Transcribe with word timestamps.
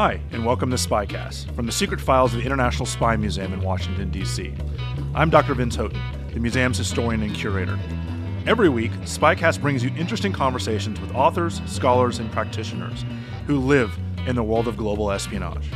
Hi, 0.00 0.20
and 0.30 0.46
welcome 0.46 0.70
to 0.70 0.76
Spycast 0.76 1.52
from 1.56 1.66
the 1.66 1.72
secret 1.72 2.00
files 2.00 2.32
of 2.32 2.38
the 2.38 2.46
International 2.46 2.86
Spy 2.86 3.16
Museum 3.16 3.52
in 3.52 3.60
Washington, 3.60 4.12
D.C. 4.12 4.54
I'm 5.12 5.28
Dr. 5.28 5.54
Vince 5.54 5.74
Houghton, 5.74 6.00
the 6.32 6.38
museum's 6.38 6.78
historian 6.78 7.20
and 7.20 7.34
curator. 7.34 7.76
Every 8.46 8.68
week, 8.68 8.92
Spycast 9.00 9.60
brings 9.60 9.82
you 9.82 9.90
interesting 9.96 10.32
conversations 10.32 11.00
with 11.00 11.12
authors, 11.16 11.60
scholars, 11.66 12.20
and 12.20 12.30
practitioners 12.30 13.04
who 13.48 13.58
live 13.58 13.98
in 14.28 14.36
the 14.36 14.42
world 14.44 14.68
of 14.68 14.76
global 14.76 15.10
espionage. 15.10 15.66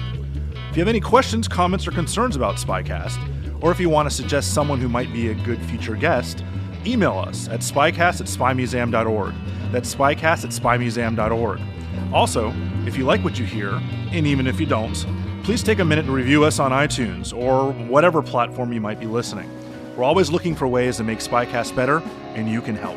If 0.71 0.77
you 0.77 0.83
have 0.83 0.87
any 0.87 1.01
questions, 1.01 1.49
comments, 1.49 1.89
or 1.89 1.91
concerns 1.91 2.37
about 2.37 2.59
Spycast, 2.59 3.19
or 3.61 3.73
if 3.73 3.81
you 3.81 3.89
want 3.89 4.09
to 4.09 4.15
suggest 4.15 4.55
someone 4.55 4.79
who 4.79 4.89
might 4.89 5.13
be 5.13 5.31
a 5.31 5.35
good 5.35 5.61
future 5.63 5.97
guest, 5.97 6.45
email 6.87 7.19
us 7.19 7.49
at 7.49 7.59
spycast 7.59 8.21
at 8.21 8.29
spymuseum.org. 8.29 9.35
That's 9.73 9.93
spycast 9.93 10.45
at 10.45 10.51
spymuseum.org. 10.51 11.61
Also, 12.13 12.53
if 12.87 12.97
you 12.97 13.05
like 13.05 13.23
what 13.25 13.39
you 13.39 13.45
hear, 13.45 13.81
and 14.11 14.27
even 14.27 14.47
if 14.47 14.61
you 14.61 14.67
don't, 14.67 15.07
please 15.45 15.63
take 15.63 15.79
a 15.79 15.85
minute 15.85 16.07
to 16.07 16.13
review 16.13 16.45
us 16.45 16.59
on 16.59 16.71
iTunes 16.71 17.37
or 17.37 17.73
whatever 17.73 18.23
platform 18.23 18.73
you 18.73 18.81
might 18.81 19.01
be 19.01 19.07
listening. 19.07 19.51
We're 19.97 20.05
always 20.05 20.31
looking 20.31 20.55
for 20.55 20.69
ways 20.69 20.99
to 20.99 21.05
make 21.05 21.19
Spycast 21.19 21.75
better, 21.75 21.99
and 22.35 22.49
you 22.49 22.61
can 22.63 22.77
help. 22.77 22.97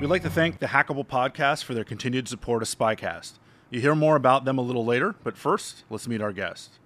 We'd 0.00 0.06
like 0.06 0.22
to 0.22 0.30
thank 0.30 0.58
the 0.58 0.66
Hackable 0.66 1.06
Podcast 1.06 1.64
for 1.64 1.74
their 1.74 1.84
continued 1.84 2.28
support 2.28 2.62
of 2.62 2.68
Spycast. 2.68 3.32
You 3.70 3.80
hear 3.80 3.94
more 3.94 4.16
about 4.16 4.44
them 4.44 4.56
a 4.56 4.62
little 4.62 4.84
later, 4.84 5.14
but 5.24 5.36
first, 5.36 5.84
let's 5.90 6.06
meet 6.06 6.22
our 6.22 6.32
guest. 6.32 6.78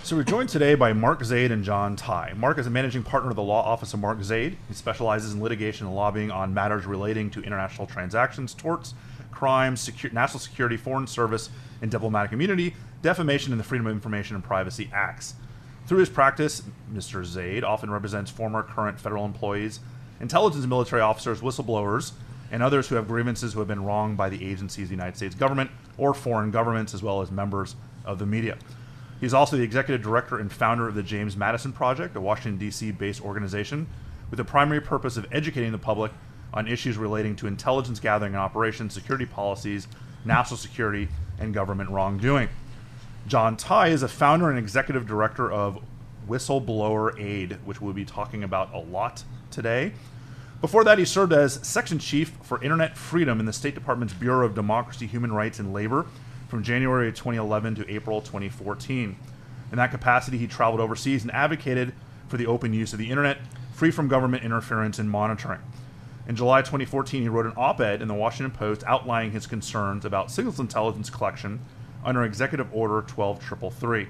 So 0.00 0.16
we're 0.16 0.24
joined 0.24 0.48
today 0.48 0.74
by 0.74 0.92
Mark 0.92 1.22
Zaid 1.22 1.52
and 1.52 1.62
John 1.62 1.94
Tye. 1.94 2.32
Mark 2.36 2.58
is 2.58 2.66
a 2.66 2.70
managing 2.70 3.04
partner 3.04 3.30
of 3.30 3.36
the 3.36 3.42
law 3.42 3.62
office 3.62 3.94
of 3.94 4.00
Mark 4.00 4.20
Zaid. 4.24 4.56
He 4.66 4.74
specializes 4.74 5.32
in 5.32 5.40
litigation 5.40 5.86
and 5.86 5.94
lobbying 5.94 6.30
on 6.30 6.52
matters 6.52 6.86
relating 6.86 7.30
to 7.30 7.42
international 7.42 7.86
transactions, 7.86 8.52
torts, 8.52 8.94
crimes, 9.30 9.88
secu- 9.88 10.12
national 10.12 10.40
security, 10.40 10.76
foreign 10.76 11.06
service, 11.06 11.50
and 11.80 11.88
diplomatic 11.88 12.32
immunity, 12.32 12.74
defamation, 13.00 13.52
and 13.52 13.60
the 13.60 13.64
Freedom 13.64 13.86
of 13.86 13.92
Information 13.92 14.34
and 14.34 14.44
Privacy 14.44 14.90
Acts. 14.92 15.34
Through 15.86 15.98
his 15.98 16.08
practice, 16.08 16.62
Mr. 16.92 17.24
Zaid 17.24 17.62
often 17.62 17.88
represents 17.88 18.30
former, 18.30 18.64
current 18.64 18.98
federal 18.98 19.24
employees, 19.24 19.78
intelligence 20.20 20.66
military 20.66 21.02
officers, 21.02 21.42
whistleblowers, 21.42 22.12
and 22.50 22.60
others 22.60 22.88
who 22.88 22.96
have 22.96 23.06
grievances 23.06 23.52
who 23.52 23.60
have 23.60 23.68
been 23.68 23.84
wronged 23.84 24.16
by 24.16 24.28
the 24.28 24.44
agencies 24.44 24.84
of 24.84 24.88
the 24.88 24.96
United 24.96 25.16
States 25.16 25.34
government 25.34 25.70
or 25.96 26.12
foreign 26.12 26.50
governments, 26.50 26.92
as 26.92 27.02
well 27.04 27.22
as 27.22 27.30
members 27.30 27.76
of 28.04 28.18
the 28.18 28.26
media. 28.26 28.58
He's 29.22 29.32
also 29.32 29.56
the 29.56 29.62
executive 29.62 30.02
director 30.02 30.40
and 30.40 30.52
founder 30.52 30.88
of 30.88 30.96
the 30.96 31.02
James 31.04 31.36
Madison 31.36 31.72
Project, 31.72 32.16
a 32.16 32.20
Washington, 32.20 32.58
D.C. 32.58 32.90
based 32.90 33.24
organization 33.24 33.86
with 34.30 34.38
the 34.38 34.44
primary 34.44 34.80
purpose 34.80 35.16
of 35.16 35.28
educating 35.30 35.70
the 35.70 35.78
public 35.78 36.10
on 36.52 36.66
issues 36.66 36.98
relating 36.98 37.36
to 37.36 37.46
intelligence 37.46 38.00
gathering 38.00 38.34
and 38.34 38.42
operations, 38.42 38.92
security 38.92 39.24
policies, 39.24 39.86
national 40.24 40.56
security, 40.56 41.06
and 41.38 41.54
government 41.54 41.88
wrongdoing. 41.90 42.48
John 43.28 43.56
Tye 43.56 43.90
is 43.90 44.02
a 44.02 44.08
founder 44.08 44.50
and 44.50 44.58
executive 44.58 45.06
director 45.06 45.52
of 45.52 45.78
Whistleblower 46.28 47.16
Aid, 47.20 47.58
which 47.64 47.80
we'll 47.80 47.92
be 47.92 48.04
talking 48.04 48.42
about 48.42 48.74
a 48.74 48.80
lot 48.80 49.22
today. 49.52 49.92
Before 50.60 50.82
that, 50.82 50.98
he 50.98 51.04
served 51.04 51.32
as 51.32 51.64
section 51.64 52.00
chief 52.00 52.30
for 52.42 52.60
Internet 52.60 52.96
Freedom 52.96 53.38
in 53.38 53.46
the 53.46 53.52
State 53.52 53.76
Department's 53.76 54.14
Bureau 54.14 54.44
of 54.44 54.56
Democracy, 54.56 55.06
Human 55.06 55.30
Rights, 55.30 55.60
and 55.60 55.72
Labor 55.72 56.06
from 56.52 56.62
January 56.62 57.10
2011 57.10 57.76
to 57.76 57.90
April 57.90 58.20
2014. 58.20 59.16
In 59.70 59.76
that 59.78 59.90
capacity, 59.90 60.36
he 60.36 60.46
traveled 60.46 60.82
overseas 60.82 61.22
and 61.22 61.32
advocated 61.32 61.94
for 62.28 62.36
the 62.36 62.44
open 62.44 62.74
use 62.74 62.92
of 62.92 62.98
the 62.98 63.08
Internet, 63.08 63.38
free 63.72 63.90
from 63.90 64.06
government 64.06 64.44
interference 64.44 64.98
and 64.98 65.08
monitoring. 65.08 65.60
In 66.28 66.36
July 66.36 66.60
2014, 66.60 67.22
he 67.22 67.28
wrote 67.30 67.46
an 67.46 67.54
op 67.56 67.80
ed 67.80 68.02
in 68.02 68.08
the 68.08 68.12
Washington 68.12 68.50
Post 68.54 68.84
outlining 68.86 69.32
his 69.32 69.46
concerns 69.46 70.04
about 70.04 70.30
signals 70.30 70.60
intelligence 70.60 71.08
collection 71.08 71.60
under 72.04 72.22
Executive 72.22 72.68
Order 72.70 73.00
12333. 73.00 74.08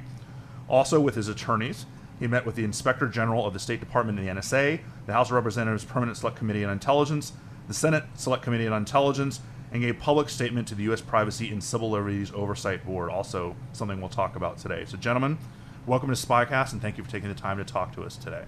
Also, 0.69 0.99
with 0.99 1.15
his 1.15 1.29
attorneys, 1.29 1.87
he 2.19 2.27
met 2.27 2.45
with 2.45 2.57
the 2.57 2.65
Inspector 2.65 3.07
General 3.11 3.47
of 3.47 3.53
the 3.53 3.61
State 3.61 3.79
Department 3.79 4.19
and 4.19 4.27
the 4.27 4.33
NSA, 4.33 4.81
the 5.07 5.13
House 5.13 5.29
of 5.29 5.35
Representatives 5.35 5.85
Permanent 5.85 6.19
Select 6.19 6.39
Committee 6.39 6.65
on 6.65 6.73
Intelligence, 6.73 7.35
the 7.69 7.75
Senate 7.75 8.03
Select 8.17 8.43
Committee 8.43 8.67
on 8.67 8.77
Intelligence, 8.77 9.39
and 9.73 9.81
gave 9.83 9.99
public 9.99 10.29
statement 10.29 10.69
to 10.69 10.75
the 10.75 10.83
U.S. 10.85 11.01
Privacy 11.01 11.51
and 11.51 11.63
Civil 11.63 11.91
Liberties 11.91 12.31
Oversight 12.35 12.85
Board, 12.85 13.11
also 13.11 13.57
something 13.73 14.01
we'll 14.01 14.11
talk 14.11 14.37
about 14.37 14.59
today. 14.59 14.85
So, 14.87 14.97
gentlemen, 14.99 15.39
welcome 15.87 16.11
to 16.11 16.15
Spycast, 16.15 16.73
and 16.73 16.83
thank 16.83 16.99
you 16.99 17.05
for 17.05 17.11
taking 17.11 17.29
the 17.31 17.35
time 17.35 17.57
to 17.59 17.65
talk 17.65 17.95
to 17.95 18.03
us 18.03 18.17
today. 18.17 18.45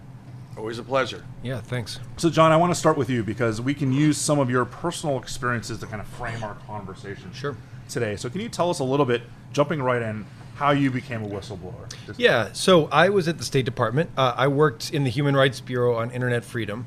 Always 0.56 0.78
a 0.78 0.82
pleasure. 0.82 1.24
Yeah, 1.42 1.60
thanks. 1.62 1.98
So, 2.18 2.28
John, 2.30 2.52
I 2.52 2.56
want 2.56 2.72
to 2.72 2.78
start 2.78 2.96
with 2.98 3.08
you 3.08 3.24
because 3.24 3.60
we 3.60 3.74
can 3.74 3.90
use 3.92 4.18
some 4.18 4.38
of 4.38 4.50
your 4.50 4.64
personal 4.66 5.18
experiences 5.18 5.78
to 5.80 5.86
kind 5.86 6.00
of 6.00 6.06
frame 6.06 6.44
our 6.44 6.54
conversation 6.66 7.32
Sure. 7.32 7.56
today. 7.88 8.16
So, 8.16 8.28
can 8.28 8.40
you 8.42 8.48
tell 8.50 8.68
us 8.70 8.78
a 8.78 8.84
little 8.84 9.06
bit, 9.06 9.22
jumping 9.52 9.82
right 9.82 10.02
in, 10.02 10.26
how 10.56 10.70
you 10.70 10.90
became 10.90 11.24
a 11.24 11.26
whistleblower? 11.28 11.90
Just- 12.06 12.20
Yeah, 12.20 12.50
so 12.52 12.86
I 12.92 13.08
was 13.08 13.26
at 13.28 13.38
the 13.38 13.44
State 13.44 13.64
Department. 13.64 14.10
Uh, 14.16 14.34
I 14.36 14.46
worked 14.46 14.92
in 14.92 15.04
the 15.04 15.10
Human 15.10 15.34
Rights 15.34 15.60
Bureau 15.60 15.96
on 15.96 16.10
Internet 16.10 16.44
freedom. 16.44 16.86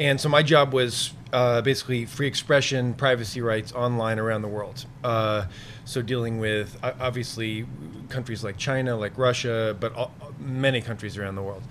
And 0.00 0.18
so 0.18 0.30
my 0.30 0.42
job 0.42 0.72
was 0.72 1.12
uh, 1.30 1.60
basically 1.60 2.06
free 2.06 2.26
expression, 2.26 2.94
privacy 2.94 3.42
rights 3.42 3.70
online 3.74 4.18
around 4.18 4.40
the 4.40 4.48
world. 4.48 4.86
Uh, 5.04 5.44
so 5.84 6.00
dealing 6.00 6.40
with 6.40 6.78
uh, 6.82 6.94
obviously 6.98 7.66
countries 8.08 8.42
like 8.42 8.56
China, 8.56 8.96
like 8.96 9.18
Russia, 9.18 9.76
but 9.78 9.94
all, 9.94 10.10
many 10.38 10.80
countries 10.80 11.18
around 11.18 11.34
the 11.34 11.42
world. 11.42 11.62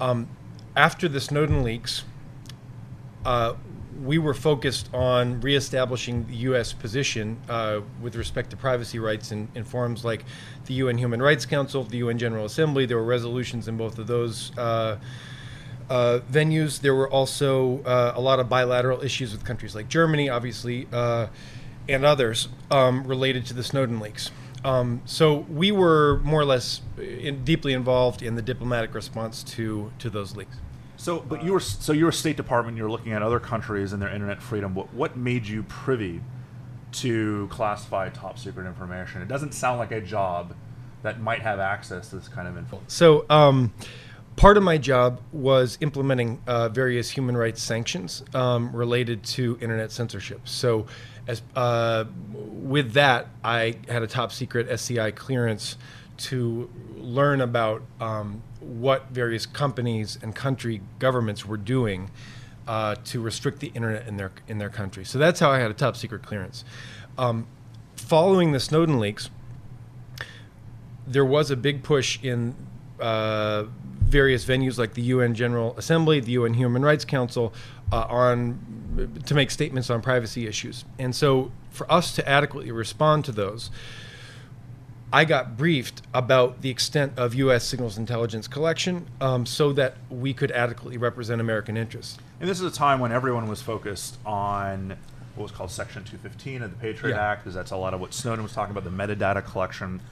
Um, 0.00 0.28
after 0.76 1.08
the 1.08 1.20
Snowden 1.20 1.64
leaks, 1.64 2.04
uh, 3.26 3.54
we 4.00 4.16
were 4.16 4.34
focused 4.34 4.88
on 4.94 5.40
reestablishing 5.40 6.24
the 6.28 6.36
U.S. 6.36 6.72
position 6.72 7.36
uh, 7.48 7.80
with 8.00 8.14
respect 8.14 8.50
to 8.50 8.56
privacy 8.56 9.00
rights 9.00 9.32
in, 9.32 9.48
in 9.56 9.64
forums 9.64 10.04
like 10.04 10.24
the 10.66 10.74
UN 10.74 10.98
Human 10.98 11.20
Rights 11.20 11.46
Council, 11.46 11.82
the 11.82 11.98
UN 11.98 12.16
General 12.16 12.44
Assembly. 12.44 12.86
There 12.86 12.96
were 12.96 13.04
resolutions 13.04 13.66
in 13.66 13.76
both 13.76 13.98
of 13.98 14.06
those 14.06 14.56
uh, 15.88 15.92
uh, 15.92 16.20
venues. 16.20 16.80
There 16.80 16.94
were 16.94 17.08
also 17.08 17.82
uh, 17.84 18.12
a 18.14 18.20
lot 18.20 18.40
of 18.40 18.48
bilateral 18.48 19.02
issues 19.02 19.32
with 19.32 19.44
countries 19.44 19.74
like 19.74 19.88
Germany, 19.88 20.28
obviously, 20.28 20.88
uh, 20.92 21.28
and 21.88 22.04
others 22.04 22.48
um, 22.70 23.06
related 23.06 23.46
to 23.46 23.54
the 23.54 23.62
Snowden 23.62 24.00
leaks. 24.00 24.30
Um, 24.64 25.02
so 25.04 25.38
we 25.48 25.72
were 25.72 26.20
more 26.22 26.40
or 26.40 26.44
less 26.44 26.82
in, 26.98 27.44
deeply 27.44 27.72
involved 27.72 28.22
in 28.22 28.36
the 28.36 28.42
diplomatic 28.42 28.94
response 28.94 29.42
to 29.44 29.92
to 29.98 30.08
those 30.08 30.36
leaks. 30.36 30.56
So, 30.96 31.18
but 31.18 31.42
you 31.42 31.52
were 31.52 31.60
so 31.60 31.92
you 31.92 32.04
were 32.04 32.12
State 32.12 32.36
Department. 32.36 32.76
You're 32.76 32.90
looking 32.90 33.12
at 33.12 33.22
other 33.22 33.40
countries 33.40 33.92
and 33.92 34.00
their 34.00 34.10
internet 34.10 34.40
freedom. 34.40 34.74
What 34.74 34.94
what 34.94 35.16
made 35.16 35.46
you 35.46 35.64
privy 35.64 36.20
to 36.92 37.48
classified 37.50 38.14
top 38.14 38.38
secret 38.38 38.66
information? 38.66 39.20
It 39.20 39.28
doesn't 39.28 39.52
sound 39.52 39.78
like 39.78 39.90
a 39.90 40.00
job 40.00 40.54
that 41.02 41.20
might 41.20 41.42
have 41.42 41.58
access 41.58 42.10
to 42.10 42.16
this 42.16 42.28
kind 42.28 42.46
of 42.46 42.56
info. 42.56 42.80
So, 42.86 43.26
um, 43.28 43.72
part 44.36 44.56
of 44.56 44.62
my 44.62 44.78
job 44.78 45.20
was 45.32 45.78
implementing 45.80 46.40
uh, 46.46 46.68
various 46.68 47.10
human 47.10 47.36
rights 47.36 47.62
sanctions 47.62 48.22
um, 48.34 48.74
related 48.74 49.22
to 49.24 49.58
internet 49.60 49.92
censorship. 49.92 50.48
So, 50.48 50.86
as 51.26 51.42
uh, 51.54 52.04
with 52.32 52.94
that, 52.94 53.28
I 53.44 53.76
had 53.88 54.02
a 54.02 54.06
top 54.06 54.32
secret 54.32 54.68
SCI 54.68 55.12
clearance 55.12 55.76
to 56.18 56.70
learn 56.96 57.40
about 57.40 57.82
um, 58.00 58.42
what 58.60 59.08
various 59.10 59.46
companies 59.46 60.18
and 60.22 60.34
country 60.34 60.80
governments 60.98 61.46
were 61.46 61.56
doing 61.56 62.10
uh, 62.66 62.96
to 63.04 63.20
restrict 63.20 63.60
the 63.60 63.68
internet 63.68 64.06
in 64.06 64.16
their 64.16 64.32
in 64.48 64.58
their 64.58 64.70
country. 64.70 65.04
So 65.04 65.18
that's 65.18 65.40
how 65.40 65.50
I 65.50 65.58
had 65.58 65.70
a 65.70 65.74
top 65.74 65.96
secret 65.96 66.22
clearance. 66.22 66.64
Um, 67.18 67.46
following 67.96 68.52
the 68.52 68.60
Snowden 68.60 68.98
leaks, 68.98 69.30
there 71.06 71.24
was 71.24 71.50
a 71.50 71.56
big 71.56 71.82
push 71.82 72.18
in 72.22 72.54
uh, 73.00 73.64
various 74.12 74.44
venues 74.44 74.78
like 74.78 74.92
the 74.92 75.02
UN 75.02 75.34
General 75.34 75.74
Assembly, 75.78 76.20
the 76.20 76.32
UN 76.32 76.54
Human 76.54 76.82
Rights 76.82 77.04
Council, 77.04 77.52
uh, 77.90 78.06
on 78.08 79.18
to 79.24 79.34
make 79.34 79.50
statements 79.50 79.88
on 79.88 80.02
privacy 80.02 80.46
issues. 80.46 80.84
And 80.98 81.16
so, 81.16 81.50
for 81.70 81.90
us 81.90 82.14
to 82.16 82.28
adequately 82.28 82.70
respond 82.70 83.24
to 83.24 83.32
those, 83.32 83.70
I 85.10 85.24
got 85.24 85.56
briefed 85.56 86.02
about 86.12 86.60
the 86.60 86.68
extent 86.68 87.14
of 87.16 87.34
U.S. 87.34 87.64
signals 87.64 87.96
intelligence 87.96 88.46
collection, 88.46 89.06
um, 89.20 89.46
so 89.46 89.72
that 89.72 89.96
we 90.10 90.34
could 90.34 90.50
adequately 90.52 90.98
represent 90.98 91.40
American 91.40 91.76
interests. 91.78 92.18
And 92.38 92.48
this 92.48 92.60
is 92.60 92.70
a 92.70 92.74
time 92.76 93.00
when 93.00 93.12
everyone 93.12 93.48
was 93.48 93.62
focused 93.62 94.18
on 94.26 94.96
what 95.34 95.44
was 95.44 95.52
called 95.52 95.70
Section 95.70 96.04
215 96.04 96.62
of 96.62 96.70
the 96.70 96.76
Patriot 96.76 97.14
Yeah. 97.14 97.30
Act, 97.30 97.44
because 97.44 97.54
that's 97.54 97.70
a 97.70 97.76
lot 97.76 97.94
of 97.94 98.00
what 98.00 98.12
Snowden 98.12 98.42
was 98.42 98.52
talking 98.52 98.76
about, 98.76 98.84
the 98.84 98.90
metadata 98.90 99.42
collection. 99.42 100.02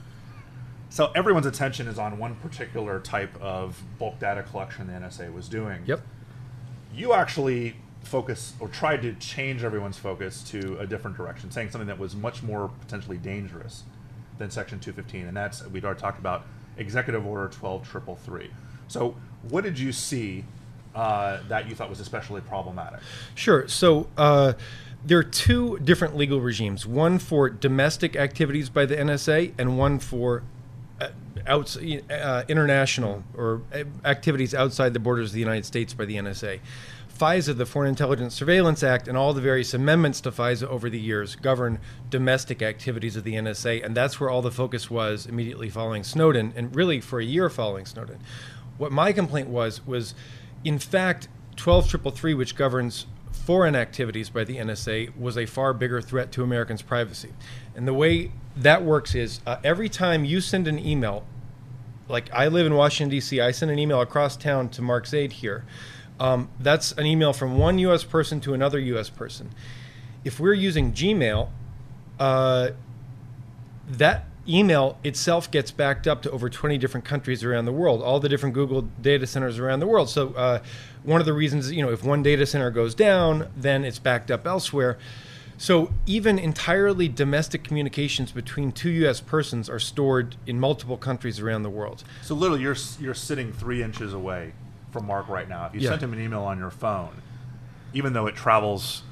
So 0.90 1.12
everyone's 1.14 1.46
attention 1.46 1.86
is 1.86 1.98
on 2.00 2.18
one 2.18 2.34
particular 2.34 2.98
type 2.98 3.40
of 3.40 3.80
bulk 3.98 4.18
data 4.18 4.42
collection 4.42 4.88
the 4.88 4.92
NSA 4.94 5.32
was 5.32 5.48
doing. 5.48 5.82
Yep. 5.86 6.00
You 6.92 7.12
actually 7.12 7.76
focus 8.02 8.54
or 8.58 8.66
tried 8.66 9.02
to 9.02 9.14
change 9.14 9.62
everyone's 9.62 9.96
focus 9.96 10.42
to 10.50 10.76
a 10.80 10.86
different 10.86 11.16
direction, 11.16 11.50
saying 11.52 11.70
something 11.70 11.86
that 11.86 11.98
was 11.98 12.16
much 12.16 12.42
more 12.42 12.72
potentially 12.80 13.18
dangerous 13.18 13.84
than 14.38 14.50
Section 14.50 14.80
215, 14.80 15.28
and 15.28 15.36
that's 15.36 15.64
we'd 15.68 15.84
already 15.84 16.00
talked 16.00 16.18
about 16.18 16.44
Executive 16.76 17.24
Order 17.24 17.48
12333. 17.48 18.50
So, 18.88 19.14
what 19.48 19.62
did 19.62 19.78
you 19.78 19.92
see 19.92 20.44
uh, 20.94 21.38
that 21.48 21.68
you 21.68 21.76
thought 21.76 21.88
was 21.88 22.00
especially 22.00 22.40
problematic? 22.40 22.98
Sure. 23.36 23.68
So 23.68 24.08
uh, 24.16 24.54
there 25.04 25.18
are 25.18 25.22
two 25.22 25.78
different 25.78 26.16
legal 26.16 26.40
regimes: 26.40 26.84
one 26.84 27.20
for 27.20 27.48
domestic 27.48 28.16
activities 28.16 28.68
by 28.70 28.86
the 28.86 28.96
NSA, 28.96 29.52
and 29.56 29.78
one 29.78 30.00
for 30.00 30.42
outs- 31.46 31.76
uh, 31.76 32.44
international 32.48 33.24
or 33.36 33.62
uh, 33.74 33.84
activities 34.04 34.54
outside 34.54 34.94
the 34.94 35.00
borders 35.00 35.30
of 35.30 35.34
the 35.34 35.40
United 35.40 35.64
States 35.64 35.94
by 35.94 36.04
the 36.04 36.16
NSA. 36.16 36.60
FISA, 37.20 37.54
the 37.54 37.66
Foreign 37.66 37.90
Intelligence 37.90 38.34
Surveillance 38.34 38.82
Act, 38.82 39.06
and 39.06 39.14
all 39.14 39.34
the 39.34 39.42
various 39.42 39.74
amendments 39.74 40.22
to 40.22 40.30
FISA 40.30 40.66
over 40.68 40.88
the 40.88 40.98
years 40.98 41.36
govern 41.36 41.78
domestic 42.08 42.62
activities 42.62 43.14
of 43.14 43.24
the 43.24 43.34
NSA, 43.34 43.84
and 43.84 43.94
that's 43.94 44.18
where 44.18 44.30
all 44.30 44.40
the 44.40 44.50
focus 44.50 44.90
was 44.90 45.26
immediately 45.26 45.68
following 45.68 46.02
Snowden, 46.02 46.54
and 46.56 46.74
really 46.74 46.98
for 46.98 47.20
a 47.20 47.24
year 47.24 47.50
following 47.50 47.84
Snowden. 47.84 48.20
What 48.78 48.90
my 48.90 49.12
complaint 49.12 49.48
was 49.48 49.86
was, 49.86 50.14
in 50.64 50.78
fact, 50.78 51.28
12333, 51.56 52.32
which 52.32 52.56
governs 52.56 53.04
foreign 53.32 53.76
activities 53.76 54.30
by 54.30 54.44
the 54.44 54.56
NSA, 54.56 55.14
was 55.14 55.36
a 55.36 55.44
far 55.44 55.74
bigger 55.74 56.00
threat 56.00 56.32
to 56.32 56.42
Americans' 56.42 56.80
privacy. 56.80 57.34
And 57.74 57.86
the 57.86 57.92
way 57.92 58.32
that 58.56 58.82
works 58.82 59.14
is 59.14 59.40
uh, 59.46 59.56
every 59.62 59.90
time 59.90 60.24
you 60.24 60.40
send 60.40 60.66
an 60.66 60.78
email, 60.78 61.26
like 62.10 62.32
I 62.32 62.48
live 62.48 62.66
in 62.66 62.74
Washington, 62.74 63.10
D.C., 63.10 63.40
I 63.40 63.52
send 63.52 63.70
an 63.70 63.78
email 63.78 64.00
across 64.00 64.36
town 64.36 64.68
to 64.70 64.82
Mark 64.82 65.06
Zaid 65.06 65.32
here. 65.32 65.64
Um, 66.18 66.50
that's 66.58 66.92
an 66.92 67.06
email 67.06 67.32
from 67.32 67.56
one 67.56 67.78
U.S. 67.78 68.04
person 68.04 68.40
to 68.42 68.52
another 68.52 68.78
U.S. 68.78 69.08
person. 69.08 69.50
If 70.24 70.38
we're 70.38 70.52
using 70.52 70.92
Gmail, 70.92 71.48
uh, 72.18 72.70
that 73.88 74.26
email 74.46 74.98
itself 75.04 75.50
gets 75.50 75.70
backed 75.70 76.06
up 76.06 76.22
to 76.22 76.30
over 76.30 76.50
20 76.50 76.76
different 76.78 77.06
countries 77.06 77.44
around 77.44 77.64
the 77.64 77.72
world, 77.72 78.02
all 78.02 78.20
the 78.20 78.28
different 78.28 78.54
Google 78.54 78.82
data 79.00 79.26
centers 79.26 79.58
around 79.58 79.80
the 79.80 79.86
world. 79.86 80.10
So 80.10 80.34
uh, 80.34 80.60
one 81.02 81.20
of 81.20 81.26
the 81.26 81.32
reasons, 81.32 81.72
you 81.72 81.82
know, 81.82 81.90
if 81.90 82.04
one 82.04 82.22
data 82.22 82.44
center 82.44 82.70
goes 82.70 82.94
down, 82.94 83.48
then 83.56 83.84
it's 83.84 83.98
backed 83.98 84.30
up 84.30 84.46
elsewhere. 84.46 84.98
So 85.60 85.92
even 86.06 86.38
entirely 86.38 87.06
domestic 87.06 87.64
communications 87.64 88.32
between 88.32 88.72
two 88.72 88.88
U.S. 89.02 89.20
persons 89.20 89.68
are 89.68 89.78
stored 89.78 90.36
in 90.46 90.58
multiple 90.58 90.96
countries 90.96 91.38
around 91.38 91.64
the 91.64 91.70
world. 91.70 92.02
So, 92.22 92.34
literally, 92.34 92.62
you're 92.62 92.78
you're 92.98 93.12
sitting 93.12 93.52
three 93.52 93.82
inches 93.82 94.14
away 94.14 94.54
from 94.90 95.04
Mark 95.04 95.28
right 95.28 95.46
now. 95.46 95.66
If 95.66 95.74
you 95.74 95.82
Yeah. 95.82 95.90
sent 95.90 96.02
him 96.02 96.14
an 96.14 96.20
email 96.20 96.40
on 96.44 96.58
your 96.58 96.70
phone, 96.70 97.10
even 97.92 98.14
though 98.14 98.26
it 98.26 98.34
travels 98.36 99.02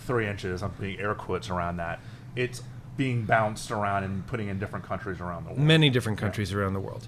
three 0.00 0.26
inches, 0.26 0.60
I'm 0.60 0.70
putting 0.70 0.98
air 0.98 1.14
quotes 1.14 1.48
around 1.48 1.76
that, 1.76 2.00
it's 2.34 2.64
being 2.96 3.24
bounced 3.24 3.70
around 3.70 4.02
and 4.02 4.26
putting 4.26 4.48
in 4.48 4.58
different 4.58 4.84
countries 4.84 5.20
around 5.20 5.44
the 5.44 5.50
world. 5.50 5.60
many 5.60 5.88
different 5.88 6.18
countries 6.18 6.52
around 6.52 6.74
the 6.74 6.80
world. 6.80 7.06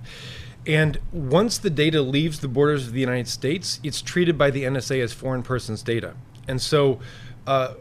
And 0.69 1.01
once 1.11 1.59
the 1.59 1.69
data 1.69 2.01
leaves 2.01 2.39
the 2.39 2.47
borders 2.47 2.87
of 2.87 2.93
the 2.93 3.01
United 3.01 3.27
States, 3.27 3.81
it's 3.83 4.01
treated 4.01 4.39
by 4.39 4.53
the 4.53 4.63
NSA 4.63 5.03
as 5.03 5.13
foreign 5.13 5.43
persons 5.43 5.83
data. 5.83 6.15
And 6.47 6.63
so 6.63 7.01
uh, 7.47 7.75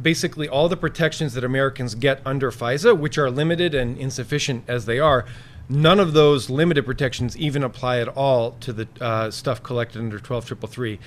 basically, 0.00 0.48
all 0.48 0.68
the 0.68 0.76
protections 0.76 1.34
that 1.34 1.44
Americans 1.44 1.94
get 1.94 2.20
under 2.26 2.50
FISA, 2.50 2.98
which 2.98 3.18
are 3.18 3.30
limited 3.30 3.74
and 3.74 3.96
insufficient 3.98 4.64
as 4.68 4.86
they 4.86 4.98
are, 4.98 5.24
none 5.68 6.00
of 6.00 6.12
those 6.12 6.50
limited 6.50 6.84
protections 6.84 7.36
even 7.36 7.62
apply 7.62 7.98
at 7.98 8.08
all 8.08 8.52
to 8.52 8.72
the 8.72 8.88
uh, 9.00 9.30
stuff 9.30 9.62
collected 9.62 9.98
under 9.98 10.18
12333 10.18 10.98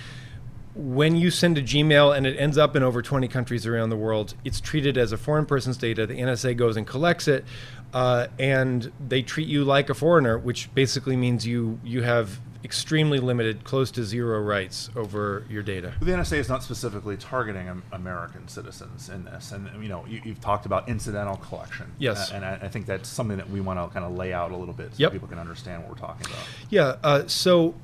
when 0.77 1.15
you 1.15 1.31
send 1.31 1.57
a 1.57 1.62
Gmail 1.62 2.15
and 2.15 2.27
it 2.27 2.38
ends 2.38 2.57
up 2.57 2.75
in 2.75 2.83
over 2.83 3.01
20 3.01 3.27
countries 3.27 3.65
around 3.65 3.89
the 3.89 3.98
world, 3.98 4.36
it's 4.45 4.62
treated 4.62 4.98
as 4.98 5.12
a 5.12 5.18
foreign 5.18 5.45
person's 5.45 5.75
data. 5.75 6.06
The 6.06 6.19
NSA 6.19 6.56
goes 6.56 6.77
and 6.77 6.86
collects 6.86 7.27
it, 7.27 7.45
uh, 7.94 8.27
and 8.38 8.92
they 9.06 9.24
treat 9.24 9.48
you 9.48 9.63
like 9.63 9.89
a 9.89 9.95
foreigner, 9.95 10.38
which 10.38 10.74
basically 10.75 11.18
means 11.18 11.48
you 11.48 11.80
you 11.83 12.04
have 12.04 12.39
extremely 12.63 13.19
limited, 13.19 13.63
close 13.63 13.92
to 13.92 14.04
zero 14.04 14.42
rights 14.42 14.89
over 14.95 15.44
your 15.50 15.63
data. 15.63 15.94
The 16.01 16.12
NSA 16.12 16.38
is 16.38 16.50
not 16.50 16.63
specifically 16.63 17.18
targeting 17.18 17.81
American 17.92 18.48
citizens 18.48 19.09
in 19.09 19.25
this, 19.25 19.51
and 19.51 19.69
you 19.81 19.89
know 19.89 20.06
you, 20.07 20.21
you've 20.24 20.42
talked 20.42 20.65
about 20.65 20.89
incidental 20.89 21.38
collection. 21.38 21.92
Yes. 21.98 22.31
And 22.31 22.44
I, 22.44 22.59
I 22.62 22.68
think 22.68 22.86
that's 22.86 23.07
something 23.09 23.38
that 23.38 23.50
we 23.50 23.62
want 23.62 23.80
to 23.80 23.94
kind 23.94 24.06
of 24.06 24.18
lay 24.18 24.33
out 24.33 24.51
a 24.51 24.57
little 24.57 24.74
bit 24.74 24.92
so 24.94 24.98
Yep. 25.04 25.12
people 25.13 25.27
can 25.27 25.39
understand 25.39 25.83
what 25.83 25.92
we're 25.92 25.98
talking 26.07 26.25
about. 26.27 26.39
Yeah. 26.69 26.95
Uh, 27.04 27.27
so 27.27 27.75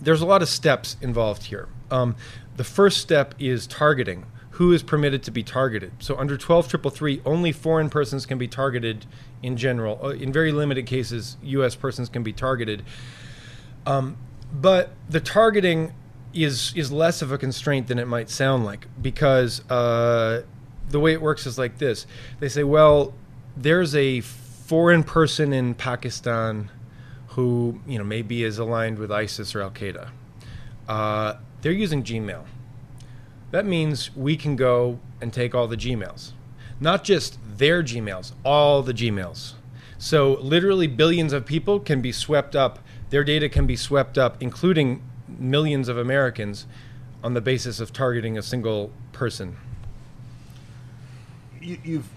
there's 0.00 0.20
a 0.20 0.26
lot 0.26 0.42
of 0.42 0.48
steps 0.48 0.96
involved 1.00 1.44
here. 1.44 1.68
Um, 1.90 2.16
the 2.56 2.64
first 2.64 2.98
step 2.98 3.34
is 3.38 3.66
targeting. 3.66 4.26
Who 4.52 4.72
is 4.72 4.82
permitted 4.82 5.22
to 5.24 5.30
be 5.30 5.42
targeted? 5.42 5.92
So 5.98 6.16
under 6.16 6.38
12333, 6.38 7.20
only 7.26 7.52
foreign 7.52 7.90
persons 7.90 8.24
can 8.24 8.38
be 8.38 8.48
targeted 8.48 9.04
in 9.42 9.58
general. 9.58 10.00
Uh, 10.02 10.08
in 10.08 10.32
very 10.32 10.50
limited 10.50 10.86
cases, 10.86 11.36
U.S. 11.42 11.74
persons 11.74 12.08
can 12.08 12.22
be 12.22 12.32
targeted. 12.32 12.82
Um, 13.86 14.16
but 14.52 14.90
the 15.08 15.20
targeting 15.20 15.94
is 16.34 16.74
is 16.76 16.92
less 16.92 17.22
of 17.22 17.32
a 17.32 17.38
constraint 17.38 17.86
than 17.86 17.98
it 17.98 18.06
might 18.06 18.28
sound 18.28 18.64
like 18.64 18.86
because 19.00 19.68
uh, 19.70 20.42
the 20.90 21.00
way 21.00 21.12
it 21.12 21.22
works 21.22 21.46
is 21.46 21.58
like 21.58 21.78
this: 21.78 22.06
they 22.40 22.48
say, 22.48 22.64
well, 22.64 23.14
there's 23.56 23.94
a 23.94 24.20
foreign 24.20 25.04
person 25.04 25.52
in 25.52 25.74
Pakistan 25.74 26.70
who 27.28 27.80
you 27.86 27.98
know 27.98 28.04
maybe 28.04 28.42
is 28.42 28.58
aligned 28.58 28.98
with 28.98 29.10
ISIS 29.10 29.54
or 29.54 29.62
Al 29.62 29.70
Qaeda. 29.70 30.10
Uh, 30.88 31.34
they're 31.62 31.72
using 31.72 32.02
Gmail. 32.02 32.44
That 33.50 33.64
means 33.64 34.14
we 34.16 34.36
can 34.36 34.56
go 34.56 34.98
and 35.20 35.32
take 35.32 35.54
all 35.54 35.68
the 35.68 35.76
Gmails, 35.76 36.32
not 36.80 37.04
just 37.04 37.38
their 37.58 37.82
Gmails, 37.82 38.32
all 38.44 38.82
the 38.82 38.92
Gmails. 38.92 39.54
So 39.98 40.34
literally 40.40 40.86
billions 40.86 41.32
of 41.32 41.46
people 41.46 41.80
can 41.80 42.00
be 42.00 42.12
swept 42.12 42.54
up. 42.54 42.80
Their 43.10 43.24
data 43.24 43.48
can 43.48 43.66
be 43.66 43.76
swept 43.76 44.18
up, 44.18 44.36
including 44.40 45.02
millions 45.28 45.88
of 45.88 45.98
Americans, 45.98 46.66
on 47.22 47.34
the 47.34 47.40
basis 47.40 47.80
of 47.80 47.92
targeting 47.92 48.36
a 48.38 48.42
single 48.42 48.92
person. 49.12 49.56
you, 51.60 51.78
you've 51.84 52.08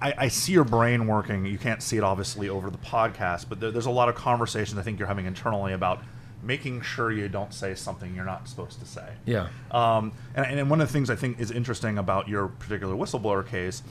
I, 0.00 0.14
I 0.18 0.28
see 0.28 0.52
your 0.52 0.64
brain 0.64 1.06
working. 1.06 1.46
You 1.46 1.58
can't 1.58 1.82
see 1.82 1.96
it 1.96 2.04
obviously 2.04 2.48
over 2.48 2.70
the 2.70 2.78
podcast, 2.78 3.46
but 3.48 3.60
there, 3.60 3.70
there's 3.70 3.86
a 3.86 3.90
lot 3.90 4.08
of 4.08 4.14
conversations 4.14 4.78
I 4.78 4.82
think 4.82 4.98
you're 4.98 5.08
having 5.08 5.26
internally 5.26 5.72
about 5.72 6.02
making 6.42 6.82
sure 6.82 7.10
you 7.10 7.28
don't 7.28 7.52
say 7.52 7.74
something 7.74 8.14
you're 8.14 8.24
not 8.24 8.46
supposed 8.46 8.78
to 8.80 8.86
say. 8.86 9.14
Yeah. 9.24 9.48
Um, 9.70 10.12
and, 10.34 10.60
and 10.60 10.70
one 10.70 10.80
of 10.80 10.88
the 10.88 10.92
things 10.92 11.08
I 11.08 11.16
think 11.16 11.40
is 11.40 11.50
interesting 11.50 11.98
about 11.98 12.28
your 12.28 12.48
particular 12.48 12.94
whistleblower 12.94 13.46
case 13.46 13.82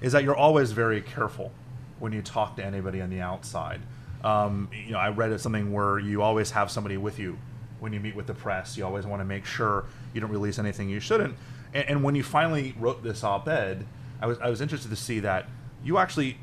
is 0.00 0.12
that 0.12 0.24
you're 0.24 0.36
always 0.36 0.72
very 0.72 1.00
careful 1.00 1.52
when 2.00 2.12
you 2.12 2.22
talk 2.22 2.56
to 2.56 2.64
anybody 2.64 3.00
on 3.00 3.08
the 3.08 3.20
outside. 3.20 3.80
Um, 4.24 4.68
you 4.72 4.92
know, 4.92 4.98
I 4.98 5.08
read 5.10 5.32
it 5.32 5.40
something 5.40 5.72
where 5.72 5.98
you 5.98 6.22
always 6.22 6.50
have 6.52 6.70
somebody 6.70 6.96
with 6.96 7.18
you 7.18 7.38
when 7.80 7.92
you 7.92 8.00
meet 8.00 8.14
with 8.14 8.26
the 8.26 8.34
press. 8.34 8.76
You 8.76 8.84
always 8.84 9.06
want 9.06 9.20
to 9.20 9.24
make 9.24 9.44
sure 9.44 9.86
you 10.14 10.20
don't 10.20 10.30
release 10.30 10.58
anything 10.58 10.88
you 10.88 11.00
shouldn't. 11.00 11.34
And, 11.74 11.88
and 11.88 12.04
when 12.04 12.14
you 12.14 12.22
finally 12.22 12.74
wrote 12.78 13.02
this 13.02 13.24
op-ed, 13.24 13.86
I 14.20 14.26
was 14.26 14.38
I 14.38 14.48
was 14.50 14.60
interested 14.60 14.88
to 14.90 14.96
see 14.96 15.20
that 15.20 15.46
you 15.84 15.98
actually 15.98 16.38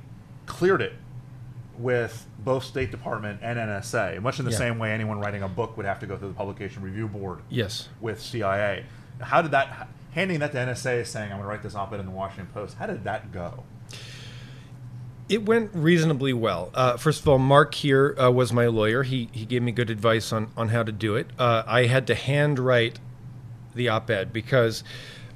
cleared 0.46 0.82
it 0.82 0.94
with 1.78 2.28
both 2.40 2.66
State 2.66 2.92
Department 2.92 3.40
and 3.42 3.58
NSA, 3.58 4.22
much 4.22 4.40
in 4.40 4.46
the 4.46 4.52
Yeah. 4.52 4.58
same 4.58 4.80
way 4.80 4.92
anyone 4.92 5.20
writing 5.20 5.44
a 5.44 5.48
book 5.48 5.78
would 5.78 5.86
have 5.86 6.00
to 6.00 6.06
go 6.08 6.18
through 6.18 6.28
the 6.30 6.34
Publication 6.34 6.84
Review 6.84 7.08
Board 7.08 7.40
Yes. 7.50 7.88
with 8.02 8.22
CIA. 8.22 8.84
How 9.22 9.42
did 9.42 9.52
that 9.52 9.88
handing 10.12 10.40
that 10.40 10.52
to 10.52 10.58
NSA 10.58 11.06
saying 11.06 11.32
I'm 11.32 11.38
going 11.38 11.44
to 11.44 11.48
write 11.48 11.64
this 11.64 11.76
op-ed 11.76 12.00
in 12.02 12.06
the 12.06 12.12
Washington 12.12 12.48
Post? 12.54 12.76
How 12.78 12.88
did 12.88 13.06
that 13.06 13.32
go? 13.32 13.64
It 15.30 15.46
went 15.46 15.70
reasonably 15.74 16.34
well. 16.34 16.72
Uh, 16.74 16.98
first 16.98 17.22
of 17.22 17.28
all, 17.28 17.38
Mark 17.38 17.76
here 17.76 18.16
uh, 18.20 18.32
was 18.32 18.52
my 18.52 18.66
lawyer. 18.66 19.04
He 19.04 19.30
he 19.32 19.46
gave 19.46 19.62
me 19.62 19.72
good 19.72 19.92
advice 19.92 20.34
on 20.34 20.52
on 20.58 20.70
how 20.70 20.82
to 20.82 20.92
do 20.92 21.16
it. 21.16 21.28
Uh, 21.38 21.64
I 21.68 21.86
had 21.86 22.08
to 22.08 22.16
handwrite 22.16 23.00
the 23.76 23.90
op-ed 23.90 24.34
because 24.34 24.84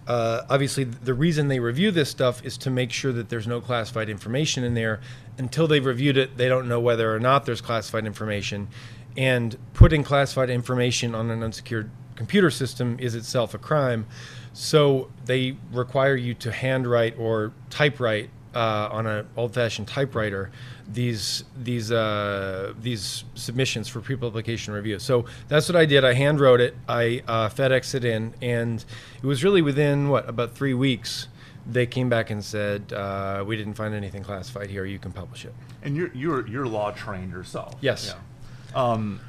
uh, 0.08 0.42
obviously 0.50 0.84
the 0.84 1.14
reason 1.14 1.48
they 1.48 1.60
review 1.60 1.92
this 1.92 2.10
stuff 2.10 2.44
is 2.44 2.58
to 2.58 2.70
make 2.70 2.92
sure 2.92 3.14
that 3.14 3.30
there's 3.30 3.48
no 3.48 3.62
classified 3.62 4.10
information 4.10 4.64
in 4.64 4.74
there. 4.74 5.00
Until 5.38 5.68
they've 5.68 5.86
reviewed 5.86 6.18
it, 6.18 6.38
they 6.38 6.50
don't 6.50 6.68
know 6.68 6.80
whether 6.80 7.14
or 7.14 7.20
not 7.20 7.46
there's 7.46 7.62
classified 7.62 8.06
information. 8.06 8.68
And 9.16 9.56
putting 9.74 10.04
classified 10.04 10.50
information 10.50 11.16
on 11.16 11.30
an 11.30 11.44
unsecured 11.44 11.90
computer 12.16 12.50
system 12.50 12.98
is 13.00 13.16
itself 13.16 13.54
a 13.54 13.58
crime. 13.58 14.08
So 14.54 15.12
they 15.26 15.58
require 15.72 16.16
you 16.16 16.34
to 16.36 16.52
handwrite 16.52 17.18
or 17.18 17.54
typewrite 17.70 18.30
uh, 18.54 18.90
on 18.92 19.08
an 19.08 19.28
old-fashioned 19.36 19.88
typewriter 19.88 20.52
these 20.92 21.44
these 21.58 21.92
uh, 21.92 22.74
these 22.82 23.24
submissions 23.36 23.88
for 23.88 24.02
pre-publication 24.02 24.74
review. 24.74 25.00
So 25.00 25.26
that's 25.48 25.70
what 25.70 25.76
I 25.76 25.86
did. 25.86 26.04
I 26.04 26.14
hand 26.14 26.40
wrote 26.40 26.62
it. 26.62 26.76
I 26.88 27.24
uh, 27.28 27.50
FedExed 27.50 27.96
it 27.96 28.06
in, 28.06 28.34
and 28.42 28.84
it 29.22 29.26
was 29.26 29.44
really 29.44 29.62
within 29.62 30.10
what 30.10 30.28
about 30.28 30.56
three 30.56 30.74
weeks. 30.74 31.28
They 31.66 31.86
came 31.86 32.10
back 32.10 32.30
and 32.30 32.44
said 32.44 32.92
uh, 32.92 33.44
we 33.48 33.56
didn't 33.56 33.76
find 33.76 33.94
anything 33.94 34.22
classified 34.24 34.70
here. 34.70 34.84
You 34.84 35.00
can 35.00 35.14
publish 35.14 35.46
it. 35.46 35.54
And 35.82 35.96
you're 35.96 36.12
you're 36.14 36.48
you're 36.48 36.68
law 36.68 36.92
trained 36.92 37.32
yourself. 37.32 37.76
Yes. 37.80 38.14
Yeah. 38.14 38.92
Um, 38.92 39.22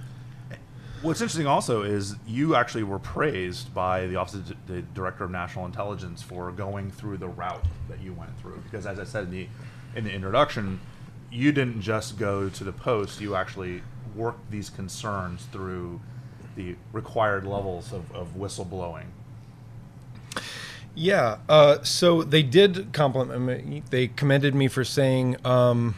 what's 1.04 1.20
interesting 1.20 1.46
also 1.46 1.82
is 1.82 2.16
you 2.26 2.54
actually 2.54 2.82
were 2.82 2.98
praised 2.98 3.74
by 3.74 4.06
the 4.06 4.16
Office 4.16 4.34
of 4.34 4.66
the 4.66 4.80
Director 4.80 5.24
of 5.24 5.30
National 5.30 5.66
Intelligence 5.66 6.22
for 6.22 6.50
going 6.50 6.90
through 6.90 7.18
the 7.18 7.28
route 7.28 7.66
that 7.88 8.00
you 8.00 8.14
went 8.14 8.36
through. 8.40 8.62
Because 8.64 8.86
as 8.86 8.98
I 8.98 9.04
said 9.04 9.24
in 9.24 9.30
the 9.30 9.48
in 9.94 10.04
the 10.04 10.12
introduction, 10.12 10.80
you 11.30 11.52
didn't 11.52 11.82
just 11.82 12.18
go 12.18 12.48
to 12.48 12.64
the 12.64 12.72
post; 12.72 13.20
you 13.20 13.36
actually 13.36 13.82
worked 14.16 14.50
these 14.50 14.70
concerns 14.70 15.44
through 15.52 16.00
the 16.56 16.76
required 16.92 17.46
levels 17.46 17.92
of, 17.92 18.10
of 18.12 18.34
whistleblowing. 18.36 19.06
Yeah. 20.94 21.38
Uh, 21.48 21.82
so 21.82 22.22
they 22.22 22.42
did 22.42 22.92
compliment 22.92 23.66
me. 23.66 23.82
They 23.90 24.08
commended 24.08 24.54
me 24.54 24.68
for 24.68 24.84
saying, 24.84 25.36
um, 25.44 25.96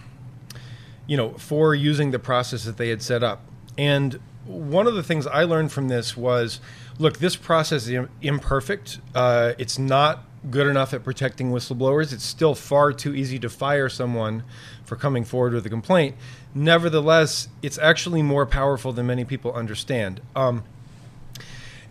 you 1.07 1.17
know, 1.17 1.33
for 1.35 1.75
using 1.75 2.11
the 2.11 2.19
process 2.19 2.65
that 2.65 2.77
they 2.77 2.89
had 2.89 3.03
set 3.03 3.23
up. 3.23 3.43
And 3.79 4.19
one 4.47 4.87
of 4.87 4.95
the 4.95 5.03
things 5.03 5.27
I 5.27 5.45
learned 5.45 5.73
from 5.73 5.89
this 5.89 6.17
was, 6.17 6.61
look, 6.99 7.19
this 7.19 7.37
process 7.37 7.89
is 7.89 8.07
imperfect. 8.23 9.01
Uh, 9.15 9.53
it's 9.59 9.79
not 9.79 10.25
good 10.51 10.67
enough 10.67 10.95
at 10.95 11.03
protecting 11.03 11.51
whistleblowers. 11.51 12.13
It's 12.13 12.25
still 12.25 12.55
far 12.55 12.93
too 12.93 13.15
easy 13.15 13.39
to 13.41 13.49
fire 13.49 13.89
someone 13.89 14.45
for 14.85 14.97
coming 14.97 15.25
forward 15.25 15.53
with 15.53 15.67
a 15.67 15.71
complaint. 15.71 16.17
Nevertheless, 16.55 17.49
it's 17.63 17.79
actually 17.79 18.23
more 18.23 18.47
powerful 18.47 18.93
than 18.93 19.07
many 19.07 19.25
people 19.25 19.53
understand. 19.53 20.21
Um, 20.35 20.63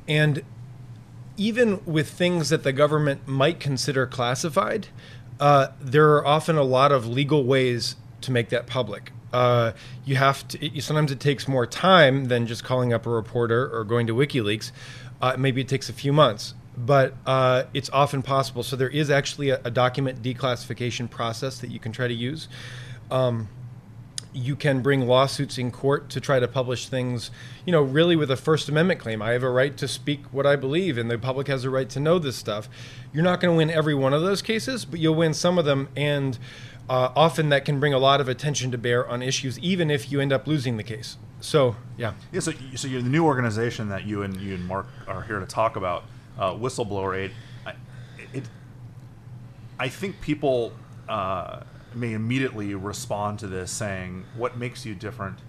and 0.08 0.44
even 1.38 1.84
with 1.86 2.10
things 2.10 2.50
that 2.50 2.64
the 2.64 2.72
government 2.72 3.28
might 3.28 3.60
consider 3.60 4.06
classified, 4.06 4.88
uh, 5.40 5.68
there 5.82 6.14
are 6.14 6.26
often 6.26 6.56
a 6.56 6.64
lot 6.64 6.92
of 6.92 7.06
legal 7.06 7.44
ways 7.44 7.96
to 8.22 8.32
make 8.32 8.50
that 8.50 8.68
public. 8.68 9.12
Uh, 9.36 9.74
you 10.06 10.16
have 10.16 10.48
to. 10.48 10.82
Sometimes 10.82 11.12
it 11.12 11.20
takes 11.20 11.46
more 11.46 11.68
time 11.68 12.26
than 12.26 12.48
just 12.48 12.64
calling 12.64 12.94
up 12.94 13.06
a 13.06 13.10
reporter 13.10 13.70
or 13.70 13.84
going 13.84 14.08
to 14.08 14.16
WikiLeaks. 14.16 14.72
Uh, 15.22 15.36
maybe 15.38 15.60
it 15.60 15.68
takes 15.68 15.90
a 15.90 15.94
few 15.94 16.14
months 16.14 16.54
but 16.78 17.14
uh, 17.26 17.64
it's 17.74 17.90
often 17.92 18.22
possible. 18.22 18.62
So 18.62 18.76
there 18.76 18.90
is 18.90 19.10
actually 19.10 19.50
a, 19.50 19.62
a, 19.64 19.72
document 19.72 20.22
declassification 20.22 21.10
process 21.10 21.60
that 21.60 21.70
you 21.72 21.80
can 21.80 21.94
try 21.94 22.10
to 22.10 22.14
use. 22.14 22.50
Um, 23.10 23.48
you 24.34 24.58
can 24.58 24.82
bring 24.82 25.08
lawsuits 25.08 25.58
in 25.58 25.72
court 25.72 26.10
to 26.10 26.20
try 26.20 26.40
to 26.40 26.48
publish 26.50 26.90
things, 26.90 27.32
you 27.66 27.72
know, 27.72 27.82
really 27.82 28.18
with 28.18 28.30
a 28.30 28.36
First 28.36 28.68
Amendment 28.68 29.00
claim. 29.00 29.22
I 29.22 29.32
have 29.32 29.44
a 29.44 29.50
right 29.50 29.76
to 29.78 29.88
speak 29.88 30.26
what 30.34 30.46
I 30.46 30.58
believe, 30.58 30.98
and 30.98 31.10
the 31.10 31.18
public 31.18 31.48
has 31.48 31.64
a 31.64 31.70
right 31.70 31.90
to 31.92 32.02
know 32.02 32.20
this 32.20 32.36
stuff. 32.36 32.68
You're 33.14 33.24
not 33.24 33.40
going 33.40 33.54
to 33.54 33.58
win 33.58 33.70
every 33.70 33.96
one 33.96 34.14
of 34.14 34.22
those 34.22 34.42
cases, 34.42 34.84
but 34.84 35.00
you'll 35.00 35.16
win 35.16 35.34
some 35.34 35.58
of 35.58 35.64
them, 35.64 35.88
and 35.96 36.38
uh, 36.90 37.12
often 37.16 37.50
that 37.50 37.66
can 37.66 37.80
bring 37.80 37.94
a 37.94 38.00
lot 38.00 38.22
of 38.22 38.30
attention 38.30 38.72
to 38.72 38.78
bear 38.78 39.08
on 39.08 39.22
issues, 39.22 39.58
even 39.60 39.90
if 39.90 40.12
you 40.12 40.20
end 40.20 40.32
up 40.32 40.48
losing 40.48 40.78
the 40.78 40.84
case. 40.84 41.18
So, 41.42 41.76
yeah. 41.98 42.14
Yeah. 42.32 42.40
So, 42.40 42.52
so 42.76 42.88
you're 42.88 43.02
the 43.02 43.10
new 43.10 43.26
organization 43.26 43.90
that 43.90 44.06
you 44.06 44.24
and 44.24 44.40
you 44.40 44.56
and 44.56 44.66
Mark 44.66 44.88
are 45.08 45.24
here 45.24 45.40
to 45.40 45.46
talk 45.46 45.76
about 45.76 46.06
uh, 46.38 46.54
whistleblower 46.54 47.18
aid, 47.18 47.32
I, 47.66 47.74
it, 48.34 48.50
I 49.80 49.90
think 49.90 50.22
people 50.22 50.74
uh, 51.08 51.62
may 51.94 52.14
immediately 52.14 52.76
respond 52.76 53.40
to 53.40 53.48
this 53.48 53.72
saying, 53.72 54.26
"What 54.36 54.58
makes 54.58 54.86
you 54.86 54.96
different 54.96 55.40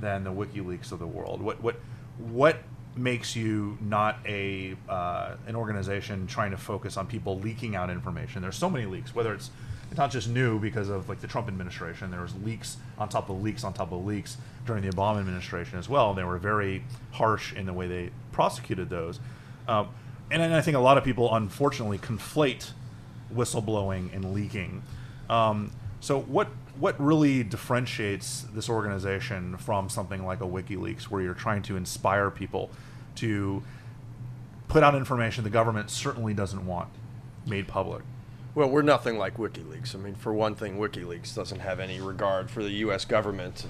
than 0.00 0.24
the 0.24 0.32
WikiLeaks 0.32 0.92
of 0.92 0.98
the 0.98 1.06
world? 1.06 1.40
What 1.40 1.62
what 1.62 1.76
what 2.18 2.58
makes 2.94 3.34
you 3.34 3.78
not 3.80 4.18
a 4.26 4.76
uh, 4.88 5.36
an 5.46 5.56
organization 5.56 6.26
trying 6.26 6.50
to 6.50 6.56
focus 6.56 6.96
on 6.96 7.06
people 7.06 7.38
leaking 7.38 7.76
out 7.76 7.90
information? 7.90 8.42
There's 8.42 8.56
so 8.56 8.70
many 8.70 8.86
leaks, 8.86 9.14
whether 9.14 9.34
it's 9.34 9.50
it's 9.92 9.98
not 9.98 10.10
just 10.10 10.26
new 10.26 10.58
because 10.58 10.88
of 10.88 11.10
like 11.10 11.20
the 11.20 11.26
Trump 11.26 11.48
administration. 11.48 12.10
There 12.10 12.22
was 12.22 12.34
leaks 12.36 12.78
on 12.96 13.10
top 13.10 13.28
of 13.28 13.42
leaks 13.42 13.62
on 13.62 13.74
top 13.74 13.92
of 13.92 14.06
leaks 14.06 14.38
during 14.64 14.82
the 14.82 14.88
Obama 14.88 15.20
administration 15.20 15.78
as 15.78 15.86
well. 15.86 16.08
And 16.08 16.18
they 16.18 16.24
were 16.24 16.38
very 16.38 16.82
harsh 17.10 17.52
in 17.52 17.66
the 17.66 17.74
way 17.74 17.86
they 17.86 18.08
prosecuted 18.32 18.88
those. 18.88 19.20
Um, 19.68 19.90
and 20.30 20.42
I 20.42 20.62
think 20.62 20.78
a 20.78 20.80
lot 20.80 20.96
of 20.96 21.04
people 21.04 21.34
unfortunately 21.34 21.98
conflate 21.98 22.70
whistleblowing 23.34 24.14
and 24.14 24.32
leaking. 24.32 24.82
Um, 25.28 25.72
so 26.00 26.20
what 26.20 26.48
what 26.78 26.98
really 26.98 27.44
differentiates 27.44 28.46
this 28.54 28.70
organization 28.70 29.58
from 29.58 29.90
something 29.90 30.24
like 30.24 30.40
a 30.40 30.46
WikiLeaks, 30.46 31.02
where 31.02 31.20
you're 31.20 31.34
trying 31.34 31.60
to 31.64 31.76
inspire 31.76 32.30
people 32.30 32.70
to 33.16 33.62
put 34.68 34.82
out 34.82 34.94
information 34.94 35.44
the 35.44 35.50
government 35.50 35.90
certainly 35.90 36.32
doesn't 36.32 36.64
want 36.66 36.88
made 37.44 37.68
public? 37.68 38.02
Well, 38.54 38.68
we're 38.68 38.82
nothing 38.82 39.16
like 39.16 39.38
WikiLeaks. 39.38 39.94
I 39.94 39.98
mean, 39.98 40.14
for 40.14 40.34
one 40.34 40.54
thing, 40.54 40.76
WikiLeaks 40.76 41.34
doesn't 41.34 41.60
have 41.60 41.80
any 41.80 42.02
regard 42.02 42.50
for 42.50 42.62
the 42.62 42.70
U.S. 42.70 43.06
government. 43.06 43.64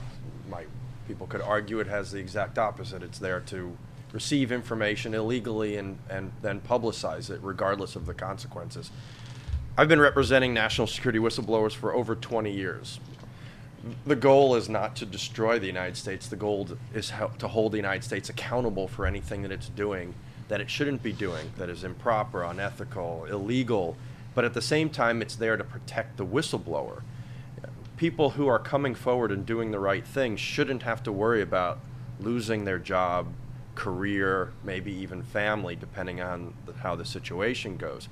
My 0.50 0.64
people 1.06 1.28
could 1.28 1.40
argue 1.40 1.78
it 1.78 1.86
has 1.86 2.10
the 2.10 2.18
exact 2.18 2.58
opposite. 2.58 3.00
It's 3.00 3.20
there 3.20 3.38
to 3.46 3.76
receive 4.12 4.50
information 4.50 5.14
illegally 5.14 5.76
and, 5.76 5.98
and 6.10 6.32
then 6.42 6.60
publicize 6.60 7.30
it 7.30 7.38
regardless 7.44 7.94
of 7.94 8.06
the 8.06 8.14
consequences. 8.14 8.90
I've 9.78 9.88
been 9.88 10.00
representing 10.00 10.52
national 10.52 10.88
security 10.88 11.20
whistleblowers 11.20 11.72
for 11.72 11.94
over 11.94 12.16
20 12.16 12.50
years. 12.50 12.98
The 14.04 14.16
goal 14.16 14.56
is 14.56 14.68
not 14.68 14.96
to 14.96 15.06
destroy 15.06 15.60
the 15.60 15.66
United 15.66 15.96
States. 15.96 16.26
The 16.26 16.36
goal 16.36 16.68
is 16.92 17.12
to 17.38 17.46
hold 17.46 17.70
the 17.70 17.78
United 17.78 18.02
States 18.02 18.28
accountable 18.28 18.88
for 18.88 19.06
anything 19.06 19.42
that 19.42 19.52
it's 19.52 19.68
doing 19.68 20.14
that 20.48 20.60
it 20.60 20.68
shouldn't 20.68 21.02
be 21.02 21.12
doing, 21.12 21.50
that 21.56 21.70
is 21.70 21.82
improper, 21.82 22.42
unethical, 22.42 23.24
illegal. 23.30 23.96
But 24.34 24.44
at 24.44 24.54
the 24.54 24.62
same 24.62 24.90
time, 24.90 25.20
it's 25.22 25.36
there 25.36 25.56
to 25.56 25.64
protect 25.64 26.16
the 26.16 26.26
whistleblower. 26.26 27.02
People 27.96 28.30
who 28.30 28.48
are 28.48 28.58
coming 28.58 28.94
forward 28.94 29.30
and 29.30 29.44
doing 29.46 29.70
the 29.70 29.78
right 29.78 30.06
thing 30.06 30.36
shouldn't 30.36 30.82
have 30.82 31.02
to 31.04 31.12
worry 31.12 31.42
about 31.42 31.78
losing 32.18 32.64
their 32.64 32.78
job, 32.78 33.28
career, 33.74 34.52
maybe 34.64 34.92
even 34.92 35.22
family, 35.22 35.76
depending 35.76 36.20
on 36.20 36.54
the, 36.66 36.72
how 36.72 36.96
the 36.96 37.04
situation 37.04 37.76
goes. 37.76 38.08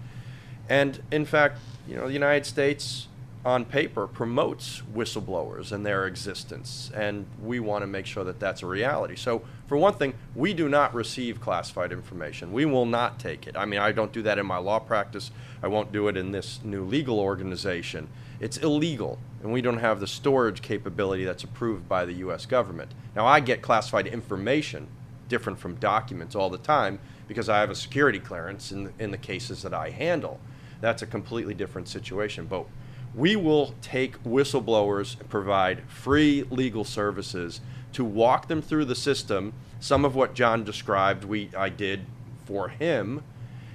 And 0.69 1.03
in 1.11 1.25
fact, 1.25 1.59
you 1.89 1.97
know, 1.97 2.07
the 2.07 2.13
United 2.13 2.47
States 2.47 3.09
on 3.45 3.65
paper 3.65 4.07
promotes 4.07 4.83
whistleblowers 4.95 5.73
and 5.73 5.85
their 5.85 6.07
existence, 6.07 6.91
and 6.95 7.27
we 7.43 7.59
want 7.59 7.83
to 7.83 7.87
make 7.87 8.05
sure 8.05 8.23
that 8.25 8.39
that's 8.39 8.63
a 8.63 8.67
reality. 8.67 9.17
So, 9.17 9.43
for 9.67 9.79
one 9.79 9.95
thing, 9.95 10.15
we 10.35 10.53
do 10.53 10.69
not 10.69 10.95
receive 10.95 11.41
classified 11.41 11.91
information. 11.91 12.53
We 12.53 12.67
will 12.67 12.85
not 12.85 13.19
take 13.19 13.47
it. 13.47 13.57
I 13.57 13.65
mean, 13.65 13.81
I 13.81 13.93
don't 13.93 14.13
do 14.13 14.23
that 14.23 14.39
in 14.39 14.45
my 14.45 14.59
law 14.59 14.79
practice. 14.79 15.31
I 15.63 15.69
won't 15.69 15.91
do 15.91 16.09
it 16.09 16.17
in 16.19 16.33
this 16.33 16.61
new 16.63 16.85
legal 16.85 17.19
organization. 17.19 18.09
It's 18.41 18.59
illegal, 18.59 19.19
and 19.43 19.53
we 19.53 19.63
don't 19.63 19.79
have 19.79 20.01
the 20.01 20.07
storage 20.07 20.61
capability 20.61 21.25
that's 21.25 21.45
approved 21.45 21.89
by 21.89 22.05
the 22.05 22.15
U.S. 22.15 22.45
government. 22.45 22.93
Now, 23.17 23.27
I 23.27 23.41
get 23.41 23.63
classified 23.63 24.07
information 24.07 24.89
different 25.29 25.59
from 25.59 25.77
documents 25.77 26.35
all 26.35 26.51
the 26.51 26.59
time 26.59 26.99
because 27.27 27.49
I 27.49 27.61
have 27.61 27.71
a 27.71 27.75
security 27.75 28.19
clearance 28.19 28.71
in 28.71 28.93
in 28.99 29.13
the 29.13 29.19
cases 29.19 29.63
that 29.63 29.73
I 29.73 29.91
handle. 29.91 30.41
That's 30.83 31.01
a 31.03 31.07
completely 31.07 31.55
different 31.55 31.89
situation. 31.89 32.47
But 32.47 32.67
we 33.15 33.37
will 33.37 33.75
take 33.83 34.23
whistleblowers 34.23 35.19
and 35.19 35.29
provide 35.29 35.83
free 35.89 36.45
legal 36.51 36.85
services 36.85 37.61
to 37.93 38.05
walk 38.05 38.49
them 38.49 38.63
through 38.63 38.85
the 38.85 38.95
system. 38.95 39.53
Some 39.81 40.05
of 40.05 40.15
what 40.15 40.35
John 40.35 40.65
described, 40.65 41.25
we 41.25 41.51
I 41.57 41.69
did 41.69 42.07
for 42.45 42.69
him, 42.69 43.23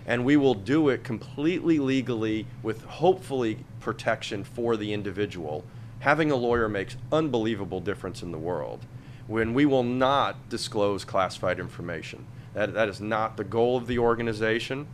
and 0.05 0.23
we 0.23 0.37
will 0.37 0.53
do 0.53 0.89
it 0.89 1.03
completely 1.03 1.79
legally 1.79 2.45
with 2.63 2.83
hopefully 2.83 3.59
protection 3.79 4.43
for 4.43 4.77
the 4.77 4.93
individual. 4.93 5.63
Having 5.99 6.31
a 6.31 6.35
lawyer 6.35 6.69
makes 6.69 6.95
unbelievable 7.11 7.79
difference 7.79 8.21
in 8.21 8.31
the 8.31 8.37
world 8.37 8.85
when 9.27 9.53
we 9.53 9.65
will 9.65 9.83
not 9.83 10.49
disclose 10.49 11.03
classified 11.03 11.59
information. 11.59 12.25
That, 12.53 12.73
that 12.73 12.89
is 12.89 13.01
not 13.01 13.37
the 13.37 13.43
goal 13.43 13.75
of 13.75 13.87
the 13.87 13.97
organization. 13.99 14.87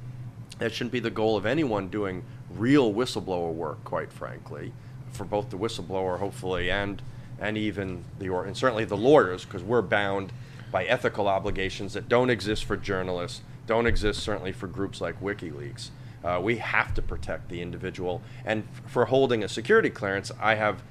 That 0.60 0.74
shouldn't 0.74 0.94
be 0.94 1.00
the 1.00 1.10
goal 1.10 1.36
of 1.38 1.46
anyone 1.46 1.90
doing 1.90 2.24
real 2.58 2.94
whistleblower 2.94 3.54
work, 3.54 3.84
quite 3.84 4.12
frankly. 4.12 4.74
for 5.12 5.26
both 5.26 5.50
the 5.50 5.58
whistleblower, 5.58 6.20
hopefully, 6.20 6.72
and 6.72 7.02
and 7.40 7.58
even 7.58 8.04
the 8.20 8.30
or 8.30 8.46
and 8.46 8.56
certainly 8.56 8.86
the 8.86 8.98
lawyers, 8.98 9.44
because 9.46 9.64
we're 9.64 9.82
bound 9.82 10.32
by 10.72 10.86
ethical 10.86 11.28
obligations 11.28 11.94
that 11.94 12.08
don't 12.08 12.30
exist 12.30 12.64
for 12.64 12.78
journalists, 12.78 13.42
don't 13.68 13.86
exist 13.88 14.22
certainly 14.22 14.52
for 14.52 14.68
groups 14.68 15.02
like 15.02 15.20
WikiLeaks. 15.22 15.90
Uh, 16.24 16.40
we 16.42 16.58
have 16.58 16.94
to 16.94 17.02
protect 17.02 17.50
the 17.50 17.62
individual, 17.62 18.22
and 18.46 18.64
f- 18.74 18.92
for 18.92 19.06
holding 19.06 19.44
a 19.44 19.50
security 19.50 19.90
clearance, 19.90 20.32
I 20.40 20.56
have 20.56 20.82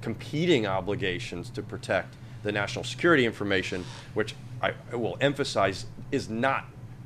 competing 0.00 0.66
obligations 0.66 1.50
to 1.50 1.62
protect 1.62 2.14
the 2.42 2.52
national 2.52 2.84
security 2.84 3.26
information, 3.26 3.84
which 4.14 4.34
I, 4.62 4.72
I 4.90 4.96
will 4.96 5.18
emphasize 5.20 5.86
is 6.10 6.28
not 6.30 6.64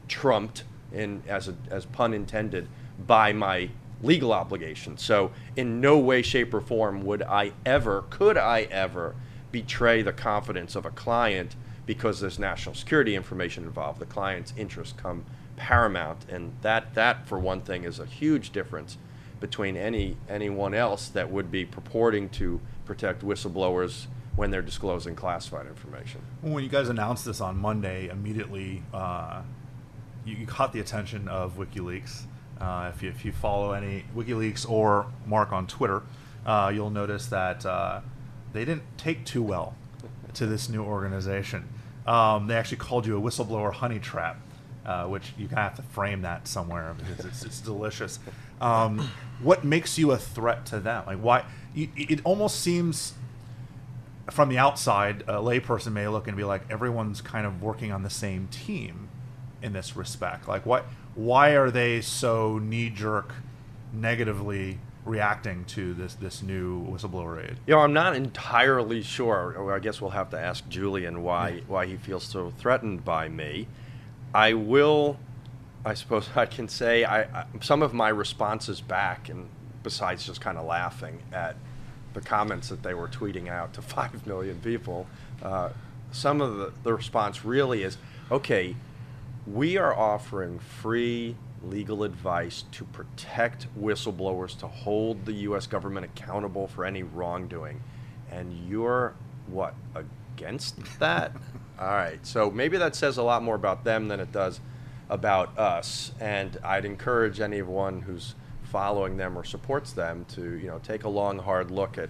trumped 0.08 0.64
in 0.92 1.22
as 1.26 1.48
a, 1.48 1.54
as 1.70 1.86
pun 1.86 2.14
intended 2.14 2.68
by 3.04 3.32
my 3.32 3.68
legal 4.02 4.32
obligation. 4.32 4.96
So 4.98 5.30
in 5.56 5.80
no 5.80 5.98
way, 5.98 6.22
shape, 6.22 6.52
or 6.52 6.60
form 6.60 7.02
would 7.02 7.22
I 7.22 7.52
ever, 7.64 8.02
could 8.10 8.36
I 8.36 8.62
ever 8.62 9.14
betray 9.50 10.02
the 10.02 10.12
confidence 10.12 10.74
of 10.74 10.84
a 10.84 10.90
client 10.90 11.54
because 11.86 12.20
there's 12.20 12.38
national 12.38 12.74
security 12.74 13.14
information 13.14 13.64
involved. 13.64 14.00
The 14.00 14.06
client's 14.06 14.52
interests 14.56 14.94
come 14.96 15.24
paramount, 15.56 16.26
and 16.28 16.54
that 16.62 16.94
that 16.94 17.26
for 17.26 17.38
one 17.38 17.60
thing 17.60 17.84
is 17.84 17.98
a 17.98 18.06
huge 18.06 18.50
difference 18.50 18.96
between 19.40 19.76
any 19.76 20.16
anyone 20.28 20.74
else 20.74 21.08
that 21.08 21.30
would 21.30 21.50
be 21.50 21.64
purporting 21.64 22.28
to 22.30 22.60
protect 22.84 23.22
whistleblowers 23.22 24.06
when 24.36 24.50
they're 24.50 24.62
disclosing 24.62 25.14
classified 25.14 25.66
information. 25.66 26.22
When 26.40 26.64
you 26.64 26.70
guys 26.70 26.88
announced 26.88 27.24
this 27.26 27.40
on 27.40 27.58
Monday, 27.58 28.08
immediately 28.08 28.82
uh, 28.94 29.42
you, 30.24 30.36
you, 30.36 30.46
caught 30.46 30.72
the 30.72 30.80
attention 30.80 31.28
of 31.28 31.58
WikiLeaks. 31.58 32.22
Uh, 32.62 32.92
if, 32.94 33.02
you, 33.02 33.08
if 33.08 33.24
you 33.24 33.32
follow 33.32 33.72
any 33.72 34.04
WikiLeaks 34.16 34.70
or 34.70 35.06
Mark 35.26 35.50
on 35.50 35.66
Twitter, 35.66 36.02
uh, 36.46 36.70
you'll 36.72 36.90
notice 36.90 37.26
that 37.26 37.66
uh, 37.66 38.00
they 38.52 38.64
didn't 38.64 38.84
take 38.96 39.24
too 39.24 39.42
well 39.42 39.74
to 40.34 40.46
this 40.46 40.68
new 40.68 40.84
organization. 40.84 41.68
Um, 42.06 42.46
they 42.46 42.54
actually 42.54 42.78
called 42.78 43.04
you 43.04 43.18
a 43.18 43.20
whistleblower 43.20 43.72
honey 43.72 43.98
trap, 43.98 44.40
uh, 44.86 45.06
which 45.06 45.32
you 45.36 45.48
have 45.48 45.74
to 45.74 45.82
frame 45.82 46.22
that 46.22 46.46
somewhere 46.46 46.94
because 46.96 47.24
it's, 47.24 47.44
it's 47.44 47.60
delicious. 47.60 48.20
Um, 48.60 49.10
what 49.42 49.64
makes 49.64 49.98
you 49.98 50.12
a 50.12 50.16
threat 50.16 50.64
to 50.66 50.78
them? 50.78 51.02
Like 51.06 51.18
why? 51.18 51.44
You, 51.74 51.88
it 51.96 52.20
almost 52.24 52.60
seems 52.60 53.14
from 54.30 54.48
the 54.48 54.58
outside, 54.58 55.22
a 55.22 55.34
layperson 55.34 55.92
may 55.92 56.06
look 56.06 56.28
and 56.28 56.36
be 56.36 56.44
like, 56.44 56.62
everyone's 56.70 57.20
kind 57.20 57.46
of 57.46 57.60
working 57.60 57.90
on 57.90 58.02
the 58.02 58.10
same 58.10 58.46
team 58.48 59.08
in 59.62 59.72
this 59.72 59.96
respect. 59.96 60.48
Like, 60.48 60.64
what? 60.64 60.86
Why 61.14 61.50
are 61.50 61.70
they 61.70 62.00
so 62.00 62.58
knee 62.58 62.90
jerk, 62.90 63.32
negatively 63.92 64.78
reacting 65.04 65.64
to 65.64 65.92
this 65.94 66.14
this 66.14 66.42
new 66.42 66.86
whistleblower 66.86 67.42
aid? 67.42 67.58
You 67.66 67.74
know, 67.74 67.80
I'm 67.80 67.92
not 67.92 68.16
entirely 68.16 69.02
sure. 69.02 69.72
I 69.72 69.78
guess 69.78 70.00
we'll 70.00 70.10
have 70.10 70.30
to 70.30 70.38
ask 70.38 70.68
Julian 70.68 71.22
why 71.22 71.62
why 71.66 71.86
he 71.86 71.96
feels 71.96 72.24
so 72.24 72.50
threatened 72.50 73.04
by 73.04 73.28
me. 73.28 73.68
I 74.34 74.54
will, 74.54 75.18
I 75.84 75.94
suppose 75.94 76.30
I 76.36 76.46
can 76.46 76.68
say, 76.68 77.04
I, 77.04 77.22
I 77.22 77.44
some 77.60 77.82
of 77.82 77.92
my 77.92 78.08
responses 78.08 78.80
back, 78.80 79.28
and 79.28 79.48
besides 79.82 80.26
just 80.26 80.40
kind 80.40 80.56
of 80.56 80.64
laughing 80.64 81.22
at 81.32 81.56
the 82.14 82.20
comments 82.20 82.68
that 82.68 82.82
they 82.82 82.94
were 82.94 83.08
tweeting 83.08 83.48
out 83.48 83.74
to 83.74 83.82
five 83.82 84.26
million 84.26 84.60
people, 84.60 85.06
uh, 85.42 85.70
some 86.10 86.40
of 86.40 86.56
the, 86.56 86.72
the 86.82 86.94
response 86.94 87.44
really 87.44 87.82
is, 87.82 87.96
okay, 88.30 88.76
we 89.46 89.76
are 89.76 89.94
offering 89.96 90.58
free 90.58 91.36
legal 91.62 92.02
advice 92.04 92.64
to 92.72 92.84
protect 92.84 93.66
whistleblowers, 93.80 94.58
to 94.58 94.66
hold 94.66 95.24
the 95.24 95.32
U.S. 95.32 95.66
government 95.66 96.04
accountable 96.04 96.66
for 96.66 96.84
any 96.84 97.02
wrongdoing. 97.02 97.80
And 98.30 98.68
you're 98.68 99.14
what, 99.46 99.74
against 99.94 100.98
that? 100.98 101.32
All 101.80 101.88
right. 101.88 102.24
So 102.26 102.50
maybe 102.50 102.76
that 102.78 102.94
says 102.94 103.16
a 103.16 103.22
lot 103.22 103.42
more 103.42 103.54
about 103.54 103.84
them 103.84 104.08
than 104.08 104.20
it 104.20 104.32
does 104.32 104.60
about 105.08 105.58
us. 105.58 106.12
And 106.20 106.58
I'd 106.64 106.84
encourage 106.84 107.40
anyone 107.40 108.02
who's 108.02 108.34
following 108.64 109.18
them 109.18 109.36
or 109.36 109.44
supports 109.44 109.92
them 109.92 110.24
to, 110.30 110.56
you 110.56 110.66
know, 110.66 110.78
take 110.78 111.04
a 111.04 111.08
long, 111.08 111.38
hard 111.38 111.70
look 111.70 111.98
at, 111.98 112.08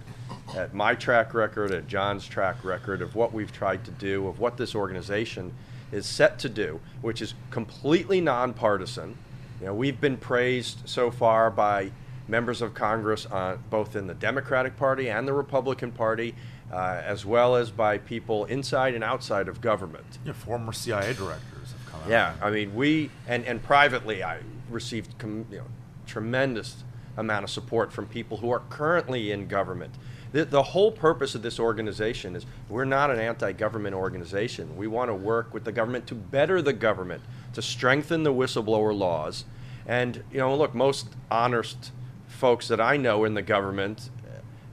at 0.55 0.73
my 0.73 0.95
track 0.95 1.33
record, 1.33 1.71
at 1.71 1.87
John's 1.87 2.25
track 2.25 2.63
record 2.63 3.01
of 3.01 3.15
what 3.15 3.33
we've 3.33 3.51
tried 3.51 3.83
to 3.85 3.91
do, 3.91 4.27
of 4.27 4.39
what 4.39 4.55
this 4.55 4.73
organization 4.73 5.53
is 5.93 6.05
set 6.05 6.39
to 6.39 6.49
do, 6.49 6.79
which 7.01 7.21
is 7.21 7.33
completely 7.51 8.19
nonpartisan. 8.19 9.15
You 9.59 9.67
know, 9.67 9.73
we've 9.73 10.01
been 10.01 10.17
praised 10.17 10.81
so 10.85 11.11
far 11.11 11.49
by 11.49 11.91
members 12.27 12.61
of 12.61 12.73
Congress, 12.73 13.27
uh, 13.31 13.57
both 13.69 13.95
in 13.95 14.07
the 14.07 14.13
Democratic 14.13 14.75
Party 14.77 15.09
and 15.09 15.27
the 15.27 15.33
Republican 15.33 15.91
Party, 15.91 16.35
uh, 16.71 17.01
as 17.05 17.25
well 17.25 17.55
as 17.55 17.69
by 17.69 17.97
people 17.97 18.45
inside 18.45 18.95
and 18.95 19.03
outside 19.03 19.47
of 19.47 19.61
government. 19.61 20.05
Know, 20.25 20.33
former 20.33 20.73
CIA 20.73 21.13
directors 21.13 21.71
have 21.71 21.91
come 21.91 22.01
out. 22.01 22.09
Yeah, 22.09 22.33
I 22.41 22.49
mean, 22.49 22.73
we 22.75 23.11
and, 23.27 23.45
and 23.45 23.61
privately, 23.61 24.23
I 24.23 24.39
received 24.69 25.17
com, 25.17 25.45
you 25.51 25.59
know, 25.59 25.65
tremendous 26.07 26.83
amount 27.17 27.43
of 27.43 27.49
support 27.49 27.93
from 27.93 28.07
people 28.07 28.37
who 28.37 28.49
are 28.49 28.61
currently 28.69 29.31
in 29.31 29.47
government. 29.47 29.93
The, 30.33 30.45
the 30.45 30.63
whole 30.63 30.91
purpose 30.91 31.35
of 31.35 31.41
this 31.41 31.59
organization 31.59 32.35
is 32.35 32.45
we're 32.67 32.85
not 32.85 33.09
an 33.09 33.19
anti-government 33.19 33.95
organization. 33.95 34.75
We 34.75 34.87
want 34.87 35.09
to 35.09 35.15
work 35.15 35.53
with 35.53 35.63
the 35.63 35.71
government 35.71 36.07
to 36.07 36.15
better 36.15 36.61
the 36.61 36.73
government, 36.73 37.23
to 37.53 37.61
strengthen 37.61 38.23
the 38.23 38.33
whistleblower 38.33 38.97
laws, 38.97 39.45
and 39.87 40.23
you 40.31 40.39
know, 40.39 40.55
look, 40.55 40.75
most 40.75 41.07
honest 41.31 41.91
folks 42.27 42.67
that 42.67 42.81
I 42.81 42.97
know 42.97 43.23
in 43.23 43.35
the 43.35 43.41
government 43.41 44.09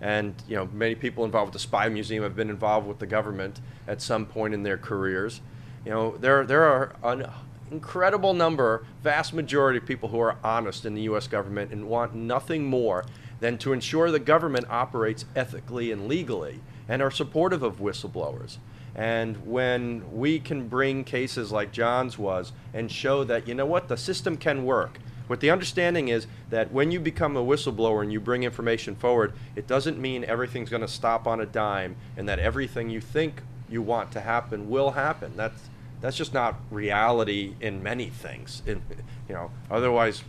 and 0.00 0.34
you 0.48 0.56
know 0.56 0.68
many 0.72 0.94
people 0.94 1.24
involved 1.24 1.48
with 1.48 1.52
the 1.52 1.66
spy 1.66 1.88
museum 1.88 2.22
have 2.22 2.34
been 2.34 2.50
involved 2.50 2.86
with 2.86 2.98
the 2.98 3.06
government 3.06 3.60
at 3.86 4.00
some 4.00 4.26
point 4.26 4.54
in 4.54 4.62
their 4.62 4.78
careers 4.78 5.40
you 5.84 5.90
know 5.90 6.16
there 6.18 6.44
there 6.44 6.64
are 6.64 6.94
an 7.02 7.26
incredible 7.70 8.32
number 8.32 8.84
vast 9.02 9.32
majority 9.32 9.78
of 9.78 9.86
people 9.86 10.08
who 10.08 10.18
are 10.18 10.36
honest 10.42 10.84
in 10.84 10.94
the 10.94 11.02
US 11.02 11.26
government 11.26 11.70
and 11.70 11.86
want 11.86 12.14
nothing 12.14 12.64
more 12.64 13.04
than 13.40 13.58
to 13.58 13.72
ensure 13.72 14.10
the 14.10 14.18
government 14.18 14.66
operates 14.70 15.24
ethically 15.34 15.90
and 15.90 16.06
legally 16.06 16.60
and 16.88 17.02
are 17.02 17.10
supportive 17.10 17.62
of 17.62 17.80
whistleblowers 17.80 18.58
and 18.94 19.46
when 19.46 20.02
we 20.12 20.38
can 20.40 20.68
bring 20.68 21.04
cases 21.04 21.52
like 21.52 21.72
John's 21.72 22.18
was 22.18 22.52
and 22.74 22.90
show 22.90 23.24
that 23.24 23.46
you 23.46 23.54
know 23.54 23.66
what 23.66 23.88
the 23.88 23.96
system 23.96 24.36
can 24.36 24.64
work 24.64 24.98
what 25.30 25.38
the 25.38 25.50
understanding 25.50 26.08
is 26.08 26.26
that 26.48 26.72
when 26.72 26.90
you 26.90 26.98
become 26.98 27.36
a 27.36 27.44
whistleblower 27.44 28.02
and 28.02 28.12
you 28.12 28.18
bring 28.18 28.42
information 28.42 28.96
forward, 28.96 29.32
it 29.54 29.68
doesn't 29.68 29.96
mean 29.96 30.24
everything's 30.24 30.70
going 30.70 30.80
to 30.80 30.88
stop 30.88 31.24
on 31.24 31.40
a 31.40 31.46
dime 31.46 31.94
and 32.16 32.28
that 32.28 32.40
everything 32.40 32.90
you 32.90 33.00
think 33.00 33.42
you 33.68 33.80
want 33.80 34.10
to 34.10 34.20
happen 34.22 34.68
will 34.68 34.90
happen. 34.90 35.34
That's 35.36 35.70
that's 36.00 36.16
just 36.16 36.34
not 36.34 36.56
reality 36.68 37.54
in 37.60 37.80
many 37.80 38.08
things. 38.08 38.62
In, 38.66 38.82
you 39.28 39.34
know, 39.36 39.52
otherwise, 39.70 40.24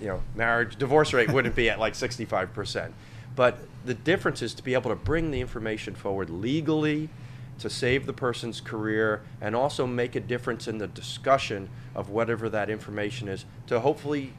you 0.00 0.08
know, 0.08 0.22
marriage 0.34 0.76
divorce 0.76 1.12
rate 1.12 1.30
wouldn't 1.30 1.54
be 1.54 1.70
at 1.70 1.78
like 1.78 1.94
65%. 1.94 2.92
But 3.36 3.58
the 3.84 3.94
difference 3.94 4.42
is 4.42 4.54
to 4.54 4.62
be 4.62 4.74
able 4.74 4.90
to 4.90 4.96
bring 4.96 5.30
the 5.30 5.40
information 5.40 5.94
forward 5.94 6.30
legally 6.30 7.08
to 7.58 7.68
save 7.68 8.06
the 8.06 8.12
person's 8.12 8.60
career 8.60 9.22
and 9.40 9.54
also 9.54 9.86
make 9.86 10.14
a 10.14 10.20
difference 10.20 10.68
in 10.68 10.78
the 10.78 10.86
discussion 10.86 11.68
of 11.94 12.10
whatever 12.10 12.48
that 12.48 12.70
information 12.70 13.28
is 13.28 13.44
to 13.66 13.80
hopefully 13.80 14.32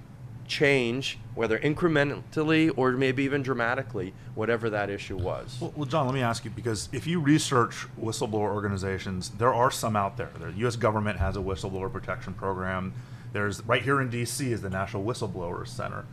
change, 0.48 1.19
whether 1.36 1.60
incrementally 1.60 2.72
or 2.76 2.91
maybe 2.91 3.24
even 3.24 3.43
dramatically, 3.43 4.13
whatever 4.36 4.69
that 4.69 4.89
issue 4.89 5.15
was. 5.15 5.58
Well, 5.62 5.74
well, 5.76 5.86
John, 5.86 6.06
let 6.08 6.15
me 6.15 6.22
ask 6.22 6.43
you 6.43 6.52
because 6.52 6.89
if 6.91 7.06
you 7.06 7.19
research 7.19 7.88
whistleblower 8.02 8.52
organizations, 8.52 9.30
there 9.30 9.54
are 9.54 9.72
some 9.72 9.95
out 9.95 10.17
there. 10.17 10.32
The 10.39 10.52
U.S. 10.60 10.76
government 10.76 11.19
has 11.19 11.38
a 11.38 11.39
whistleblower 11.39 11.91
protection 11.91 12.34
program. 12.34 12.93
There's 13.34 13.63
right 13.65 13.82
here 13.82 14.02
in 14.02 14.10
D.C. 14.10 14.52
is 14.52 14.62
the 14.62 14.70
National 14.70 15.04
Whistleblowers 15.04 15.68
Center. 15.68 16.06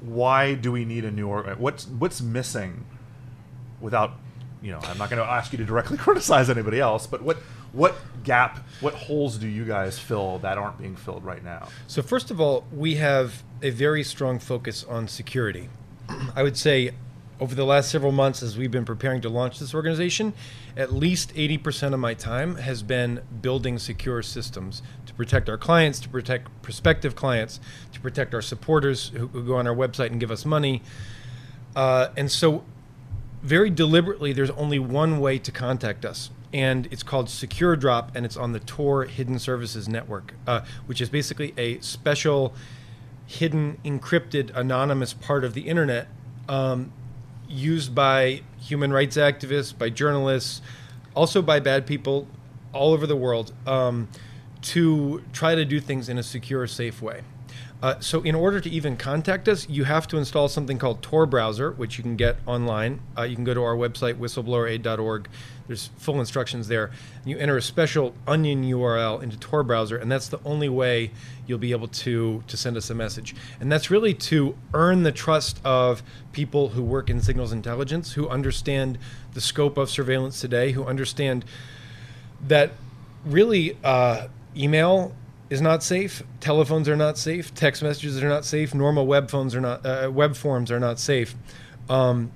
Why 0.00 0.54
do 0.54 0.72
we 0.72 0.84
need 0.84 1.04
a 1.04 1.10
new 1.10 1.28
org? 1.28 1.58
What's 1.58 1.86
what's 1.86 2.20
missing? 2.20 2.84
Without, 3.80 4.12
you 4.62 4.72
know, 4.72 4.80
I'm 4.82 4.96
not 4.96 5.10
going 5.10 5.22
to 5.22 5.30
ask 5.30 5.52
you 5.52 5.58
to 5.58 5.64
directly 5.64 5.96
criticize 5.98 6.48
anybody 6.48 6.80
else, 6.80 7.06
but 7.06 7.22
what 7.22 7.38
what 7.72 7.94
gap, 8.24 8.66
what 8.80 8.94
holes 8.94 9.36
do 9.36 9.46
you 9.46 9.64
guys 9.64 9.98
fill 9.98 10.38
that 10.38 10.56
aren't 10.56 10.78
being 10.78 10.96
filled 10.96 11.24
right 11.24 11.44
now? 11.44 11.68
So 11.86 12.02
first 12.02 12.30
of 12.30 12.40
all, 12.40 12.64
we 12.72 12.94
have 12.96 13.42
a 13.62 13.70
very 13.70 14.02
strong 14.02 14.38
focus 14.38 14.84
on 14.84 15.08
security. 15.08 15.68
I 16.34 16.42
would 16.42 16.56
say 16.56 16.92
over 17.40 17.54
the 17.54 17.64
last 17.64 17.90
several 17.90 18.12
months 18.12 18.42
as 18.42 18.56
we've 18.56 18.70
been 18.70 18.84
preparing 18.84 19.20
to 19.20 19.28
launch 19.28 19.58
this 19.58 19.74
organization, 19.74 20.32
at 20.76 20.92
least 20.92 21.34
80% 21.34 21.92
of 21.92 22.00
my 22.00 22.14
time 22.14 22.56
has 22.56 22.82
been 22.82 23.20
building 23.42 23.78
secure 23.78 24.22
systems 24.22 24.82
to 25.06 25.14
protect 25.14 25.48
our 25.48 25.58
clients, 25.58 26.00
to 26.00 26.08
protect 26.08 26.50
prospective 26.62 27.14
clients, 27.14 27.60
to 27.92 28.00
protect 28.00 28.34
our 28.34 28.42
supporters 28.42 29.08
who, 29.10 29.26
who 29.28 29.44
go 29.44 29.56
on 29.56 29.66
our 29.66 29.74
website 29.74 30.06
and 30.06 30.20
give 30.20 30.30
us 30.30 30.44
money. 30.44 30.82
Uh, 31.74 32.08
and 32.16 32.30
so 32.30 32.64
very 33.42 33.70
deliberately, 33.70 34.32
there's 34.32 34.50
only 34.50 34.78
one 34.78 35.20
way 35.20 35.38
to 35.38 35.52
contact 35.52 36.04
us, 36.04 36.30
and 36.52 36.88
it's 36.90 37.02
called 37.02 37.28
Secure 37.28 37.76
Drop, 37.76 38.10
and 38.16 38.24
it's 38.24 38.36
on 38.36 38.52
the 38.52 38.60
Tor 38.60 39.04
Hidden 39.04 39.38
Services 39.38 39.88
Network, 39.88 40.34
uh, 40.46 40.62
which 40.86 41.00
is 41.02 41.10
basically 41.10 41.52
a 41.58 41.78
special, 41.80 42.54
hidden, 43.26 43.78
encrypted, 43.84 44.56
anonymous 44.56 45.12
part 45.12 45.44
of 45.44 45.54
the 45.54 45.68
internet. 45.68 46.08
Um, 46.48 46.92
used 47.48 47.94
by 47.94 48.42
human 48.58 48.92
rights 48.92 49.16
activists, 49.16 49.76
by 49.76 49.90
journalists, 49.90 50.62
also 51.14 51.42
by 51.42 51.60
bad 51.60 51.86
people 51.86 52.26
all 52.72 52.92
over 52.92 53.06
the 53.06 53.16
world 53.16 53.52
um, 53.66 54.08
to 54.60 55.22
try 55.32 55.54
to 55.54 55.64
do 55.64 55.80
things 55.80 56.08
in 56.08 56.18
a 56.18 56.22
secure, 56.22 56.66
safe 56.66 57.00
way. 57.00 57.22
Uh, 57.82 58.00
so, 58.00 58.22
in 58.22 58.34
order 58.34 58.58
to 58.58 58.70
even 58.70 58.96
contact 58.96 59.48
us, 59.48 59.68
you 59.68 59.84
have 59.84 60.08
to 60.08 60.16
install 60.16 60.48
something 60.48 60.78
called 60.78 61.02
Tor 61.02 61.26
browser, 61.26 61.72
which 61.72 61.98
you 61.98 62.02
can 62.02 62.16
get 62.16 62.36
online. 62.46 63.00
Uh, 63.16 63.22
you 63.22 63.34
can 63.34 63.44
go 63.44 63.52
to 63.52 63.62
our 63.62 63.76
website, 63.76 64.14
whistleblower.org. 64.14 65.28
There's 65.66 65.90
full 65.98 66.20
instructions 66.20 66.68
there. 66.68 66.90
You 67.24 67.38
enter 67.38 67.56
a 67.56 67.62
special 67.62 68.14
onion 68.26 68.64
URL 68.64 69.22
into 69.22 69.36
Tor 69.38 69.62
browser, 69.62 69.96
and 69.96 70.10
that's 70.10 70.28
the 70.28 70.38
only 70.44 70.68
way 70.68 71.10
you'll 71.46 71.58
be 71.58 71.72
able 71.72 71.88
to 71.88 72.42
to 72.46 72.56
send 72.56 72.76
us 72.76 72.90
a 72.90 72.94
message. 72.94 73.34
And 73.60 73.70
that's 73.70 73.90
really 73.90 74.14
to 74.14 74.56
earn 74.74 75.02
the 75.02 75.12
trust 75.12 75.60
of 75.64 76.02
people 76.32 76.70
who 76.70 76.82
work 76.82 77.10
in 77.10 77.20
signals 77.20 77.52
intelligence, 77.52 78.12
who 78.12 78.28
understand 78.28 78.98
the 79.34 79.40
scope 79.40 79.76
of 79.76 79.90
surveillance 79.90 80.40
today, 80.40 80.72
who 80.72 80.84
understand 80.84 81.44
that 82.46 82.72
really 83.24 83.76
uh, 83.82 84.28
email 84.56 85.14
is 85.50 85.60
not 85.60 85.82
safe. 85.82 86.22
Telephones 86.40 86.88
are 86.88 86.96
not 86.96 87.18
safe. 87.18 87.54
Text 87.54 87.82
messages 87.82 88.22
are 88.22 88.28
not 88.28 88.44
safe. 88.44 88.74
Normal 88.74 89.06
web 89.06 89.30
phones 89.30 89.54
are 89.54 89.60
not. 89.60 89.84
Uh, 89.84 90.10
web 90.12 90.36
forms 90.36 90.70
are 90.70 90.80
not 90.80 90.98
safe. 90.98 91.34
Um, 91.88 92.32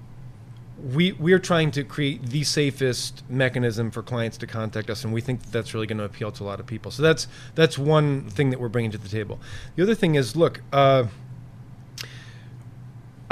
we 0.82 1.12
we 1.12 1.32
are 1.32 1.38
trying 1.38 1.70
to 1.72 1.84
create 1.84 2.26
the 2.26 2.42
safest 2.44 3.22
mechanism 3.28 3.90
for 3.90 4.02
clients 4.02 4.38
to 4.38 4.46
contact 4.46 4.88
us, 4.90 5.04
and 5.04 5.12
we 5.12 5.20
think 5.20 5.42
that 5.42 5.52
that's 5.52 5.74
really 5.74 5.86
going 5.86 5.98
to 5.98 6.04
appeal 6.04 6.32
to 6.32 6.44
a 6.44 6.46
lot 6.46 6.60
of 6.60 6.66
people. 6.66 6.90
So 6.90 7.02
that's 7.02 7.28
that's 7.54 7.78
one 7.78 8.28
thing 8.30 8.50
that 8.50 8.60
we're 8.60 8.68
bringing 8.68 8.90
to 8.92 8.98
the 8.98 9.08
table. 9.08 9.40
The 9.76 9.82
other 9.82 9.94
thing 9.94 10.14
is, 10.14 10.36
look. 10.36 10.62
Uh, 10.72 11.06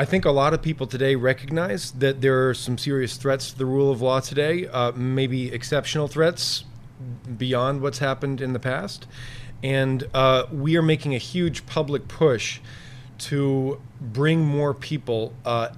I 0.01 0.05
think 0.05 0.25
a 0.25 0.31
lot 0.31 0.55
of 0.55 0.63
people 0.63 0.87
today 0.87 1.17
recognize 1.17 1.91
that 1.91 2.21
there 2.21 2.49
are 2.49 2.55
some 2.55 2.79
serious 2.79 3.17
threats 3.17 3.51
to 3.51 3.59
the 3.59 3.67
rule 3.67 3.91
of 3.91 4.01
law 4.01 4.21
today, 4.21 4.69
uh, 4.69 4.93
maybe 4.93 5.53
exceptional 5.53 6.07
threats 6.07 6.63
beyond 7.37 7.83
what's 7.83 7.99
happened 7.99 8.41
in 8.41 8.53
the 8.53 8.61
past. 8.61 9.09
And 9.61 10.09
uh, 10.15 10.47
we 10.53 10.77
are 10.77 10.83
making 10.83 11.17
a 11.17 11.19
huge 11.19 11.67
public 11.67 12.07
push 12.07 12.61
to 13.19 13.81
bring 14.01 14.45
more 14.45 14.73
people 14.73 15.33
uh, 15.45 15.71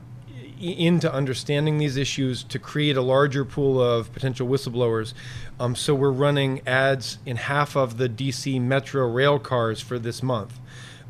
into 0.61 1.13
understanding 1.13 1.79
these 1.79 1.97
issues 1.97 2.45
to 2.45 2.59
create 2.59 2.97
a 2.97 3.03
larger 3.03 3.45
pool 3.45 3.83
of 3.83 4.13
potential 4.13 4.47
whistleblowers. 4.47 5.15
Um, 5.59 5.75
so 5.75 5.95
we're 5.95 6.11
running 6.11 6.61
ads 6.67 7.19
in 7.25 7.37
half 7.37 7.77
of 7.77 7.97
the 7.97 8.09
DC 8.09 8.61
Metro 8.61 9.09
rail 9.09 9.39
cars 9.39 9.81
for 9.81 9.99
this 9.99 10.23
month. 10.23 10.59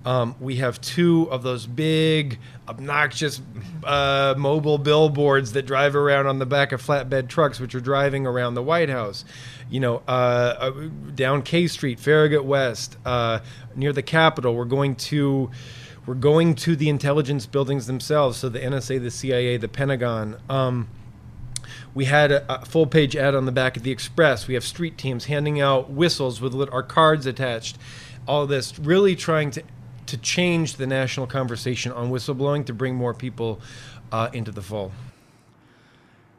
Um, 0.04 0.34
we 0.40 0.56
have 0.56 0.80
two 0.80 1.28
of 1.30 1.42
those 1.42 1.66
big, 1.66 2.38
obnoxious 2.66 3.40
uh, 3.84 4.34
mobile 4.38 4.78
billboards 4.78 5.52
that 5.52 5.66
drive 5.66 5.94
around 5.94 6.26
on 6.26 6.38
the 6.38 6.46
back 6.46 6.72
of 6.72 6.82
flatbed 6.82 7.28
trucks, 7.28 7.60
which 7.60 7.74
are 7.74 7.80
driving 7.80 8.26
around 8.26 8.54
the 8.54 8.62
White 8.62 8.88
House. 8.88 9.26
You 9.68 9.80
know, 9.80 10.02
uh, 10.08 10.10
uh, 10.58 10.70
down 11.14 11.42
K 11.42 11.66
Street, 11.66 12.00
Farragut 12.00 12.44
West, 12.44 12.96
uh, 13.04 13.40
near 13.76 13.92
the 13.92 14.02
Capitol. 14.02 14.54
We're 14.54 14.64
going 14.64 14.96
to 14.96 15.50
we're 16.10 16.14
going 16.16 16.56
to 16.56 16.74
the 16.74 16.88
intelligence 16.88 17.46
buildings 17.46 17.86
themselves. 17.86 18.38
So 18.38 18.48
the 18.48 18.58
NSA, 18.58 19.00
the 19.00 19.12
CIA, 19.12 19.56
the 19.58 19.68
Pentagon. 19.68 20.38
Um, 20.48 20.88
we 21.94 22.06
had 22.06 22.32
a, 22.32 22.62
a, 22.62 22.66
full 22.66 22.88
page 22.88 23.14
ad 23.14 23.36
on 23.36 23.46
the 23.46 23.52
back 23.52 23.76
of 23.76 23.84
the 23.84 23.92
Express. 23.92 24.48
We 24.48 24.54
have 24.54 24.64
street 24.64 24.98
teams 24.98 25.26
handing 25.26 25.60
out 25.60 25.88
whistles 25.88 26.40
with 26.40 26.52
our 26.72 26.82
cards 26.82 27.26
attached. 27.26 27.78
All 28.26 28.44
this, 28.48 28.76
really 28.76 29.14
trying 29.14 29.52
to 29.52 29.62
to 30.06 30.16
change 30.16 30.74
the 30.74 30.86
national 30.88 31.28
conversation 31.28 31.92
on 31.92 32.10
whistleblowing 32.10 32.66
to 32.66 32.72
bring 32.72 32.96
more 32.96 33.14
people 33.14 33.60
uh, 34.10 34.30
into 34.32 34.50
the 34.50 34.62
fold. 34.62 34.90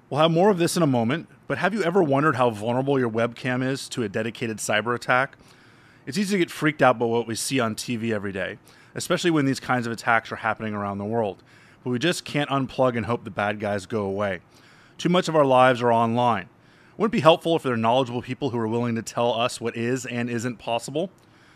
We'll 0.10 0.20
have 0.20 0.32
more 0.32 0.50
of 0.50 0.58
this 0.58 0.76
in 0.76 0.84
a 0.84 0.88
moment, 0.88 1.30
but 1.48 1.60
have 1.60 1.74
you 1.74 1.82
ever 1.82 2.04
wondered 2.04 2.36
how 2.36 2.50
vulnerable 2.50 3.00
your 3.00 3.10
webcam 3.10 3.66
is 3.66 3.88
to 3.88 4.04
a 4.04 4.10
dedicated 4.10 4.58
cyber 4.58 4.94
attack? 4.94 5.38
It's 6.06 6.18
easy 6.18 6.34
to 6.36 6.40
get 6.40 6.52
freaked 6.52 6.82
out 6.82 7.00
by 7.00 7.06
what 7.06 7.26
we 7.26 7.36
see 7.36 7.62
on 7.62 7.76
TV 7.76 8.12
every 8.12 8.34
day, 8.34 8.58
especially 8.96 9.32
when 9.32 9.46
these 9.46 9.60
kinds 9.60 9.86
of 9.86 9.94
attacks 9.94 10.32
are 10.32 10.38
happening 10.38 10.74
around 10.74 10.98
the 10.98 11.06
world. 11.06 11.44
But 11.84 11.90
we 11.90 12.00
just 12.00 12.26
can't 12.26 12.50
unplug 12.50 12.96
and 12.96 13.06
hope 13.06 13.24
the 13.24 13.32
bad 13.32 13.60
guys 13.60 13.86
go 13.86 14.04
away. 14.04 14.40
Too 14.98 15.10
much 15.10 15.28
of 15.28 15.36
our 15.36 15.46
lives 15.46 15.82
are 15.82 15.92
online. 15.92 16.48
Wouldn't 16.98 17.14
it 17.14 17.18
be 17.18 17.22
helpful 17.22 17.56
if 17.56 17.64
there 17.64 17.74
are 17.74 17.78
knowledgeable 17.78 18.22
people 18.22 18.52
who 18.52 18.60
are 18.60 18.68
willing 18.68 18.96
to 18.96 19.02
tell 19.02 19.34
us 19.34 19.60
what 19.60 19.76
is 19.76 20.06
and 20.06 20.30
isn't 20.30 20.58
possible? 20.58 21.10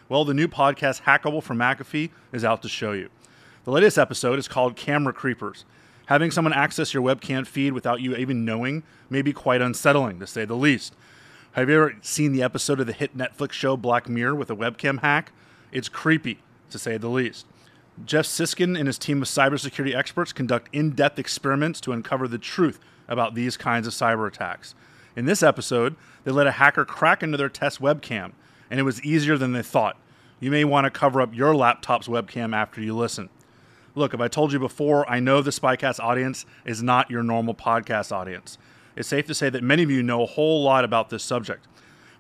Well, 0.10 0.26
the 0.26 0.34
new 0.34 0.48
podcast, 0.48 1.04
Hackable 1.04 1.44
from 1.44 1.58
McAfee, 1.58 2.10
is 2.32 2.44
out 2.44 2.62
to 2.64 2.70
show 2.70 2.92
you. 2.94 3.10
The 3.64 3.72
latest 3.72 3.98
episode 3.98 4.40
is 4.40 4.48
called 4.48 4.76
Camera 4.76 5.14
Creepers. 5.14 5.66
Having 6.08 6.32
someone 6.32 6.54
access 6.54 6.94
your 6.94 7.04
webcam 7.04 7.46
feed 7.48 7.74
without 7.74 8.02
you 8.02 8.16
even 8.16 8.46
knowing 8.46 8.84
may 9.10 9.24
be 9.24 9.34
quite 9.34 9.62
unsettling, 9.62 10.20
to 10.20 10.28
say 10.28 10.46
the 10.46 10.56
least. 10.56 10.96
Have 11.54 11.70
you 11.70 11.76
ever 11.76 11.96
seen 12.02 12.32
the 12.32 12.44
episode 12.44 12.80
of 12.80 12.86
the 12.86 12.94
hit 12.94 13.18
Netflix 13.18 13.54
show 13.54 13.76
Black 13.76 14.08
Mirror 14.08 14.36
with 14.36 14.52
a 14.52 14.56
webcam 14.56 15.00
hack? 15.02 15.32
It's 15.72 15.90
creepy, 15.90 16.40
to 16.70 16.80
say 16.80 16.98
the 16.98 17.10
least. 17.10 17.46
Geoff 18.06 18.26
Siskind 18.26 18.78
and 18.78 18.88
his 18.88 18.98
team 18.98 19.22
of 19.22 19.28
cybersecurity 19.28 19.96
experts 19.96 20.34
conduct 20.34 20.70
in 20.74 20.92
depth 20.92 21.18
experiments 21.18 21.80
to 21.82 21.94
uncover 21.94 22.28
the 22.28 22.38
truth 22.38 22.80
about 23.08 23.36
these 23.36 23.56
kinds 23.56 23.88
of 23.88 23.94
cyber 23.94 24.28
attacks. 24.28 24.76
In 25.16 25.26
this 25.26 25.42
episode, 25.42 25.96
they 26.24 26.32
let 26.32 26.48
a 26.48 26.52
hacker 26.52 26.84
crack 26.84 27.24
into 27.24 27.38
their 27.38 27.50
test 27.50 27.80
webcam 27.80 28.34
and 28.70 28.80
it 28.80 28.84
was 28.84 29.02
easier 29.04 29.38
than 29.38 29.54
they 29.54 29.62
thought. 29.62 29.98
You 30.40 30.52
may 30.52 30.66
want 30.66 30.86
to 30.86 30.92
cover 30.92 31.22
up 31.22 31.34
your 31.34 31.56
laptop's 31.56 32.08
webcam 32.08 32.54
after 32.54 32.82
you 32.82 32.96
listen. 32.96 33.30
Look, 33.94 34.14
if 34.14 34.20
I 34.20 34.28
told 34.28 34.52
you 34.52 34.60
before, 34.60 35.10
I 35.10 35.22
know 35.22 35.42
the 35.42 35.52
Spycast 35.52 36.02
audience 36.02 36.46
is 36.66 36.84
not 36.84 37.10
your 37.10 37.24
normal 37.24 37.56
podcast 37.56 38.12
audience. 38.12 38.58
It's 38.98 39.08
safe 39.08 39.26
to 39.28 39.34
say 39.34 39.50
that 39.50 39.64
many 39.64 39.84
of 39.84 39.92
you 39.92 40.04
know 40.04 40.24
a 40.24 40.28
whole 40.28 40.64
lot 40.64 40.84
about 40.84 41.10
this 41.10 41.24
subject. 41.24 41.66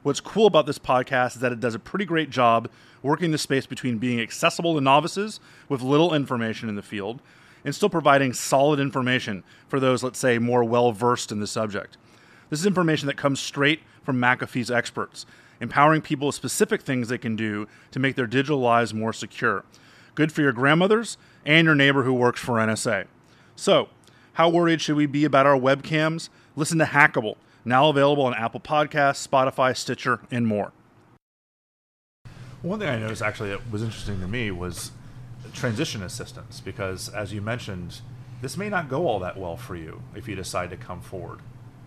What's 0.05 0.21
cool 0.21 0.45
about 0.45 0.67
this 0.67 0.77
podcast 0.77 1.33
is 1.33 1.41
that 1.41 1.51
it 1.51 1.59
does 1.59 1.73
a 1.73 1.79
pretty 1.79 2.05
great 2.05 2.29
job 2.29 2.69
working 3.01 3.31
the 3.31 3.39
space 3.39 3.65
between 3.65 3.97
being 3.97 4.19
accessible 4.19 4.75
to 4.75 4.81
novices 4.81 5.39
with 5.67 5.81
little 5.81 6.13
information 6.13 6.69
in 6.69 6.75
the 6.75 6.83
field 6.83 7.23
and 7.63 7.73
still 7.73 7.89
providing 7.89 8.31
solid 8.31 8.79
information 8.79 9.43
for 9.67 9.79
those, 9.79 10.03
let's 10.03 10.19
say, 10.19 10.37
more 10.37 10.63
well 10.63 10.91
versed 10.91 11.31
in 11.31 11.39
the 11.39 11.47
subject. 11.47 11.97
This 12.51 12.59
is 12.59 12.67
information 12.67 13.07
that 13.07 13.17
comes 13.17 13.39
straight 13.39 13.81
from 14.03 14.21
McAfee's 14.21 14.69
experts 14.69 15.25
empowering 15.59 16.03
people 16.03 16.27
with 16.27 16.35
specific 16.35 16.83
things 16.83 17.07
they 17.07 17.17
can 17.17 17.35
do 17.35 17.67
to 17.89 17.97
make 17.97 18.13
their 18.15 18.27
digital 18.27 18.59
lives 18.59 18.93
more 18.93 19.11
secure. 19.11 19.65
Good 20.13 20.31
for 20.31 20.41
your 20.41 20.51
grandmothers 20.51 21.17
and 21.47 21.65
your 21.65 21.73
neighbor 21.73 22.03
who 22.03 22.13
works 22.13 22.39
for 22.39 22.57
NSA. 22.57 23.07
So, 23.55 23.89
how 24.33 24.49
worried 24.49 24.81
should 24.81 24.97
we 24.97 25.07
be 25.07 25.25
about 25.25 25.47
our 25.47 25.57
webcams? 25.57 26.29
Listen 26.55 26.77
to 26.77 26.85
Hackable, 26.85 27.37
now 27.65 27.89
available 27.89 28.23
on 28.23 28.33
Apple 28.35 28.59
Podcasts, 28.59 29.27
Spotify, 29.27 29.75
Stitcher, 29.75 30.21
and 30.31 30.47
more. 30.47 30.71
One 32.61 32.79
thing 32.79 32.87
I 32.87 32.97
noticed 32.97 33.21
actually 33.21 33.49
that 33.49 33.71
was 33.71 33.83
interesting 33.83 34.21
to 34.21 34.27
me 34.27 34.51
was 34.51 34.91
transition 35.53 36.03
assistance 36.03 36.61
because, 36.61 37.09
as 37.09 37.33
you 37.33 37.41
mentioned, 37.41 38.01
this 38.41 38.57
may 38.57 38.69
not 38.69 38.89
go 38.89 39.07
all 39.07 39.19
that 39.19 39.37
well 39.37 39.57
for 39.57 39.75
you 39.75 40.01
if 40.15 40.27
you 40.27 40.35
decide 40.35 40.69
to 40.69 40.77
come 40.77 41.01
forward 41.01 41.39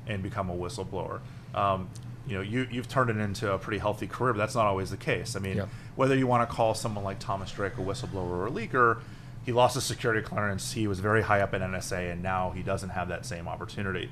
and 0.06 0.22
become 0.22 0.50
a 0.50 0.54
whistleblower. 0.54 1.20
Um, 1.54 1.88
you 2.28 2.34
know 2.34 2.42
you 2.42 2.68
you've 2.70 2.88
turned 2.88 3.10
it 3.10 3.16
into 3.16 3.50
a 3.52 3.58
pretty 3.58 3.78
healthy 3.78 4.06
career, 4.06 4.34
but 4.34 4.38
that's 4.38 4.54
not 4.54 4.66
always 4.66 4.90
the 4.90 4.96
case. 4.96 5.34
I 5.34 5.38
mean, 5.38 5.56
yeah. 5.56 5.66
whether 5.96 6.14
you 6.14 6.26
want 6.26 6.48
to 6.48 6.54
call 6.54 6.74
someone 6.74 7.02
like 7.02 7.18
Thomas 7.18 7.50
Drake 7.50 7.78
a 7.78 7.80
whistleblower 7.80 8.30
or 8.30 8.46
a 8.46 8.50
leaker, 8.50 9.00
he 9.44 9.52
lost 9.52 9.74
his 9.74 9.84
security 9.84 10.20
clearance. 10.20 10.72
He 10.72 10.86
was 10.86 11.00
very 11.00 11.22
high 11.22 11.40
up 11.40 11.54
in 11.54 11.62
NSA, 11.62 12.12
and 12.12 12.22
now 12.22 12.50
he 12.50 12.62
doesn't 12.62 12.90
have 12.90 13.08
that 13.08 13.24
same 13.24 13.48
opportunity. 13.48 14.10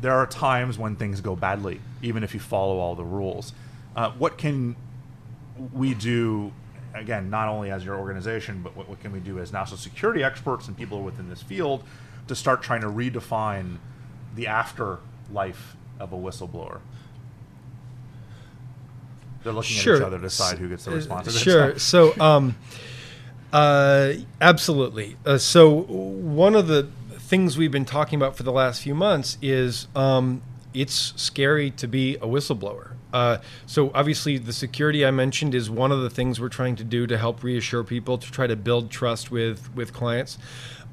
There 0.00 0.14
are 0.14 0.26
times 0.26 0.78
when 0.78 0.96
things 0.96 1.20
go 1.20 1.36
badly, 1.36 1.80
even 2.02 2.24
if 2.24 2.34
you 2.34 2.40
follow 2.40 2.78
all 2.78 2.94
the 2.94 3.04
rules. 3.04 3.52
Uh, 3.94 4.10
what 4.12 4.38
can 4.38 4.76
we 5.72 5.94
do? 5.94 6.52
Again, 6.94 7.30
not 7.30 7.48
only 7.48 7.70
as 7.70 7.84
your 7.84 7.96
organization, 7.96 8.62
but 8.62 8.76
what, 8.76 8.88
what 8.88 9.00
can 9.00 9.12
we 9.12 9.20
do 9.20 9.38
as 9.38 9.52
national 9.52 9.76
security 9.76 10.24
experts 10.24 10.66
and 10.66 10.76
people 10.76 11.02
within 11.02 11.28
this 11.28 11.42
field 11.42 11.84
to 12.26 12.34
start 12.34 12.62
trying 12.62 12.80
to 12.80 12.88
redefine 12.88 13.76
the 14.34 14.46
afterlife 14.46 15.76
of 16.00 16.12
a 16.12 16.16
whistleblower? 16.16 16.80
They're 19.42 19.52
looking 19.52 19.76
sure. 19.76 19.94
at 19.94 20.00
each 20.00 20.06
other 20.06 20.18
to 20.18 20.22
decide 20.22 20.58
who 20.58 20.68
gets 20.68 20.84
the 20.84 20.92
uh, 20.92 20.96
responsibility. 20.96 21.50
Sure. 21.50 21.78
so, 21.78 22.20
um, 22.20 22.56
uh, 23.52 24.12
absolutely. 24.40 25.16
Uh, 25.24 25.38
so, 25.38 25.70
one 25.70 26.54
of 26.54 26.66
the 26.66 26.88
things 27.30 27.56
we've 27.56 27.70
been 27.70 27.84
talking 27.84 28.16
about 28.16 28.36
for 28.36 28.42
the 28.42 28.50
last 28.50 28.82
few 28.82 28.92
months 28.92 29.38
is 29.40 29.86
um, 29.94 30.42
it's 30.74 31.14
scary 31.14 31.70
to 31.70 31.86
be 31.86 32.16
a 32.16 32.26
whistleblower. 32.26 32.94
Uh, 33.12 33.38
so 33.66 33.92
obviously, 33.94 34.36
the 34.36 34.52
security 34.52 35.06
I 35.06 35.12
mentioned 35.12 35.54
is 35.54 35.70
one 35.70 35.92
of 35.92 36.02
the 36.02 36.10
things 36.10 36.40
we're 36.40 36.48
trying 36.48 36.74
to 36.76 36.84
do 36.84 37.06
to 37.06 37.16
help 37.16 37.44
reassure 37.44 37.84
people 37.84 38.18
to 38.18 38.30
try 38.32 38.48
to 38.48 38.56
build 38.56 38.90
trust 38.90 39.30
with 39.30 39.72
with 39.76 39.92
clients. 39.92 40.38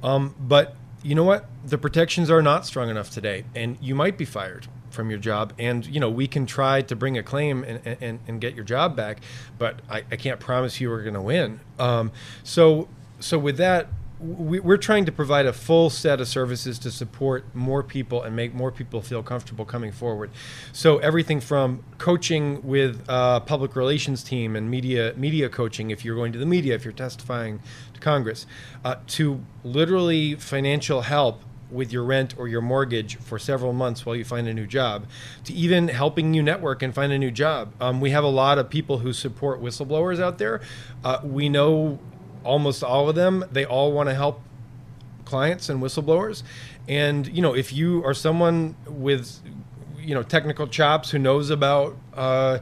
Um, 0.04 0.36
but 0.40 0.76
you 1.02 1.16
know 1.16 1.24
what? 1.24 1.46
The 1.66 1.80
protections 1.80 2.30
are 2.30 2.44
not 2.44 2.68
strong 2.68 2.90
enough 2.90 3.10
today, 3.10 3.44
and 3.56 3.76
you 3.82 3.96
might 3.96 4.18
be 4.18 4.26
fired 4.26 4.68
from 4.92 5.10
your 5.10 5.20
job 5.20 5.54
and 5.60 5.86
you 5.86 6.00
know 6.00 6.10
we 6.10 6.28
can 6.28 6.46
try 6.46 6.82
to 6.82 6.96
bring 6.96 7.18
a 7.18 7.24
claim 7.24 7.64
and, 7.64 7.86
and, 8.02 8.20
and 8.26 8.42
get 8.42 8.56
your 8.56 8.64
job 8.64 8.96
back 8.96 9.20
but 9.60 9.80
I, 9.90 9.98
I 10.10 10.16
can't 10.16 10.40
promise 10.40 10.80
you 10.80 10.90
we're 10.90 11.04
going 11.04 11.14
to 11.14 11.22
win 11.22 11.60
um, 11.78 12.12
so 12.44 12.88
so 13.20 13.38
with 13.38 13.58
that 13.58 13.90
we, 14.20 14.60
we're 14.60 14.78
trying 14.78 15.06
to 15.06 15.12
provide 15.12 15.46
a 15.46 15.54
full 15.54 15.90
set 15.90 16.20
of 16.20 16.28
services 16.28 16.80
to 16.80 16.92
support 16.92 17.46
more 17.54 17.84
people 17.84 18.24
and 18.24 18.36
make 18.36 18.54
more 18.54 18.72
people 18.72 19.02
feel 19.02 19.22
comfortable 19.22 19.66
coming 19.66 19.92
forward. 19.92 20.32
So 20.74 20.98
everything 20.98 21.40
from 21.40 21.84
coaching 21.98 22.66
with 22.66 23.04
a 23.08 23.42
public 23.42 23.76
relations 23.76 24.24
team 24.24 24.56
and 24.56 24.70
media 24.70 25.14
media 25.16 25.50
coaching 25.50 25.92
if 25.92 26.04
you're 26.04 26.16
going 26.16 26.32
to 26.34 26.40
the 26.40 26.46
media, 26.46 26.74
if 26.76 26.84
you're 26.84 26.94
testifying 26.94 27.60
to 27.94 28.00
Congress, 28.00 28.48
uh, 28.84 28.96
to 29.08 29.44
literally 29.64 30.36
financial 30.36 31.02
help 31.02 31.44
with 31.70 31.92
your 31.92 32.04
rent 32.04 32.34
or 32.38 32.48
your 32.48 32.62
mortgage 32.62 33.18
for 33.18 33.38
several 33.38 33.74
months 33.74 34.06
while 34.06 34.16
you 34.16 34.24
find 34.24 34.48
a 34.48 34.54
new 34.54 34.66
job, 34.66 35.06
to 35.44 35.54
even 35.54 35.90
helping 35.90 36.34
you 36.34 36.42
network 36.42 36.82
and 36.82 36.96
find 36.96 37.12
a 37.12 37.20
new 37.20 37.30
job. 37.30 37.74
Um, 37.82 38.00
we 38.00 38.12
have 38.12 38.24
a 38.24 38.30
lot 38.30 38.58
of 38.58 38.70
people 38.70 39.00
who 39.00 39.12
support 39.12 39.62
whistleblowers 39.62 40.20
out 40.20 40.38
there. 40.38 40.62
Uh, 41.04 41.20
we 41.24 41.50
know 41.50 42.00
almost 42.48 42.84
all 42.84 43.10
of 43.10 43.16
them, 43.16 43.44
they 43.52 43.66
all 43.66 43.92
want 43.92 44.10
to 44.10 44.16
help 44.16 44.42
clients 45.26 45.70
and 45.70 45.84
whistleblowers. 45.84 46.42
And 46.88 47.28
you 47.28 47.42
know, 47.42 47.54
if 47.54 47.74
you 47.74 48.04
are 48.06 48.14
someone 48.14 48.76
with 48.88 49.40
you 50.00 50.16
know 50.16 50.24
technical 50.24 50.68
chops 50.68 51.12
who 51.12 51.20
knows 51.20 51.50
about 51.50 51.98
uh, 52.14 52.60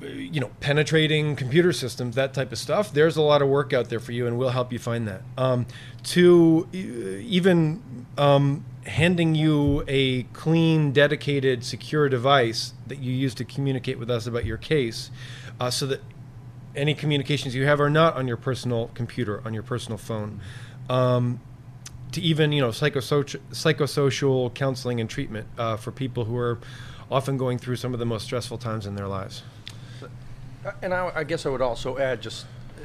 you 0.00 0.40
know 0.40 0.50
penetrating 0.60 1.36
computer 1.36 1.72
systems, 1.72 2.14
that 2.16 2.32
type 2.32 2.50
of 2.52 2.58
stuff, 2.58 2.92
there's 2.92 3.16
a 3.16 3.22
lot 3.22 3.42
of 3.42 3.48
work 3.48 3.72
out 3.72 3.90
there 3.90 4.00
for 4.00 4.12
you, 4.12 4.26
and 4.26 4.38
we'll 4.38 4.48
help 4.48 4.72
you 4.72 4.78
find 4.78 5.06
that. 5.06 5.22
Um, 5.36 5.66
to 6.04 6.66
even 6.72 7.82
um, 8.16 8.64
handing 8.86 9.34
you 9.34 9.84
a 9.86 10.22
clean, 10.32 10.92
dedicated, 10.92 11.64
secure 11.64 12.08
device 12.08 12.72
that 12.86 12.98
you 12.98 13.12
use 13.12 13.34
to 13.34 13.44
communicate 13.44 13.98
with 13.98 14.10
us 14.10 14.26
about 14.26 14.46
your 14.46 14.56
case, 14.56 15.10
uh, 15.60 15.70
so 15.70 15.86
that 15.86 16.00
any 16.74 16.94
communications 16.94 17.54
you 17.54 17.66
have 17.66 17.80
are 17.80 17.90
not 17.90 18.16
on 18.16 18.26
your 18.28 18.36
personal 18.36 18.90
computer, 18.94 19.42
on 19.44 19.54
your 19.54 19.62
personal 19.62 19.98
phone. 19.98 20.40
Um, 20.88 21.40
to 22.12 22.20
even 22.20 22.52
you 22.52 22.60
know 22.60 22.68
psychosocial, 22.68 23.40
psychosocial 23.50 24.52
counseling 24.54 25.00
and 25.00 25.08
treatment 25.08 25.46
uh, 25.58 25.76
for 25.76 25.90
people 25.90 26.24
who 26.24 26.36
are 26.36 26.58
often 27.10 27.36
going 27.36 27.58
through 27.58 27.76
some 27.76 27.92
of 27.92 27.98
the 27.98 28.06
most 28.06 28.24
stressful 28.24 28.58
times 28.58 28.86
in 28.86 28.94
their 28.94 29.08
lives. 29.08 29.42
And 30.80 30.94
I, 30.94 31.10
I 31.14 31.24
guess 31.24 31.44
I 31.44 31.48
would 31.48 31.60
also 31.60 31.98
add, 31.98 32.22
just 32.22 32.46
uh, 32.76 32.84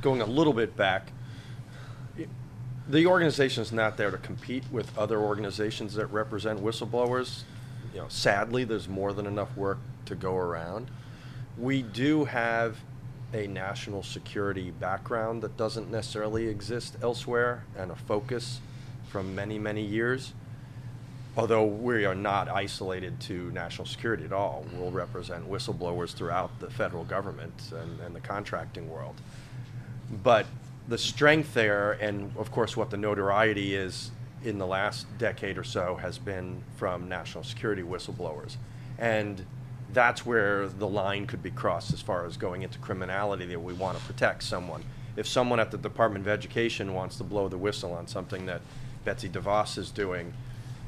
going 0.00 0.20
a 0.22 0.26
little 0.26 0.52
bit 0.52 0.76
back, 0.76 1.12
the 2.88 3.06
organization 3.06 3.62
is 3.62 3.72
not 3.72 3.96
there 3.96 4.10
to 4.10 4.18
compete 4.18 4.64
with 4.70 4.96
other 4.98 5.18
organizations 5.18 5.94
that 5.94 6.06
represent 6.06 6.60
whistleblowers. 6.60 7.42
You 7.92 8.00
know, 8.00 8.08
sadly, 8.08 8.64
there's 8.64 8.88
more 8.88 9.12
than 9.12 9.26
enough 9.26 9.56
work 9.56 9.78
to 10.06 10.14
go 10.14 10.36
around. 10.36 10.90
We 11.56 11.82
do 11.82 12.24
have 12.24 12.76
a 13.34 13.46
national 13.46 14.02
security 14.02 14.70
background 14.70 15.42
that 15.42 15.56
doesn't 15.56 15.90
necessarily 15.90 16.46
exist 16.48 16.96
elsewhere 17.02 17.64
and 17.76 17.90
a 17.90 17.96
focus 17.96 18.60
from 19.08 19.34
many, 19.34 19.58
many 19.58 19.82
years. 19.82 20.32
Although 21.36 21.64
we 21.64 22.04
are 22.04 22.14
not 22.14 22.48
isolated 22.48 23.20
to 23.22 23.50
national 23.50 23.86
security 23.86 24.24
at 24.24 24.32
all, 24.32 24.64
we'll 24.72 24.92
represent 24.92 25.50
whistleblowers 25.50 26.14
throughout 26.14 26.60
the 26.60 26.70
federal 26.70 27.04
government 27.04 27.72
and, 27.72 27.98
and 28.00 28.14
the 28.14 28.20
contracting 28.20 28.88
world. 28.88 29.20
But 30.22 30.46
the 30.86 30.98
strength 30.98 31.54
there, 31.54 31.92
and 31.92 32.32
of 32.36 32.52
course, 32.52 32.76
what 32.76 32.90
the 32.90 32.96
notoriety 32.96 33.74
is 33.74 34.12
in 34.44 34.58
the 34.58 34.66
last 34.66 35.06
decade 35.18 35.58
or 35.58 35.64
so, 35.64 35.96
has 35.96 36.18
been 36.18 36.62
from 36.76 37.08
national 37.08 37.42
security 37.42 37.82
whistleblowers. 37.82 38.56
And 38.98 39.44
that's 39.94 40.26
where 40.26 40.68
the 40.68 40.88
line 40.88 41.26
could 41.26 41.42
be 41.42 41.50
crossed 41.50 41.92
as 41.92 42.02
far 42.02 42.26
as 42.26 42.36
going 42.36 42.62
into 42.62 42.78
criminality 42.78 43.46
that 43.46 43.60
we 43.60 43.72
want 43.72 43.96
to 43.96 44.04
protect 44.04 44.42
someone. 44.42 44.84
If 45.16 45.26
someone 45.26 45.60
at 45.60 45.70
the 45.70 45.78
Department 45.78 46.24
of 46.26 46.28
Education 46.28 46.92
wants 46.94 47.16
to 47.18 47.24
blow 47.24 47.48
the 47.48 47.56
whistle 47.56 47.92
on 47.92 48.08
something 48.08 48.46
that 48.46 48.60
Betsy 49.04 49.28
DeVos 49.28 49.78
is 49.78 49.90
doing, 49.90 50.34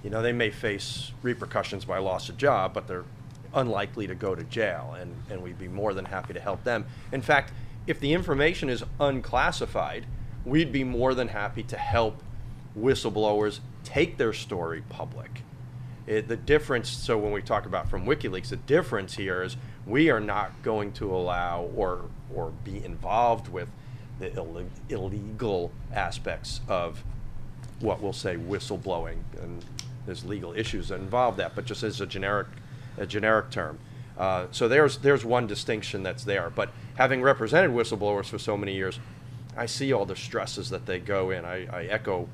you 0.02 0.10
know, 0.10 0.22
they 0.22 0.32
may 0.32 0.50
face 0.50 1.12
repercussions 1.22 1.84
by 1.84 1.98
loss 1.98 2.28
of 2.28 2.36
job, 2.36 2.74
but 2.74 2.88
they're 2.88 3.04
unlikely 3.54 4.06
to 4.08 4.14
go 4.14 4.34
to 4.34 4.42
jail, 4.44 4.96
and, 4.98 5.14
and 5.30 5.42
we'd 5.42 5.58
be 5.58 5.68
more 5.68 5.94
than 5.94 6.04
happy 6.04 6.34
to 6.34 6.40
help 6.40 6.64
them. 6.64 6.84
In 7.12 7.22
fact, 7.22 7.52
if 7.86 8.00
the 8.00 8.12
information 8.12 8.68
is 8.68 8.84
unclassified, 8.98 10.06
we'd 10.44 10.72
be 10.72 10.84
more 10.84 11.14
than 11.14 11.28
happy 11.28 11.62
to 11.62 11.76
help 11.76 12.22
whistleblowers 12.78 13.60
take 13.84 14.18
their 14.18 14.32
story 14.32 14.82
public 14.88 15.42
it, 16.06 16.28
the 16.28 16.36
difference, 16.36 16.88
so 16.88 17.18
when 17.18 17.32
we 17.32 17.42
talk 17.42 17.66
about 17.66 17.90
from 17.90 18.06
WikiLeaks, 18.06 18.50
the 18.50 18.56
difference 18.56 19.14
here 19.14 19.42
is 19.42 19.56
we 19.86 20.10
are 20.10 20.20
not 20.20 20.62
going 20.62 20.92
to 20.92 21.14
allow 21.14 21.68
or, 21.74 22.02
or 22.34 22.52
be 22.64 22.84
involved 22.84 23.48
with 23.48 23.68
the 24.18 24.32
Ill- 24.34 24.66
illegal 24.88 25.72
aspects 25.92 26.60
of 26.68 27.02
what 27.80 28.00
we'll 28.00 28.12
say 28.12 28.36
whistleblowing. 28.36 29.18
And 29.40 29.64
there's 30.06 30.24
legal 30.24 30.52
issues 30.54 30.88
that 30.88 31.00
involve 31.00 31.36
that, 31.38 31.54
but 31.54 31.64
just 31.64 31.82
as 31.82 32.00
a 32.00 32.06
generic, 32.06 32.46
a 32.96 33.06
generic 33.06 33.50
term. 33.50 33.78
Uh, 34.16 34.46
so 34.50 34.68
there's, 34.68 34.98
there's 34.98 35.24
one 35.24 35.46
distinction 35.46 36.02
that's 36.02 36.24
there. 36.24 36.50
But 36.50 36.70
having 36.96 37.20
represented 37.20 37.72
whistleblowers 37.72 38.26
for 38.26 38.38
so 38.38 38.56
many 38.56 38.74
years, 38.74 38.98
I 39.56 39.66
see 39.66 39.92
all 39.92 40.06
the 40.06 40.16
stresses 40.16 40.70
that 40.70 40.86
they 40.86 40.98
go 40.98 41.30
in. 41.30 41.44
I, 41.44 41.66
I 41.66 41.84
echo 41.84 42.28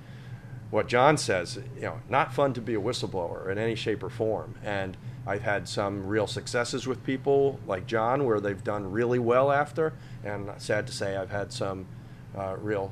what 0.73 0.89
John 0.89 1.19
says, 1.19 1.59
you 1.77 1.83
know, 1.83 2.01
not 2.09 2.33
fun 2.33 2.55
to 2.55 2.61
be 2.63 2.73
a 2.73 2.81
whistleblower 2.81 3.51
in 3.51 3.59
any 3.59 3.75
shape 3.75 4.03
or 4.03 4.09
form. 4.09 4.55
And 4.65 4.97
I've 5.27 5.43
had 5.43 5.69
some 5.69 6.07
real 6.07 6.27
successes 6.27 6.87
with 6.87 7.05
people 7.05 7.61
like 7.67 7.87
John 7.87 8.25
where 8.25 8.41
they've 8.41 8.65
done 8.65 8.91
really 8.91 9.19
well 9.19 9.53
after. 9.53 9.93
And 10.25 10.51
sad 10.57 10.87
to 10.87 10.93
say, 10.93 11.15
I've 11.15 11.31
had 11.31 11.53
some 11.53 11.85
uh, 12.35 12.57
real 12.59 12.91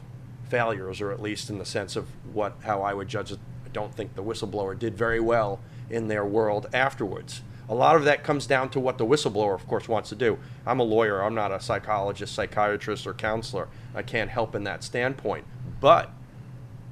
failures, 0.50 1.00
or 1.00 1.10
at 1.10 1.22
least 1.22 1.48
in 1.48 1.56
the 1.56 1.64
sense 1.64 1.96
of 1.96 2.06
what 2.34 2.52
how 2.64 2.82
I 2.82 2.92
would 2.92 3.08
judge 3.08 3.32
it. 3.32 3.38
I 3.64 3.70
don't 3.70 3.94
think 3.94 4.14
the 4.14 4.22
whistleblower 4.22 4.78
did 4.78 4.94
very 4.94 5.20
well 5.20 5.58
in 5.88 6.08
their 6.08 6.26
world 6.26 6.68
afterwards. 6.74 7.40
A 7.66 7.74
lot 7.74 7.96
of 7.96 8.04
that 8.04 8.22
comes 8.22 8.46
down 8.46 8.68
to 8.70 8.80
what 8.80 8.98
the 8.98 9.06
whistleblower, 9.06 9.54
of 9.54 9.66
course, 9.66 9.88
wants 9.88 10.10
to 10.10 10.16
do. 10.16 10.38
I'm 10.66 10.80
a 10.80 10.84
lawyer. 10.84 11.22
I'm 11.22 11.34
not 11.34 11.50
a 11.50 11.60
psychologist, 11.60 12.34
psychiatrist, 12.34 13.06
or 13.06 13.14
counselor. 13.14 13.68
I 13.94 14.02
can't 14.02 14.28
help 14.28 14.54
in 14.54 14.64
that 14.64 14.84
standpoint. 14.84 15.46
But 15.80 16.10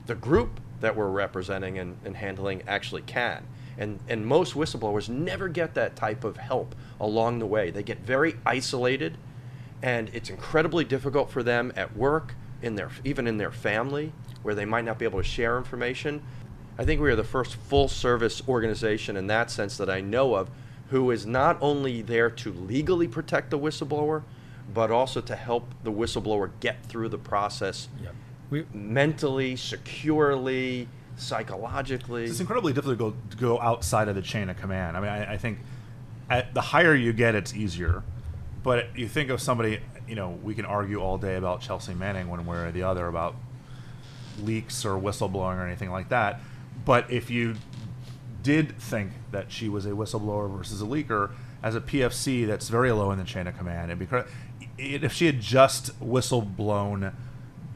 the 0.07 0.15
group 0.15 0.61
that 0.81 0.97
we're 0.97 1.09
representing 1.09 1.79
and, 1.79 1.97
and 2.05 2.17
handling 2.17 2.63
actually 2.67 3.03
can. 3.03 3.47
And, 3.77 4.01
and 4.09 4.27
most 4.27 4.55
whistleblowers 4.55 5.09
never 5.09 5.49
get 5.49 5.75
that 5.75 5.97
type 5.97 6.25
of 6.25 6.37
help 6.37 6.75
along 7.01 7.39
the 7.39 7.47
way. 7.47 7.71
They 7.71 7.83
get 7.83 8.01
very 8.01 8.37
isolated, 8.45 9.17
and 9.83 10.11
it's 10.13 10.31
incredibly 10.31 10.85
difficult 10.85 11.31
for 11.31 11.43
them 11.43 11.73
at 11.77 11.97
work, 11.97 12.35
in 12.61 12.75
their, 12.75 12.91
even 13.05 13.29
in 13.29 13.39
their 13.39 13.53
family, 13.53 14.13
where 14.43 14.55
they 14.55 14.65
might 14.65 14.85
not 14.85 14.99
be 14.99 15.05
able 15.05 15.21
to 15.21 15.29
share 15.29 15.57
information. 15.57 16.23
I 16.77 16.85
think 16.85 17.01
we 17.01 17.11
are 17.11 17.17
the 17.17 17.23
first 17.23 17.55
full 17.55 17.87
service 17.87 18.43
organization 18.49 19.17
in 19.17 19.29
that 19.29 19.51
sense 19.51 19.77
that 19.77 19.89
I 19.89 20.01
know 20.01 20.35
of 20.35 20.51
who 20.91 21.11
is 21.13 21.25
not 21.25 21.57
only 21.61 22.03
there 22.03 22.31
to 22.31 22.53
legally 22.53 23.07
protect 23.07 23.51
the 23.51 23.59
whistleblower, 23.59 24.23
but 24.73 24.91
also 24.91 25.21
to 25.21 25.37
help 25.37 25.73
the 25.85 25.93
whistleblower 25.93 26.51
get 26.61 26.85
through 26.85 27.09
the 27.09 27.19
process 27.19 27.89
yep 28.03 28.15
we, 28.51 28.67
mentally, 28.73 29.57
securely, 29.57 30.89
psychologically. 31.17 32.25
It's 32.25 32.41
incredibly 32.41 32.73
difficult 32.73 33.15
to 33.31 33.37
go, 33.37 33.61
outside 33.61 34.09
of 34.09 34.15
the 34.15 34.23
chain 34.23 34.49
of 34.49 34.57
command. 34.57 34.97
I 34.97 35.01
mean, 35.01 35.11
I, 35.11 35.35
I 35.35 35.37
think 35.37 35.59
at 36.31 36.55
the 36.55 36.61
higher 36.61 36.95
you 36.95 37.13
get, 37.13 37.35
it's 37.35 37.55
easier. 37.55 38.03
But 38.63 38.99
you 38.99 39.09
think 39.09 39.31
of 39.31 39.41
somebody, 39.41 39.81
you 40.07 40.15
know, 40.15 40.39
we 40.43 40.55
can 40.55 40.65
argue 40.65 41.01
all 41.01 41.19
day 41.19 41.37
about 41.37 41.61
Chelsea 41.61 41.95
Manning 41.95 42.29
one 42.29 42.45
way 42.47 42.59
or 42.59 42.73
the 42.73 42.83
other 42.83 43.07
about 43.07 43.37
leaks 44.43 44.85
or 44.85 44.99
whistleblowing 44.99 45.57
or 45.57 45.67
anything 45.67 45.91
like 45.91 46.09
that. 46.09 46.41
But 46.85 47.11
if 47.11 47.31
you 47.31 47.57
did 48.43 48.79
think 48.79 49.13
that 49.33 49.51
she 49.51 49.69
was 49.69 49.87
a 49.87 49.91
whistleblower 49.91 50.55
versus 50.57 50.81
a 50.81 50.85
leaker, 50.85 51.31
as 51.63 51.75
a 51.75 51.81
PFC, 51.81 52.47
that's 52.47 52.69
very 52.69 52.93
low 52.93 53.11
in 53.11 53.19
the 53.19 53.25
chain 53.25 53.47
of 53.47 53.57
command. 53.59 53.91
And 53.91 53.99
because 53.99 54.27
if 54.77 55.13
she 55.13 55.27
had 55.27 55.41
just 55.41 55.99
whistleblown 56.01 57.13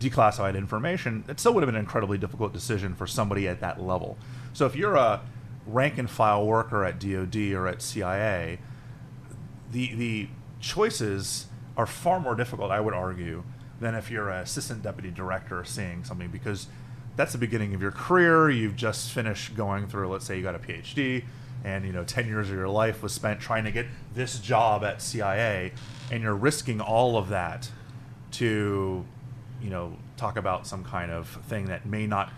declassified 0.03 0.57
information, 0.57 1.25
it 1.29 1.41
still 1.41 1.55
would 1.55 1.63
have 1.63 1.69
been 1.69 1.77
an 1.77 1.81
incredibly 1.81 2.19
difficult 2.19 2.53
decision 2.53 2.95
for 2.95 3.07
somebody 3.07 3.49
at 3.49 3.61
that 3.61 3.81
level. 3.81 4.17
So 4.53 4.67
if 4.67 4.77
you're 4.77 4.97
a 4.97 5.21
rank 5.67 5.99
and 5.99 6.11
file 6.11 6.47
worker 6.47 6.85
at 6.85 6.99
DoD 6.99 7.53
or 7.53 7.69
at 7.69 7.83
CIA, 7.83 8.59
the 9.71 9.95
the 9.95 10.29
choices 10.61 11.47
are 11.77 11.87
far 11.87 12.21
more 12.21 12.35
difficult, 12.35 12.71
I 12.71 12.81
would 12.81 12.95
argue, 12.95 13.45
than 13.81 13.95
if 13.95 14.11
you're 14.11 14.31
an 14.31 14.43
assistant 14.43 14.83
deputy 14.83 15.11
director 15.11 15.65
seeing 15.65 16.05
something 16.05 16.29
because 16.29 16.69
that's 17.17 17.33
the 17.33 17.39
beginning 17.39 17.75
of 17.75 17.83
your 17.83 17.91
career. 17.91 18.51
You've 18.51 18.77
just 18.77 19.11
finished 19.11 19.55
going 19.55 19.87
through, 19.87 20.09
let's 20.09 20.25
say 20.25 20.37
you 20.37 20.43
got 20.43 20.55
a 20.55 20.59
PhD, 20.59 21.25
and 21.65 21.85
you 21.85 21.93
know 21.93 22.05
10 22.05 22.27
years 22.27 22.49
of 22.49 22.55
your 22.55 22.69
life 22.69 23.03
was 23.03 23.13
spent 23.13 23.41
trying 23.41 23.65
to 23.65 23.73
get 23.73 23.87
this 24.15 24.39
job 24.39 24.85
at 24.85 25.03
CIA, 25.03 25.73
and 26.11 26.23
you're 26.23 26.35
risking 26.35 26.81
all 26.81 27.17
of 27.17 27.29
that 27.29 27.71
to 28.33 29.05
you 29.63 29.71
know 29.71 29.97
talk 30.17 30.37
about 30.37 30.67
some 30.67 30.85
kind 30.85 31.11
of 31.11 31.29
thing 31.47 31.67
that 31.67 31.87
may 31.87 32.07
not 32.07 32.31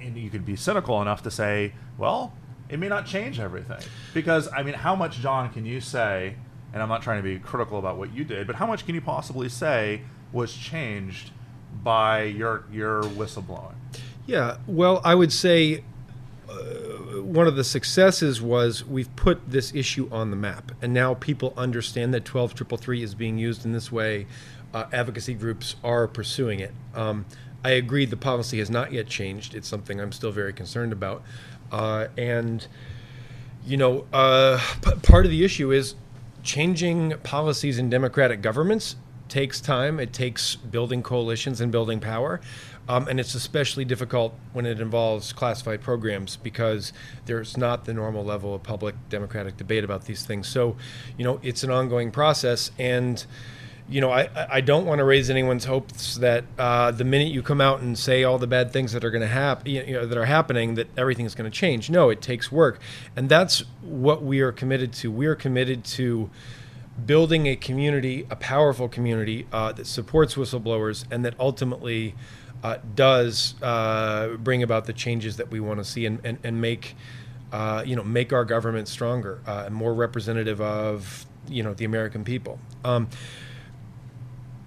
and 0.00 0.16
you 0.16 0.30
could 0.30 0.44
be 0.44 0.56
cynical 0.56 1.00
enough 1.00 1.22
to 1.22 1.30
say 1.30 1.72
well 1.98 2.32
it 2.68 2.78
may 2.78 2.88
not 2.88 3.06
change 3.06 3.40
everything 3.40 3.80
because 4.12 4.48
i 4.52 4.62
mean 4.62 4.74
how 4.74 4.94
much 4.94 5.18
john 5.18 5.52
can 5.52 5.64
you 5.64 5.80
say 5.80 6.34
and 6.72 6.82
i'm 6.82 6.88
not 6.88 7.02
trying 7.02 7.18
to 7.18 7.22
be 7.22 7.38
critical 7.38 7.78
about 7.78 7.96
what 7.96 8.12
you 8.12 8.24
did 8.24 8.46
but 8.46 8.56
how 8.56 8.66
much 8.66 8.84
can 8.84 8.94
you 8.94 9.00
possibly 9.00 9.48
say 9.48 10.00
was 10.32 10.54
changed 10.54 11.30
by 11.82 12.24
your 12.24 12.64
your 12.70 13.02
whistleblowing? 13.02 13.74
Yeah, 14.26 14.58
well, 14.66 15.00
I 15.04 15.14
would 15.14 15.32
say 15.32 15.84
uh, 16.48 16.54
one 17.22 17.46
of 17.46 17.56
the 17.56 17.64
successes 17.64 18.40
was 18.40 18.84
we've 18.84 19.14
put 19.16 19.50
this 19.50 19.74
issue 19.74 20.08
on 20.10 20.30
the 20.30 20.36
map, 20.36 20.72
and 20.82 20.92
now 20.92 21.14
people 21.14 21.54
understand 21.56 22.12
that 22.14 22.24
12333 22.24 23.02
is 23.02 23.14
being 23.14 23.38
used 23.38 23.64
in 23.64 23.72
this 23.72 23.90
way. 23.90 24.26
Uh, 24.74 24.86
advocacy 24.92 25.34
groups 25.34 25.76
are 25.84 26.08
pursuing 26.08 26.58
it. 26.58 26.72
Um, 26.96 27.24
I 27.64 27.70
agree 27.70 28.04
the 28.04 28.16
policy 28.16 28.58
has 28.58 28.68
not 28.68 28.92
yet 28.92 29.06
changed. 29.06 29.54
It's 29.54 29.68
something 29.68 30.00
I'm 30.00 30.12
still 30.12 30.32
very 30.32 30.52
concerned 30.52 30.92
about. 30.92 31.22
Uh, 31.70 32.08
and, 32.18 32.66
you 33.64 33.76
know, 33.76 34.04
uh, 34.12 34.60
p- 34.82 34.96
part 34.96 35.24
of 35.24 35.30
the 35.30 35.44
issue 35.44 35.72
is 35.72 35.94
changing 36.42 37.14
policies 37.22 37.78
in 37.78 37.88
democratic 37.88 38.42
governments 38.42 38.96
takes 39.28 39.60
time. 39.60 39.98
It 39.98 40.12
takes 40.12 40.56
building 40.56 41.02
coalitions 41.02 41.60
and 41.60 41.72
building 41.72 42.00
power. 42.00 42.40
Um, 42.86 43.08
and 43.08 43.18
it's 43.18 43.34
especially 43.34 43.86
difficult 43.86 44.34
when 44.52 44.66
it 44.66 44.78
involves 44.78 45.32
classified 45.32 45.80
programs 45.80 46.36
because 46.36 46.92
there's 47.24 47.56
not 47.56 47.86
the 47.86 47.94
normal 47.94 48.24
level 48.24 48.54
of 48.54 48.62
public 48.62 48.94
democratic 49.08 49.56
debate 49.56 49.84
about 49.84 50.04
these 50.04 50.26
things. 50.26 50.48
So, 50.48 50.76
you 51.16 51.24
know, 51.24 51.40
it's 51.42 51.64
an 51.64 51.70
ongoing 51.70 52.10
process. 52.10 52.70
And, 52.78 53.24
you 53.88 54.00
know, 54.00 54.10
I, 54.10 54.28
I 54.50 54.60
don't 54.62 54.86
want 54.86 55.00
to 55.00 55.04
raise 55.04 55.28
anyone's 55.28 55.66
hopes 55.66 56.16
that 56.16 56.44
uh, 56.58 56.90
the 56.90 57.04
minute 57.04 57.28
you 57.28 57.42
come 57.42 57.60
out 57.60 57.80
and 57.80 57.98
say 57.98 58.24
all 58.24 58.38
the 58.38 58.46
bad 58.46 58.72
things 58.72 58.92
that 58.92 59.04
are 59.04 59.10
going 59.10 59.22
to 59.22 59.26
happen, 59.26 59.70
you 59.70 59.92
know, 59.92 60.06
that 60.06 60.16
are 60.16 60.24
happening, 60.24 60.74
that 60.76 60.88
everything 60.96 61.26
is 61.26 61.34
going 61.34 61.50
to 61.50 61.56
change. 61.56 61.90
No, 61.90 62.08
it 62.08 62.22
takes 62.22 62.50
work, 62.50 62.80
and 63.14 63.28
that's 63.28 63.62
what 63.82 64.22
we 64.22 64.40
are 64.40 64.52
committed 64.52 64.92
to. 64.94 65.10
We 65.10 65.26
are 65.26 65.34
committed 65.34 65.84
to 65.84 66.30
building 67.04 67.46
a 67.46 67.56
community, 67.56 68.26
a 68.30 68.36
powerful 68.36 68.88
community 68.88 69.46
uh, 69.52 69.72
that 69.72 69.86
supports 69.86 70.34
whistleblowers, 70.34 71.04
and 71.10 71.24
that 71.24 71.34
ultimately 71.38 72.14
uh, 72.62 72.78
does 72.94 73.54
uh, 73.60 74.28
bring 74.38 74.62
about 74.62 74.86
the 74.86 74.94
changes 74.94 75.36
that 75.36 75.50
we 75.50 75.60
want 75.60 75.78
to 75.78 75.84
see 75.84 76.06
and, 76.06 76.20
and, 76.24 76.38
and 76.42 76.60
make. 76.60 76.96
Uh, 77.52 77.84
you 77.86 77.94
know, 77.94 78.02
make 78.02 78.32
our 78.32 78.44
government 78.44 78.88
stronger 78.88 79.40
uh, 79.46 79.62
and 79.66 79.74
more 79.76 79.94
representative 79.94 80.60
of 80.60 81.24
you 81.48 81.62
know 81.62 81.72
the 81.72 81.84
American 81.84 82.24
people. 82.24 82.58
Um, 82.84 83.08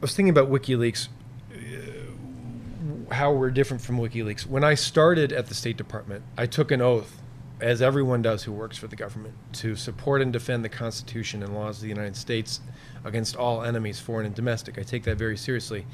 was 0.01 0.15
thinking 0.15 0.29
about 0.29 0.49
WikiLeaks, 0.49 1.07
uh, 1.51 3.13
how 3.13 3.31
we're 3.31 3.49
different 3.49 3.81
from 3.81 3.97
WikiLeaks. 3.97 4.45
When 4.45 4.63
I 4.63 4.75
started 4.75 5.31
at 5.31 5.47
the 5.47 5.55
State 5.55 5.77
Department, 5.77 6.23
I 6.37 6.45
took 6.45 6.71
an 6.71 6.81
oath, 6.81 7.21
as 7.59 7.81
everyone 7.81 8.21
does 8.21 8.43
who 8.43 8.51
works 8.51 8.77
for 8.77 8.87
the 8.87 8.95
government, 8.95 9.33
to 9.53 9.75
support 9.75 10.21
and 10.21 10.31
defend 10.31 10.63
the 10.63 10.69
Constitution 10.69 11.41
and 11.41 11.55
laws 11.55 11.77
of 11.77 11.83
the 11.83 11.89
United 11.89 12.15
States 12.15 12.61
against 13.03 13.35
all 13.35 13.63
enemies, 13.63 13.99
foreign 13.99 14.27
and 14.27 14.35
domestic. 14.35 14.77
I 14.77 14.83
take 14.83 15.03
that 15.03 15.17
very 15.17 15.37
seriously. 15.37 15.85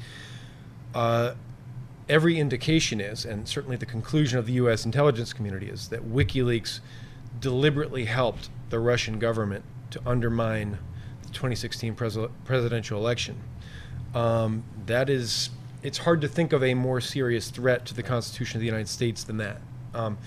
Uh, 0.94 1.34
every 2.08 2.38
indication 2.38 3.00
is, 3.00 3.24
and 3.24 3.48
certainly 3.48 3.76
the 3.76 3.86
conclusion 3.86 4.38
of 4.38 4.46
the 4.46 4.52
U.S. 4.54 4.84
intelligence 4.84 5.32
community 5.32 5.70
is, 5.70 5.88
that 5.88 6.02
WikiLeaks 6.02 6.80
deliberately 7.40 8.04
helped 8.04 8.50
the 8.68 8.78
Russian 8.78 9.18
government 9.18 9.64
to 9.90 10.00
undermine 10.04 10.78
the 11.22 11.28
2016 11.28 11.94
pres- 11.94 12.18
presidential 12.44 12.98
election 12.98 13.40
um, 14.14 14.64
that 14.86 15.10
is, 15.10 15.50
it's 15.82 15.98
hard 15.98 16.20
to 16.20 16.28
think 16.28 16.52
of 16.52 16.62
a 16.62 16.74
more 16.74 17.00
serious 17.00 17.50
threat 17.50 17.84
to 17.86 17.94
the 17.94 18.02
Constitution 18.02 18.58
of 18.58 18.60
the 18.60 18.66
United 18.66 18.88
States 18.88 19.24
than 19.24 19.38
that. 19.38 19.60
Um, 19.94 20.18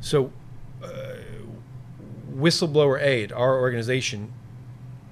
so, 0.00 0.32
uh, 0.82 1.16
Whistleblower 2.34 3.00
Aid, 3.00 3.32
our 3.32 3.58
organization, 3.60 4.32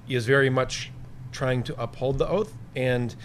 is 0.09 0.25
very 0.25 0.49
much 0.49 0.91
trying 1.31 1.63
to 1.63 1.81
uphold 1.81 2.17
the 2.17 2.27
oath. 2.27 2.53
And 2.75 3.15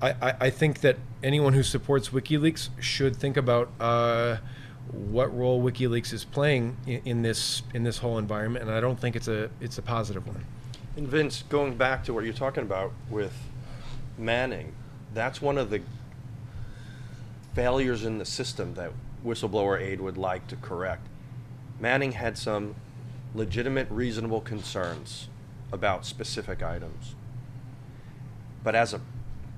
I, 0.00 0.10
I, 0.10 0.34
I 0.40 0.50
think 0.50 0.80
that 0.80 0.96
anyone 1.22 1.52
who 1.52 1.62
supports 1.62 2.10
WikiLeaks 2.10 2.70
should 2.80 3.16
think 3.16 3.36
about 3.36 3.70
uh, 3.80 4.38
what 4.90 5.36
role 5.36 5.62
WikiLeaks 5.62 6.12
is 6.12 6.24
playing 6.24 6.76
in, 6.86 7.02
in, 7.04 7.22
this 7.22 7.62
in 7.74 7.82
this 7.82 7.98
whole 7.98 8.18
environment. 8.18 8.64
And 8.64 8.74
I 8.74 8.80
don't 8.80 8.98
think 8.98 9.16
it's 9.16 9.28
a 9.28 9.50
it's 9.60 9.78
a 9.78 9.82
positive 9.82 10.26
one. 10.26 10.44
And 10.96 11.06
Vince, 11.06 11.44
going 11.48 11.76
back 11.76 12.04
to 12.04 12.14
what 12.14 12.24
you're 12.24 12.32
talking 12.32 12.62
about 12.62 12.92
with 13.10 13.34
Manning, 14.18 14.74
that's 15.12 15.40
one 15.42 15.58
of 15.58 15.70
the 15.70 15.82
failures 17.54 18.04
in 18.04 18.18
the 18.18 18.24
system 18.24 18.74
that 18.74 18.92
whistleblower 19.24 19.80
aid 19.80 20.00
would 20.00 20.16
like 20.16 20.46
to 20.48 20.56
correct. 20.56 21.06
Manning 21.80 22.12
had 22.12 22.38
some 22.38 22.74
legitimate, 23.34 23.90
reasonable 23.90 24.40
concerns 24.40 25.28
about 25.72 26.06
specific 26.06 26.62
items. 26.62 27.14
But 28.62 28.74
as 28.74 28.94
a 28.94 29.00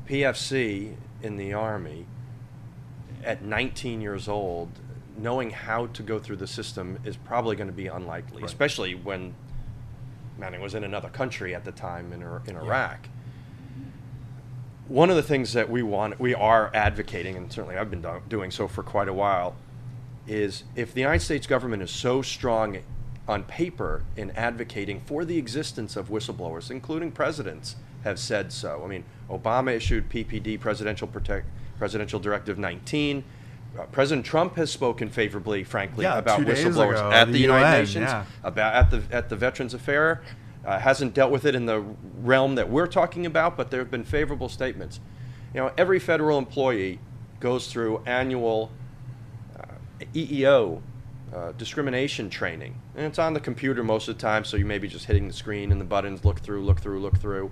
PFC 0.09 0.95
in 1.23 1.37
the 1.37 1.53
Army, 1.53 2.07
at 3.25 3.43
19 3.43 4.01
years 4.01 4.29
old, 4.29 4.71
knowing 5.17 5.51
how 5.51 5.87
to 5.87 6.03
go 6.03 6.19
through 6.19 6.37
the 6.37 6.47
system 6.47 6.99
is 7.05 7.17
probably 7.17 7.57
going 7.57 7.67
to 7.67 7.73
be 7.73 7.89
unlikely, 7.89 8.43
right. 8.43 8.51
especially 8.51 8.95
when 8.95 9.35
Manning 10.39 10.61
was 10.61 10.75
in 10.75 10.85
another 10.85 11.09
country 11.09 11.55
at 11.55 11.65
the 11.65 11.73
time 11.73 12.13
in, 12.13 12.23
in 12.47 12.57
Iraq. 12.57 13.01
Yeah 13.03 13.11
one 14.89 15.11
of 15.11 15.17
the 15.17 15.23
things 15.23 15.53
that 15.53 15.69
we 15.69 15.83
want, 15.83 16.19
we 16.19 16.35
are 16.35 16.71
advocating, 16.75 17.37
and 17.37 17.53
certainly 17.53 17.77
I've 17.77 17.91
been 17.91 18.03
do- 18.03 18.23
doing 18.29 18.51
so 18.51 18.67
for 18.67 18.83
quite 18.83 19.09
a 19.09 19.13
while, 19.13 19.55
is 20.27 20.65
if 20.75 20.95
the 20.95 21.01
United 21.01 21.21
States 21.21 21.47
government 21.47 21.83
is 21.83 21.91
so 21.91 22.23
strong 22.23 22.79
on 23.27 23.45
paper 23.45 24.03
in 24.17 24.31
advocating 24.33 25.01
for 25.01 25.25
the 25.25 25.37
existence 25.37 25.97
of 25.97 26.09
whistleblowers, 26.09 26.71
including 26.71 27.13
presidents 27.13 27.77
have 28.05 28.19
said 28.19 28.53
so. 28.53 28.83
I 28.85 28.89
mean, 28.89 29.05
Obama 29.29 29.75
issued 29.75 30.09
PPD, 30.09 30.59
Presidential 30.59 31.07
Protect, 31.07 31.47
Presidential 31.77 32.19
Directive 32.19 32.59
19. 32.59 33.23
Uh, 33.79 33.83
President 33.93 34.25
Trump 34.25 34.57
has 34.57 34.71
spoken 34.71 35.11
favorably, 35.11 35.63
frankly, 35.63 36.05
yeah, 36.05 36.19
about 36.19 36.41
whistleblowers 36.41 36.93
ago, 36.93 37.11
at 37.13 37.27
the, 37.27 37.33
the 37.33 37.39
United 37.39 37.67
UN, 37.67 37.81
Nations, 37.81 38.09
yeah. 38.09 38.25
about 38.43 38.75
at 38.75 38.91
the 38.91 39.03
at 39.15 39.29
the 39.29 39.37
Veterans 39.37 39.75
Affair 39.75 40.23
uh, 40.65 40.79
hasn't 40.79 41.15
dealt 41.15 41.31
with 41.31 41.45
it 41.45 41.55
in 41.55 41.67
the 41.67 41.85
realm 42.23 42.55
that 42.57 42.69
we're 42.69 42.87
talking 42.87 43.27
about, 43.27 43.57
but 43.57 43.71
there 43.71 43.81
have 43.81 43.91
been 43.91 44.05
favorable 44.05 44.49
statements. 44.49 45.01
You 45.55 45.61
know, 45.61 45.73
every 45.79 45.99
federal 45.99 46.39
employee 46.39 47.01
goes 47.41 47.69
through 47.73 48.03
annual 48.07 48.71
uh, 49.59 49.65
EEO 50.15 50.83
uh, 51.35 51.53
discrimination 51.53 52.31
training, 52.31 52.75
and 52.97 53.07
it's 53.07 53.19
on 53.19 53.35
the 53.35 53.41
computer 53.41 53.83
most 53.85 54.09
of 54.09 54.17
the 54.17 54.21
time, 54.21 54.45
so 54.45 54.57
you 54.57 54.67
may 54.67 54.79
be 54.79 54.89
just 54.89 55.07
hitting 55.07 55.27
the 55.27 55.35
screen 55.35 55.73
and 55.73 55.81
the 55.81 55.85
buttons, 55.85 56.25
look 56.25 56.41
through, 56.41 56.65
look 56.65 56.81
through, 56.81 57.01
look 57.01 57.19
through. 57.19 57.51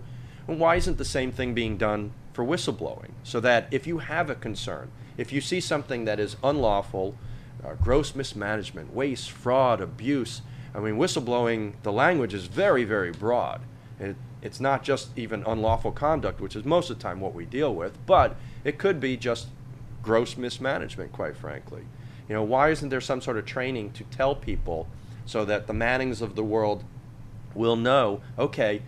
And 0.49 0.61
why 0.61 0.77
isn't 0.77 0.99
the 0.99 1.05
same 1.05 1.33
thing 1.33 1.55
being 1.55 1.77
done 1.77 2.13
for 2.33 2.45
whistleblowing? 2.45 3.11
So 3.23 3.41
that 3.41 3.69
if 3.71 3.87
you 3.87 3.99
have 3.99 4.31
a 4.31 4.35
concern, 4.35 4.91
if 5.17 5.33
you 5.33 5.41
see 5.41 5.61
something 5.61 6.05
that 6.05 6.21
is 6.21 6.37
unlawful, 6.43 7.17
uh, 7.65 7.75
gross 7.75 8.15
mismanagement, 8.15 8.95
waste, 8.95 9.31
fraud, 9.31 9.81
abuse, 9.81 10.43
I 10.77 10.81
mean, 10.81 10.97
whistleblowing, 10.97 11.73
the 11.83 11.93
language 11.93 12.35
is 12.35 12.47
very, 12.47 12.85
very 12.85 13.11
broad. 13.11 13.63
It, 13.99 14.15
it's 14.43 14.61
not 14.61 14.83
just 14.83 15.09
even 15.17 15.43
unlawful 15.47 15.91
conduct, 15.91 16.39
which 16.39 16.55
is 16.55 16.67
most 16.67 16.91
of 16.91 16.99
the 16.99 17.03
time 17.03 17.19
what 17.19 17.35
we 17.35 17.47
deal 17.47 17.75
with, 17.75 17.97
but 18.05 18.37
it 18.63 18.77
could 18.77 19.01
be 19.01 19.17
just 19.17 19.49
gross 20.03 20.37
mismanagement, 20.37 21.13
quite 21.13 21.35
frankly. 21.35 21.83
You 22.29 22.35
know, 22.35 22.43
why 22.43 22.69
isn't 22.71 22.91
there 22.91 23.01
some 23.01 23.23
sort 23.23 23.39
of 23.39 23.47
training 23.47 23.93
to 23.93 24.05
tell 24.05 24.35
people 24.35 24.87
so 25.25 25.47
that 25.47 25.67
the 25.67 25.73
Mannings 25.73 26.21
of 26.21 26.37
the 26.37 26.45
world 26.45 26.85
will 27.55 27.77
know, 27.77 28.21
okay, 28.39 28.83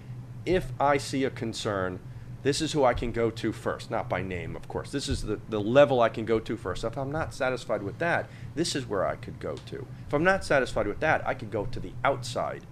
if 0.45 0.73
I 0.79 0.99
see 0.99 1.25
a 1.25 1.31
concern, 1.31 2.01
this 2.43 2.61
is 2.61 2.73
who 2.73 2.85
I 2.85 2.95
can 2.95 3.13
go 3.13 3.31
to 3.31 3.53
first, 3.53 3.91
not 3.91 4.09
by 4.09 4.23
name, 4.23 4.55
of 4.55 4.69
course. 4.69 4.91
This 4.91 5.09
is 5.09 5.23
the, 5.23 5.41
the 5.49 5.61
level 5.61 6.01
I 6.01 6.09
can 6.09 6.25
go 6.25 6.39
to 6.39 6.57
first. 6.57 6.85
If 6.85 6.97
I'm 6.97 7.11
not 7.11 7.35
satisfied 7.35 7.83
with 7.83 7.99
that, 7.99 8.29
this 8.55 8.77
is 8.77 8.87
where 8.87 9.07
I 9.07 9.17
could 9.17 9.41
go 9.41 9.57
to. 9.67 9.87
If 10.07 10.15
I'm 10.15 10.25
not 10.25 10.45
satisfied 10.45 10.87
with 10.87 11.01
that, 11.01 11.27
I 11.27 11.35
could 11.35 11.51
go 11.51 11.67
to 11.67 11.81
the 11.81 11.93
outside 12.05 12.65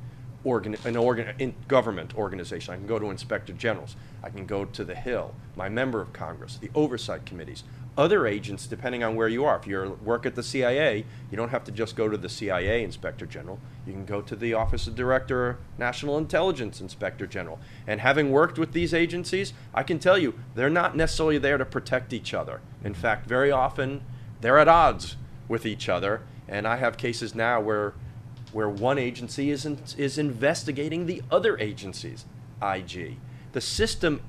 organ, 0.44 0.76
an 0.84 0.96
organ, 0.96 1.34
in 1.40 1.54
government 1.66 2.16
organization. 2.16 2.72
I 2.72 2.76
can 2.76 2.86
go 2.86 3.00
to 3.00 3.10
inspector 3.10 3.52
generals. 3.52 3.96
I 4.22 4.30
can 4.30 4.46
go 4.46 4.64
to 4.64 4.84
the 4.84 4.94
Hill, 4.94 5.34
my 5.56 5.68
member 5.68 6.00
of 6.00 6.12
Congress, 6.12 6.56
the 6.56 6.70
oversight 6.74 7.26
committees 7.26 7.64
other 7.96 8.26
agents, 8.26 8.66
depending 8.66 9.02
on 9.02 9.16
where 9.16 9.28
you 9.28 9.44
are. 9.44 9.56
If 9.56 9.66
you 9.66 9.98
work 10.04 10.26
at 10.26 10.34
the 10.34 10.42
CIA, 10.42 11.04
you 11.30 11.36
don't 11.36 11.48
have 11.48 11.64
to 11.64 11.72
just 11.72 11.96
go 11.96 12.08
to 12.08 12.16
the 12.16 12.28
CIA 12.28 12.82
Inspector 12.82 13.24
General. 13.26 13.58
You 13.86 13.92
can 13.92 14.04
go 14.04 14.20
to 14.20 14.36
the 14.36 14.54
Office 14.54 14.86
of 14.86 14.94
Director, 14.94 15.58
National 15.78 16.18
Intelligence 16.18 16.80
Inspector 16.80 17.26
General. 17.26 17.58
And 17.86 18.00
having 18.00 18.30
worked 18.30 18.58
with 18.58 18.72
these 18.72 18.92
agencies, 18.92 19.52
I 19.74 19.82
can 19.82 19.98
tell 19.98 20.18
you 20.18 20.34
they're 20.54 20.68
not 20.68 20.96
necessarily 20.96 21.38
there 21.38 21.58
to 21.58 21.64
protect 21.64 22.12
each 22.12 22.34
other. 22.34 22.60
In 22.84 22.94
fact, 22.94 23.26
very 23.26 23.50
often 23.50 24.02
they're 24.40 24.58
at 24.58 24.68
odds 24.68 25.16
with 25.48 25.64
each 25.64 25.88
other. 25.88 26.22
And 26.48 26.66
I 26.66 26.76
have 26.76 26.96
cases 26.96 27.34
now 27.34 27.60
where 27.60 27.94
where 28.52 28.68
one 28.70 28.96
agency 28.96 29.50
is 29.50 29.66
in, 29.66 29.78
is 29.98 30.16
investigating 30.16 31.04
the 31.04 31.22
other 31.30 31.58
agency's 31.58 32.24
IG. 32.62 33.18
The 33.52 33.60
system 33.60 34.22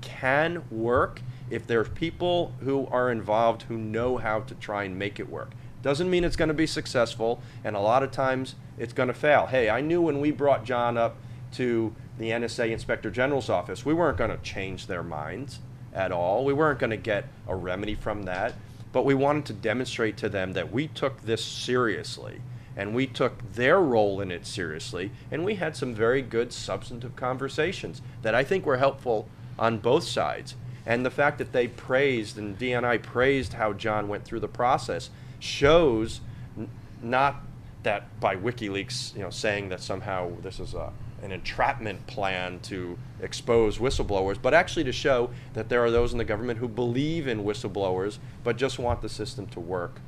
can 0.00 0.62
work 0.70 1.20
if 1.50 1.66
there's 1.66 1.88
people 1.90 2.52
who 2.60 2.86
are 2.90 3.10
involved 3.10 3.62
who 3.62 3.78
know 3.78 4.16
how 4.16 4.40
to 4.40 4.54
try 4.54 4.84
and 4.84 4.98
make 4.98 5.18
it 5.18 5.28
work. 5.28 5.52
Doesn't 5.82 6.10
mean 6.10 6.24
it's 6.24 6.36
going 6.36 6.48
to 6.48 6.54
be 6.54 6.66
successful, 6.66 7.40
and 7.64 7.76
a 7.76 7.80
lot 7.80 8.02
of 8.02 8.10
times 8.10 8.56
it's 8.78 8.92
going 8.92 9.06
to 9.08 9.14
fail. 9.14 9.46
Hey, 9.46 9.70
I 9.70 9.80
knew 9.80 10.02
when 10.02 10.20
we 10.20 10.30
brought 10.30 10.64
John 10.64 10.96
up 10.96 11.16
to 11.52 11.94
the 12.18 12.30
NSA 12.30 12.70
Inspector 12.70 13.10
General's 13.10 13.48
office, 13.48 13.84
we 13.84 13.94
weren't 13.94 14.18
going 14.18 14.30
to 14.30 14.38
change 14.38 14.86
their 14.86 15.02
minds. 15.02 15.60
at 15.94 16.12
all. 16.12 16.44
We 16.44 16.52
weren't 16.52 16.78
going 16.78 16.90
to 16.90 16.96
get 16.96 17.24
a 17.46 17.56
remedy 17.56 17.94
from 17.94 18.24
that, 18.24 18.54
but 18.92 19.04
we 19.04 19.14
wanted 19.14 19.46
to 19.46 19.52
demonstrate 19.52 20.16
to 20.18 20.28
them 20.28 20.52
that 20.52 20.72
we 20.72 20.88
took 20.88 21.22
this 21.22 21.44
seriously 21.44 22.40
and 22.76 22.94
we 22.94 23.06
took 23.06 23.54
their 23.54 23.80
role 23.80 24.20
in 24.20 24.30
it 24.30 24.46
seriously, 24.46 25.10
and 25.32 25.44
we 25.44 25.56
had 25.56 25.76
some 25.76 25.92
very 25.92 26.22
good 26.22 26.52
substantive 26.52 27.16
conversations 27.16 28.00
that 28.22 28.36
I 28.36 28.44
think 28.44 28.64
were 28.64 28.76
helpful 28.76 29.28
on 29.58 29.78
both 29.78 30.04
sides. 30.04 30.54
And 30.88 31.04
the 31.04 31.10
fact 31.10 31.36
that 31.36 31.52
they 31.52 31.68
praised 31.68 32.38
and 32.38 32.58
DNI 32.58 33.02
praised 33.02 33.52
how 33.52 33.74
John 33.74 34.08
went 34.08 34.24
through 34.24 34.40
the 34.40 34.48
process 34.48 35.10
shows 35.38 36.22
n- 36.56 36.70
not 37.02 37.42
that 37.82 38.18
by 38.20 38.36
WikiLeaks, 38.36 39.14
you 39.14 39.20
know, 39.20 39.28
saying 39.28 39.68
that 39.68 39.82
somehow 39.82 40.32
this 40.40 40.58
is 40.58 40.72
a, 40.72 40.90
an 41.22 41.30
entrapment 41.30 42.06
plan 42.06 42.58
to 42.60 42.98
expose 43.20 43.76
whistleblowers, 43.76 44.40
but 44.40 44.54
actually 44.54 44.84
to 44.84 44.92
show 44.92 45.28
that 45.52 45.68
there 45.68 45.84
are 45.84 45.90
those 45.90 46.12
in 46.12 46.18
the 46.18 46.24
government 46.24 46.58
who 46.58 46.66
believe 46.66 47.28
in 47.28 47.44
whistleblowers, 47.44 48.16
but 48.42 48.56
just 48.56 48.78
want 48.78 49.02
the 49.02 49.10
system 49.10 49.46
to 49.48 49.60
work 49.60 50.00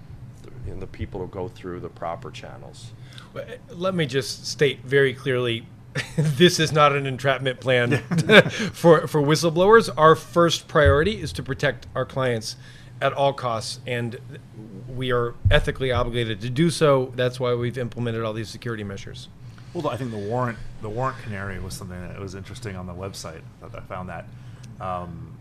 and 0.66 0.80
the 0.80 0.86
people 0.86 1.20
to 1.20 1.26
go 1.26 1.46
through 1.46 1.80
the 1.80 1.90
proper 1.90 2.30
channels. 2.30 2.92
Eh, 3.36 3.56
let 3.68 3.94
me 3.94 4.06
just 4.06 4.46
state 4.46 4.80
very 4.82 5.12
clearly 5.12 5.66
this 6.16 6.60
is 6.60 6.72
not 6.72 6.94
an 6.94 7.06
entrapment 7.06 7.60
plan 7.60 7.98
for, 8.72 9.06
for 9.06 9.20
whistleblowers. 9.20 9.90
Our 9.96 10.14
first 10.14 10.68
priority 10.68 11.20
is 11.20 11.32
to 11.34 11.42
protect 11.42 11.86
our 11.94 12.04
clients 12.04 12.56
at 13.00 13.12
all 13.12 13.32
costs, 13.32 13.80
and 13.86 14.18
we 14.88 15.10
are 15.10 15.34
ethically 15.50 15.90
obligated 15.90 16.40
to 16.42 16.50
do 16.50 16.70
so. 16.70 17.12
That's 17.16 17.40
why 17.40 17.54
we've 17.54 17.78
implemented 17.78 18.22
all 18.22 18.32
these 18.32 18.50
security 18.50 18.84
measures. 18.84 19.28
Well, 19.72 19.88
I 19.88 19.96
think 19.96 20.10
the 20.10 20.18
warrant 20.18 20.58
the 20.82 20.88
warrant 20.88 21.18
canary 21.22 21.60
was 21.60 21.74
something 21.74 22.00
that 22.00 22.18
was 22.18 22.34
interesting 22.34 22.76
on 22.76 22.86
the 22.86 22.94
website. 22.94 23.42
I 23.62 23.80
found 23.80 24.08
that. 24.08 24.26
Um, 24.80 25.36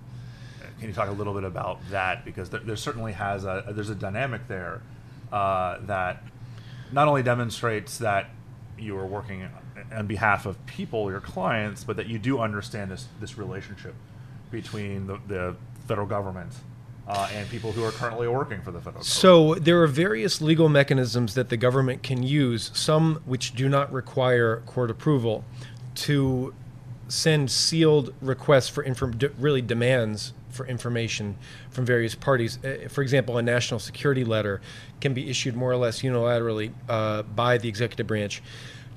can 0.79 0.87
you 0.87 0.93
talk 0.93 1.09
a 1.09 1.13
little 1.13 1.33
bit 1.33 1.43
about 1.43 1.79
that 1.89 2.23
because 2.23 2.49
there, 2.49 2.61
there 2.61 2.75
certainly 2.75 3.11
has 3.13 3.43
a 3.43 3.65
there's 3.71 3.89
a 3.89 3.95
dynamic 3.95 4.47
there 4.47 4.81
uh, 5.31 5.79
that 5.81 6.23
not 6.91 7.07
only 7.07 7.23
demonstrates 7.23 7.97
that 7.97 8.29
you 8.77 8.97
are 8.97 9.05
working 9.05 9.47
on 9.95 10.07
behalf 10.07 10.45
of 10.45 10.63
people, 10.65 11.09
your 11.09 11.19
clients, 11.19 11.83
but 11.83 11.97
that 11.97 12.07
you 12.07 12.19
do 12.19 12.39
understand 12.39 12.91
this 12.91 13.07
this 13.19 13.37
relationship 13.37 13.95
between 14.51 15.07
the, 15.07 15.19
the 15.27 15.55
federal 15.87 16.07
government 16.07 16.51
uh, 17.07 17.27
and 17.33 17.49
people 17.49 17.71
who 17.71 17.83
are 17.83 17.91
currently 17.91 18.27
working 18.27 18.61
for 18.61 18.71
the 18.71 18.79
federal 18.79 19.03
government. 19.03 19.05
So 19.05 19.55
there 19.55 19.81
are 19.81 19.87
various 19.87 20.41
legal 20.41 20.69
mechanisms 20.69 21.33
that 21.33 21.49
the 21.49 21.57
government 21.57 22.03
can 22.03 22.23
use, 22.23 22.71
some 22.73 23.21
which 23.25 23.55
do 23.55 23.67
not 23.67 23.91
require 23.91 24.61
court 24.65 24.91
approval, 24.91 25.43
to 25.95 26.53
send 27.07 27.49
sealed 27.49 28.13
requests 28.21 28.69
for 28.69 28.83
inform- 28.83 29.17
really 29.39 29.61
demands 29.61 30.33
for 30.51 30.67
information 30.67 31.35
from 31.71 31.85
various 31.85 32.13
parties. 32.15 32.63
Uh, 32.63 32.87
for 32.89 33.01
example, 33.01 33.37
a 33.37 33.41
national 33.41 33.79
security 33.79 34.23
letter 34.23 34.61
can 35.01 35.13
be 35.13 35.29
issued 35.29 35.55
more 35.55 35.71
or 35.71 35.77
less 35.77 36.01
unilaterally 36.01 36.71
uh, 36.87 37.23
by 37.23 37.57
the 37.57 37.67
executive 37.67 38.05
branch 38.05 38.43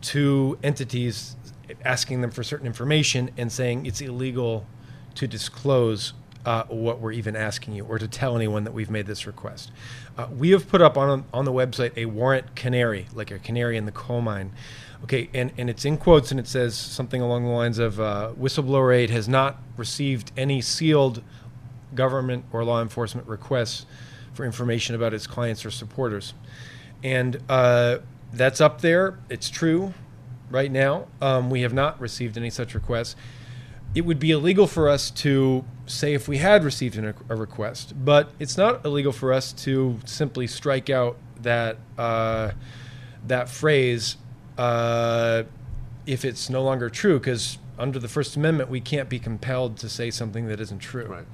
to 0.03 0.59
entities 0.62 1.36
asking 1.84 2.20
them 2.20 2.30
for 2.30 2.42
certain 2.42 2.66
information 2.66 3.30
and 3.36 3.50
saying 3.50 3.86
it's 3.86 4.00
illegal 4.00 4.66
to 5.14 5.26
disclose 5.26 6.12
uh, 6.44 6.64
what 6.64 7.00
we're 7.00 7.12
even 7.12 7.36
asking 7.36 7.74
you 7.74 7.84
or 7.84 7.98
to 7.98 8.09
tell 8.09 8.36
anyone 8.36 8.64
that 8.64 8.72
we've 8.72 8.90
made 8.90 9.07
this 9.07 9.26
request. 9.26 9.70
Uh, 10.18 10.26
we 10.36 10.50
have 10.50 10.68
put 10.68 10.82
up 10.82 10.96
on, 10.96 11.24
on 11.32 11.44
the 11.44 11.53
website 11.53 11.92
a 11.96 12.07
warrant 12.07 12.55
canary, 12.57 13.07
like 13.14 13.30
a 13.30 13.38
canary 13.38 13.76
in 13.76 13.86
the 13.86 13.92
coal 13.92 14.20
mine. 14.20 14.53
Okay, 15.05 15.28
and, 15.34 15.53
and 15.57 15.68
it's 15.68 15.84
in 15.84 15.96
quotes 15.96 16.30
and 16.30 16.38
it 16.38 16.46
says 16.46 16.76
something 16.76 17.20
along 17.20 17.44
the 17.44 17.50
lines 17.50 17.78
of 17.78 18.00
uh, 18.00 18.32
whistleblower 18.38 18.94
aid 18.94 19.11
has 19.11 19.28
not 19.28 19.61
received 19.76 20.32
any 20.36 20.61
sealed 20.61 21.22
government 21.94 22.44
or 22.53 22.64
law 22.64 22.80
enforcement 22.80 23.26
requests 23.26 23.86
for 24.32 24.44
information 24.44 24.94
about 24.94 25.12
its 25.12 25.26
clients 25.26 25.64
or 25.64 25.70
supporters. 25.70 26.34
And 27.03 27.38
uh, 27.48 27.98
that's 28.33 28.61
up 28.61 28.80
there. 28.80 29.18
It's 29.28 29.51
true 29.51 29.95
right 30.51 30.70
now. 30.70 31.07
Um, 31.20 31.51
we 31.51 31.62
have 31.62 31.72
not 31.72 32.01
received 32.01 32.37
any 32.37 32.51
such 32.51 32.74
requests. 32.74 33.16
It 33.95 34.03
would 34.03 34.18
be 34.18 34.30
illegal 34.30 34.66
for 34.66 34.89
us 34.89 35.11
to 35.11 35.64
say 35.87 36.14
if 36.14 36.28
we 36.28 36.39
had 36.39 36.64
received 36.64 36.97
an, 36.97 37.14
a 37.28 37.37
request, 37.37 37.93
but 38.05 38.30
it's 38.39 38.57
not 38.57 38.85
illegal 38.85 39.12
for 39.12 39.33
us 39.33 39.53
to 39.53 39.99
simply 40.05 40.47
strike 40.47 40.89
out 40.89 41.16
that 41.43 41.76
uh, 41.99 42.53
that 43.26 43.49
phrase 43.49 44.16
uh, 44.57 45.43
if 46.07 46.24
it's 46.24 46.49
no 46.49 46.62
longer 46.62 46.89
true, 46.89 47.18
because 47.18 47.59
under 47.78 47.99
the 47.99 48.09
First 48.09 48.37
Amendment 48.37 48.70
we 48.70 48.80
can't 48.80 49.09
be 49.09 49.18
compelled 49.18 49.76
to 49.78 49.89
say 49.89 50.11
something 50.11 50.47
that 50.47 50.61
isn't 50.61 50.78
true. 50.78 51.07
Right. 51.07 51.26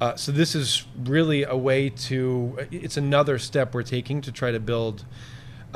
Uh, 0.00 0.14
so 0.14 0.30
this 0.30 0.54
is 0.54 0.86
really 0.96 1.42
a 1.42 1.56
way 1.56 1.88
to. 1.88 2.58
It's 2.70 2.96
another 2.96 3.38
step 3.38 3.74
we're 3.74 3.82
taking 3.82 4.20
to 4.20 4.30
try 4.30 4.52
to 4.52 4.60
build 4.60 5.04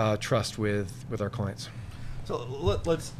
uh, 0.01 0.17
trust 0.17 0.59
with 0.59 1.05
with 1.11 1.21
our 1.21 1.29
clients. 1.29 1.69
So 2.25 2.39
let, 2.61 2.89
us 2.89 3.13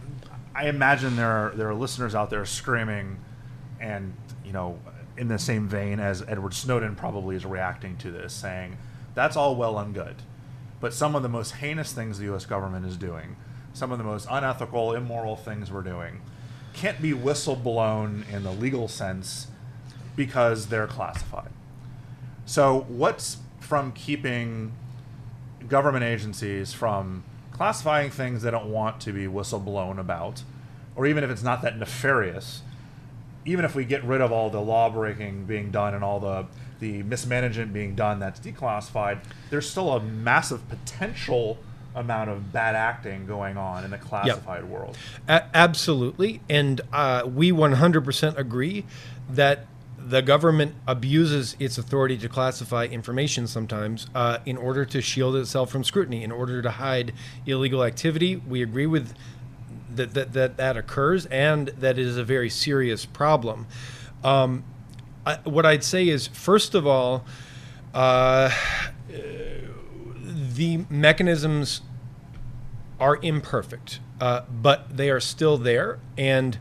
I 0.55 0.69
imagine 0.69 1.17
there 1.17 1.31
are 1.31 1.51
there 1.55 1.69
are 1.69 1.75
listeners 1.75 2.15
out 2.15 2.31
there 2.31 2.47
screaming, 2.47 3.19
and 3.79 4.15
you 4.45 4.53
know, 4.53 4.79
in 5.19 5.29
the 5.29 5.39
same 5.39 5.69
vein 5.69 6.01
as 6.01 6.23
Edward 6.27 6.55
Snowden 6.55 6.97
probably 6.97 7.37
is 7.37 7.45
reacting 7.45 7.99
to 7.99 8.11
this, 8.11 8.33
saying 8.33 8.79
that's 9.15 9.37
all 9.37 9.57
well 9.57 9.79
and 9.79 9.93
good, 9.93 10.17
but 10.81 10.95
some 10.95 11.15
of 11.15 11.23
the 11.23 11.29
most 11.29 11.57
heinous 11.57 11.93
things 11.93 12.19
the 12.19 12.25
U.S. 12.27 12.47
government 12.47 12.87
is 12.87 12.97
doing, 12.97 13.37
some 13.75 13.93
of 13.93 13.99
the 13.99 14.05
most 14.05 14.27
unethical, 14.31 14.95
immoral 14.95 15.37
things 15.37 15.71
we're 15.71 15.83
doing, 15.83 16.23
can't 16.73 17.03
be 17.03 17.13
whistleblown 17.13 18.27
in 18.33 18.43
the 18.43 18.53
legal 18.53 18.89
sense 18.89 19.49
because 20.17 20.69
they're 20.69 20.87
classified. 20.87 21.51
So, 22.47 22.87
what's 22.89 23.37
from 23.59 23.93
keeping 23.93 24.73
government 25.71 26.05
agencies 26.05 26.73
from 26.73 27.25
classifying 27.53 28.11
things 28.11 28.43
they 28.43 28.51
don't 28.51 28.71
want 28.71 29.01
to 29.01 29.13
be 29.13 29.27
whistleblown 29.27 29.99
about, 29.99 30.43
or 30.97 31.07
even 31.07 31.25
if 31.25 31.31
it's 31.31 31.43
not 31.43 31.63
that 31.63 31.79
nefarious, 31.79 32.63
even 33.45 33.65
if 33.65 33.75
we 33.75 33.85
get 33.85 34.05
rid 34.05 34.21
of 34.21 34.33
all 34.33 34.51
the 34.51 34.61
law 34.61 34.91
breaking 34.91 35.45
being 35.47 35.71
done 35.71 35.95
and 35.95 36.05
all 36.05 36.21
the 36.21 36.47
the 36.81 37.03
mismanagement 37.03 37.75
being 37.75 37.95
done 37.95 38.19
that's 38.19 38.41
declassified, 38.41 39.19
there's 39.51 39.69
still 39.69 39.93
a 39.93 40.01
massive 40.01 40.67
potential 40.71 41.59
amount 41.95 42.31
of 42.31 42.53
bad 42.53 42.75
acting 42.75 43.27
going 43.27 43.59
on 43.59 43.85
in 43.85 43.91
the 43.91 43.99
classified 43.99 44.63
yep. 44.63 44.71
world. 44.71 44.97
A- 45.29 45.45
absolutely, 45.55 46.41
and 46.49 46.81
uh, 46.93 47.29
we 47.33 47.53
100% 47.53 48.39
agree 48.39 48.87
that 49.29 49.67
the 50.09 50.23
government 50.23 50.75
abuses 50.87 51.57
its 51.59 51.79
authority 51.79 52.17
to 52.19 52.29
classify 52.29 52.85
information 52.85 53.47
sometimes 53.47 54.07
uh, 54.15 54.39
in 54.47 54.57
order 54.57 54.85
to 54.85 55.01
shield 55.01 55.37
itself 55.37 55.71
from 55.71 55.85
scrutiny, 55.85 56.23
in 56.25 56.33
order 56.33 56.63
to 56.63 56.71
hide 56.71 57.13
illegal 57.47 57.85
activity. 57.85 58.37
We 58.37 58.63
agree 58.63 58.87
with 58.87 59.15
that 59.95 60.15
that 60.15 60.33
that, 60.33 60.57
that 60.57 60.77
occurs, 60.77 61.27
and 61.27 61.69
that 61.69 61.99
is 61.99 62.17
a 62.17 62.25
very 62.25 62.51
serious 62.51 63.05
problem. 63.05 63.67
Um, 64.25 64.65
I, 65.27 65.37
what 65.45 65.67
I'd 65.67 65.85
say 65.85 66.09
is, 66.09 66.27
first 66.27 66.75
of 66.75 66.87
all, 66.87 67.25
uh, 67.93 68.51
the 69.09 70.85
mechanisms 70.89 71.83
are 72.99 73.19
imperfect, 73.23 74.01
uh, 74.21 74.43
but 74.51 74.97
they 74.97 75.11
are 75.11 75.21
still 75.21 75.59
there, 75.59 75.99
and 76.17 76.59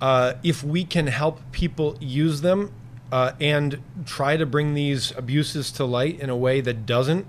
uh, 0.00 0.34
if 0.42 0.64
we 0.64 0.84
can 0.84 1.08
help 1.08 1.40
people 1.52 1.96
use 2.00 2.40
them 2.40 2.72
uh, 3.12 3.32
and 3.40 3.82
try 4.04 4.36
to 4.36 4.46
bring 4.46 4.74
these 4.74 5.12
abuses 5.16 5.70
to 5.72 5.84
light 5.84 6.20
in 6.20 6.30
a 6.30 6.36
way 6.36 6.60
that 6.60 6.86
doesn't 6.86 7.26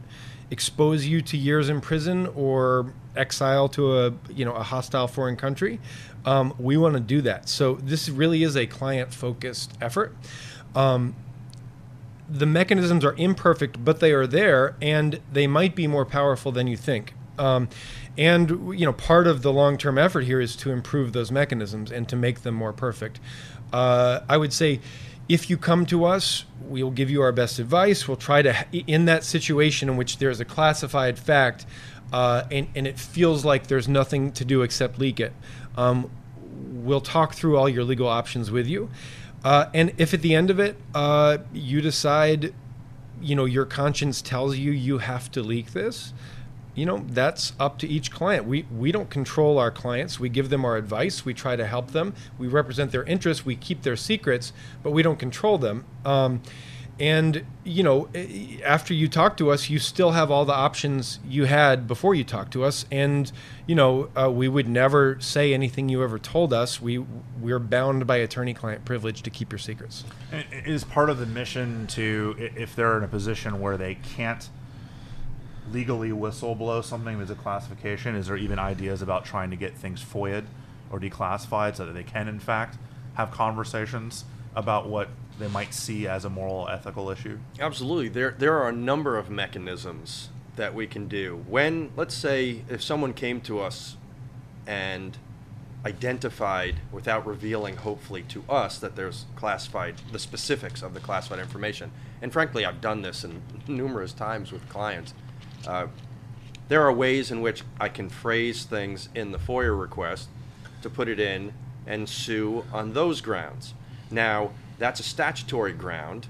expose 0.51 1.05
you 1.05 1.21
to 1.21 1.37
years 1.37 1.69
in 1.69 1.79
prison 1.79 2.27
or 2.35 2.93
exile 3.15 3.69
to 3.69 3.97
a 3.97 4.13
you 4.29 4.45
know 4.45 4.53
a 4.53 4.63
hostile 4.63 5.07
foreign 5.07 5.35
country. 5.35 5.79
Um, 6.25 6.53
we 6.59 6.77
want 6.77 6.93
to 6.93 6.99
do 6.99 7.21
that. 7.21 7.49
So 7.49 7.75
this 7.75 8.09
really 8.09 8.43
is 8.43 8.55
a 8.55 8.67
client 8.67 9.13
focused 9.13 9.73
effort. 9.81 10.15
Um, 10.75 11.15
the 12.29 12.45
mechanisms 12.45 13.03
are 13.03 13.13
imperfect, 13.17 13.83
but 13.83 13.99
they 13.99 14.11
are 14.11 14.27
there, 14.27 14.75
and 14.81 15.19
they 15.31 15.47
might 15.47 15.75
be 15.75 15.87
more 15.87 16.05
powerful 16.05 16.51
than 16.51 16.67
you 16.67 16.77
think. 16.77 17.13
Um, 17.37 17.69
and 18.17 18.49
you 18.79 18.85
know, 18.85 18.93
part 18.93 19.25
of 19.25 19.41
the 19.41 19.51
long 19.51 19.77
term 19.77 19.97
effort 19.97 20.21
here 20.21 20.39
is 20.39 20.55
to 20.57 20.71
improve 20.71 21.13
those 21.13 21.31
mechanisms 21.31 21.91
and 21.91 22.07
to 22.09 22.15
make 22.15 22.41
them 22.43 22.55
more 22.55 22.73
perfect. 22.73 23.19
Uh, 23.73 24.19
I 24.29 24.37
would 24.37 24.53
say 24.53 24.81
if 25.31 25.49
you 25.49 25.57
come 25.57 25.85
to 25.85 26.03
us, 26.03 26.45
we'll 26.61 26.91
give 26.91 27.09
you 27.09 27.21
our 27.21 27.31
best 27.31 27.57
advice. 27.57 28.07
We'll 28.07 28.17
try 28.17 28.41
to, 28.41 28.65
in 28.73 29.05
that 29.05 29.23
situation 29.23 29.87
in 29.87 29.95
which 29.95 30.17
there's 30.17 30.39
a 30.39 30.45
classified 30.45 31.17
fact 31.17 31.65
uh, 32.11 32.43
and, 32.51 32.67
and 32.75 32.87
it 32.87 32.99
feels 32.99 33.45
like 33.45 33.67
there's 33.67 33.87
nothing 33.87 34.31
to 34.33 34.45
do 34.45 34.61
except 34.61 34.99
leak 34.99 35.19
it, 35.19 35.33
um, 35.77 36.09
we'll 36.51 37.01
talk 37.01 37.33
through 37.33 37.57
all 37.57 37.69
your 37.69 37.83
legal 37.83 38.07
options 38.07 38.51
with 38.51 38.67
you. 38.67 38.89
Uh, 39.43 39.67
and 39.73 39.93
if 39.97 40.13
at 40.13 40.21
the 40.21 40.35
end 40.35 40.49
of 40.49 40.59
it, 40.59 40.75
uh, 40.93 41.37
you 41.53 41.81
decide, 41.81 42.53
you 43.21 43.35
know, 43.35 43.45
your 43.45 43.65
conscience 43.65 44.21
tells 44.21 44.57
you 44.57 44.71
you 44.71 44.97
have 44.99 45.31
to 45.31 45.41
leak 45.41 45.71
this, 45.71 46.13
you 46.73 46.85
know 46.85 47.03
that's 47.07 47.53
up 47.59 47.77
to 47.79 47.87
each 47.87 48.11
client. 48.11 48.45
We 48.45 48.65
we 48.75 48.91
don't 48.91 49.09
control 49.09 49.57
our 49.57 49.71
clients. 49.71 50.19
We 50.19 50.29
give 50.29 50.49
them 50.49 50.65
our 50.65 50.77
advice. 50.77 51.25
We 51.25 51.33
try 51.33 51.55
to 51.55 51.65
help 51.65 51.91
them. 51.91 52.13
We 52.37 52.47
represent 52.47 52.91
their 52.91 53.03
interests. 53.03 53.45
We 53.45 53.55
keep 53.55 53.81
their 53.83 53.95
secrets 53.95 54.51
but 54.83 54.91
we 54.91 55.03
don't 55.03 55.19
control 55.19 55.57
them. 55.57 55.85
Um, 56.05 56.41
and 56.99 57.45
you 57.63 57.81
know 57.81 58.09
after 58.63 58.93
you 58.93 59.07
talk 59.07 59.35
to 59.37 59.49
us 59.49 59.69
you 59.69 59.79
still 59.79 60.11
have 60.11 60.29
all 60.29 60.45
the 60.45 60.53
options 60.53 61.19
you 61.27 61.45
had 61.45 61.87
before 61.87 62.13
you 62.13 62.23
talked 62.23 62.53
to 62.53 62.63
us. 62.63 62.85
And 62.91 63.31
you 63.65 63.75
know 63.75 64.09
uh, 64.15 64.29
we 64.29 64.47
would 64.47 64.67
never 64.67 65.19
say 65.19 65.53
anything 65.53 65.89
you 65.89 66.03
ever 66.03 66.19
told 66.19 66.53
us. 66.53 66.81
We 66.81 66.99
we're 67.39 67.59
bound 67.59 68.05
by 68.05 68.17
attorney 68.17 68.53
client 68.53 68.85
privilege 68.85 69.23
to 69.23 69.29
keep 69.29 69.51
your 69.51 69.59
secrets. 69.59 70.03
Is 70.51 70.83
part 70.83 71.09
of 71.09 71.17
the 71.17 71.25
mission 71.25 71.87
to 71.87 72.35
if 72.37 72.75
they're 72.75 72.97
in 72.97 73.03
a 73.03 73.07
position 73.07 73.59
where 73.59 73.77
they 73.77 73.95
can't 73.95 74.49
legally 75.71 76.09
whistleblow 76.09 76.83
something 76.83 77.19
as 77.21 77.29
a 77.29 77.35
classification? 77.35 78.15
Is 78.15 78.27
there 78.27 78.37
even 78.37 78.59
ideas 78.59 79.01
about 79.01 79.25
trying 79.25 79.49
to 79.51 79.55
get 79.55 79.75
things 79.75 80.03
FOIA'd 80.03 80.45
or 80.91 80.99
declassified 80.99 81.75
so 81.75 81.85
that 81.85 81.93
they 81.93 82.03
can, 82.03 82.27
in 82.27 82.39
fact, 82.39 82.77
have 83.15 83.31
conversations 83.31 84.25
about 84.55 84.89
what 84.89 85.09
they 85.39 85.47
might 85.47 85.73
see 85.73 86.07
as 86.07 86.25
a 86.25 86.29
moral 86.29 86.67
ethical 86.69 87.09
issue? 87.09 87.39
Absolutely. 87.59 88.09
There, 88.09 88.35
there 88.37 88.57
are 88.57 88.69
a 88.69 88.73
number 88.73 89.17
of 89.17 89.29
mechanisms 89.29 90.29
that 90.55 90.73
we 90.73 90.87
can 90.87 91.07
do. 91.07 91.43
When, 91.47 91.91
let's 91.95 92.13
say, 92.13 92.63
if 92.69 92.83
someone 92.83 93.13
came 93.13 93.41
to 93.41 93.59
us 93.59 93.97
and 94.67 95.17
identified 95.85 96.75
without 96.91 97.25
revealing 97.25 97.77
hopefully 97.77 98.21
to 98.21 98.43
us 98.47 98.77
that 98.77 98.95
there's 98.95 99.25
classified 99.35 99.95
the 100.11 100.19
specifics 100.19 100.83
of 100.83 100.93
the 100.93 100.99
classified 100.99 101.39
information 101.39 101.91
and 102.21 102.31
frankly 102.31 102.63
i've 102.63 102.79
done 102.81 103.01
this 103.01 103.23
in 103.23 103.41
numerous 103.67 104.13
times 104.13 104.51
with 104.51 104.67
clients 104.69 105.15
uh, 105.67 105.87
there 106.67 106.81
are 106.81 106.93
ways 106.93 107.31
in 107.31 107.41
which 107.41 107.63
I 107.79 107.89
can 107.89 108.09
phrase 108.09 108.63
things 108.63 109.09
in 109.13 109.31
the 109.31 109.37
FOIA 109.37 109.77
request 109.77 110.29
to 110.81 110.89
put 110.89 111.07
it 111.07 111.19
in 111.19 111.53
and 111.85 112.07
sue 112.07 112.65
on 112.71 112.93
those 112.93 113.21
grounds. 113.21 113.73
Now, 114.09 114.51
that's 114.79 114.99
a 114.99 115.03
statutory 115.03 115.73
ground. 115.73 116.27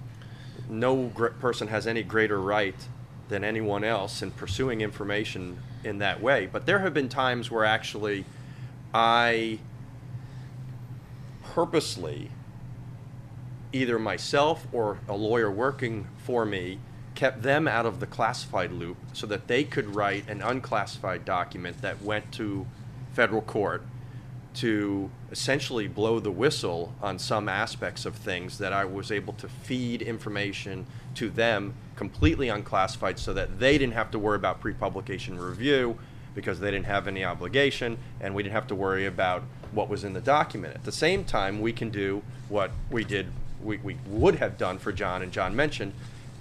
No 0.69 1.07
gr- 1.07 1.27
person 1.27 1.67
has 1.67 1.87
any 1.87 2.03
greater 2.03 2.39
right 2.39 2.75
than 3.29 3.43
anyone 3.43 3.83
else 3.83 4.21
in 4.21 4.31
pursuing 4.31 4.81
information 4.81 5.59
in 5.83 5.99
that 5.99 6.21
way. 6.21 6.47
But 6.51 6.65
there 6.65 6.79
have 6.79 6.93
been 6.93 7.09
times 7.09 7.49
where 7.49 7.65
actually 7.65 8.25
I 8.93 9.59
purposely, 11.43 12.31
either 13.71 13.97
myself 13.99 14.67
or 14.71 14.99
a 15.07 15.15
lawyer 15.15 15.51
working 15.51 16.07
for 16.17 16.45
me, 16.45 16.79
kept 17.21 17.43
them 17.43 17.67
out 17.67 17.85
of 17.85 17.99
the 17.99 18.07
classified 18.07 18.71
loop 18.71 18.97
so 19.13 19.27
that 19.27 19.45
they 19.45 19.63
could 19.63 19.93
write 19.93 20.27
an 20.27 20.41
unclassified 20.41 21.23
document 21.23 21.79
that 21.79 22.01
went 22.01 22.31
to 22.31 22.65
federal 23.13 23.43
court 23.43 23.83
to 24.55 25.07
essentially 25.29 25.87
blow 25.87 26.19
the 26.19 26.31
whistle 26.31 26.95
on 26.99 27.19
some 27.19 27.47
aspects 27.47 28.07
of 28.07 28.15
things 28.15 28.57
that 28.57 28.73
I 28.73 28.85
was 28.85 29.11
able 29.11 29.33
to 29.33 29.47
feed 29.47 30.01
information 30.01 30.87
to 31.13 31.29
them 31.29 31.75
completely 31.95 32.49
unclassified 32.49 33.19
so 33.19 33.35
that 33.35 33.59
they 33.59 33.77
didn't 33.77 33.93
have 33.93 34.09
to 34.09 34.17
worry 34.17 34.37
about 34.37 34.59
pre 34.59 34.73
publication 34.73 35.37
review 35.39 35.99
because 36.33 36.59
they 36.59 36.71
didn't 36.71 36.87
have 36.87 37.07
any 37.07 37.23
obligation 37.23 37.99
and 38.19 38.33
we 38.33 38.41
didn't 38.41 38.55
have 38.55 38.65
to 38.65 38.75
worry 38.75 39.05
about 39.05 39.43
what 39.73 39.89
was 39.89 40.03
in 40.03 40.13
the 40.13 40.21
document. 40.21 40.73
At 40.73 40.85
the 40.85 40.91
same 40.91 41.23
time, 41.23 41.61
we 41.61 41.71
can 41.71 41.91
do 41.91 42.23
what 42.49 42.71
we 42.89 43.03
did, 43.03 43.27
we, 43.63 43.77
we 43.77 43.95
would 44.07 44.37
have 44.37 44.57
done 44.57 44.79
for 44.79 44.91
John, 44.91 45.21
and 45.21 45.31
John 45.31 45.55
mentioned, 45.55 45.93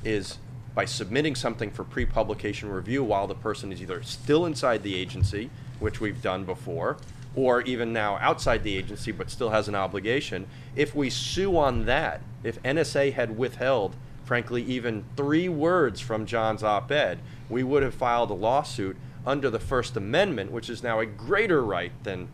is 0.02 0.38
by 0.74 0.84
submitting 0.84 1.34
something 1.34 1.70
for 1.70 1.84
pre 1.84 2.06
publication 2.06 2.70
review 2.70 3.02
while 3.02 3.26
the 3.26 3.34
person 3.34 3.72
is 3.72 3.82
either 3.82 4.02
still 4.02 4.46
inside 4.46 4.82
the 4.82 4.94
agency, 4.94 5.50
which 5.78 6.00
we've 6.00 6.22
done 6.22 6.44
before, 6.44 6.96
or 7.34 7.62
even 7.62 7.92
now 7.92 8.16
outside 8.18 8.62
the 8.62 8.76
agency 8.76 9.12
but 9.12 9.30
still 9.30 9.50
has 9.50 9.68
an 9.68 9.74
obligation. 9.74 10.46
If 10.76 10.94
we 10.94 11.10
sue 11.10 11.56
on 11.56 11.86
that, 11.86 12.22
if 12.44 12.62
NSA 12.62 13.12
had 13.12 13.36
withheld, 13.36 13.96
frankly, 14.24 14.62
even 14.62 15.04
three 15.16 15.48
words 15.48 16.00
from 16.00 16.26
John's 16.26 16.62
op 16.62 16.90
ed, 16.90 17.18
we 17.48 17.62
would 17.62 17.82
have 17.82 17.94
filed 17.94 18.30
a 18.30 18.34
lawsuit 18.34 18.96
under 19.26 19.50
the 19.50 19.58
First 19.58 19.96
Amendment, 19.96 20.50
which 20.50 20.70
is 20.70 20.82
now 20.82 21.00
a 21.00 21.06
greater 21.06 21.62
right 21.62 21.92
than 22.04 22.28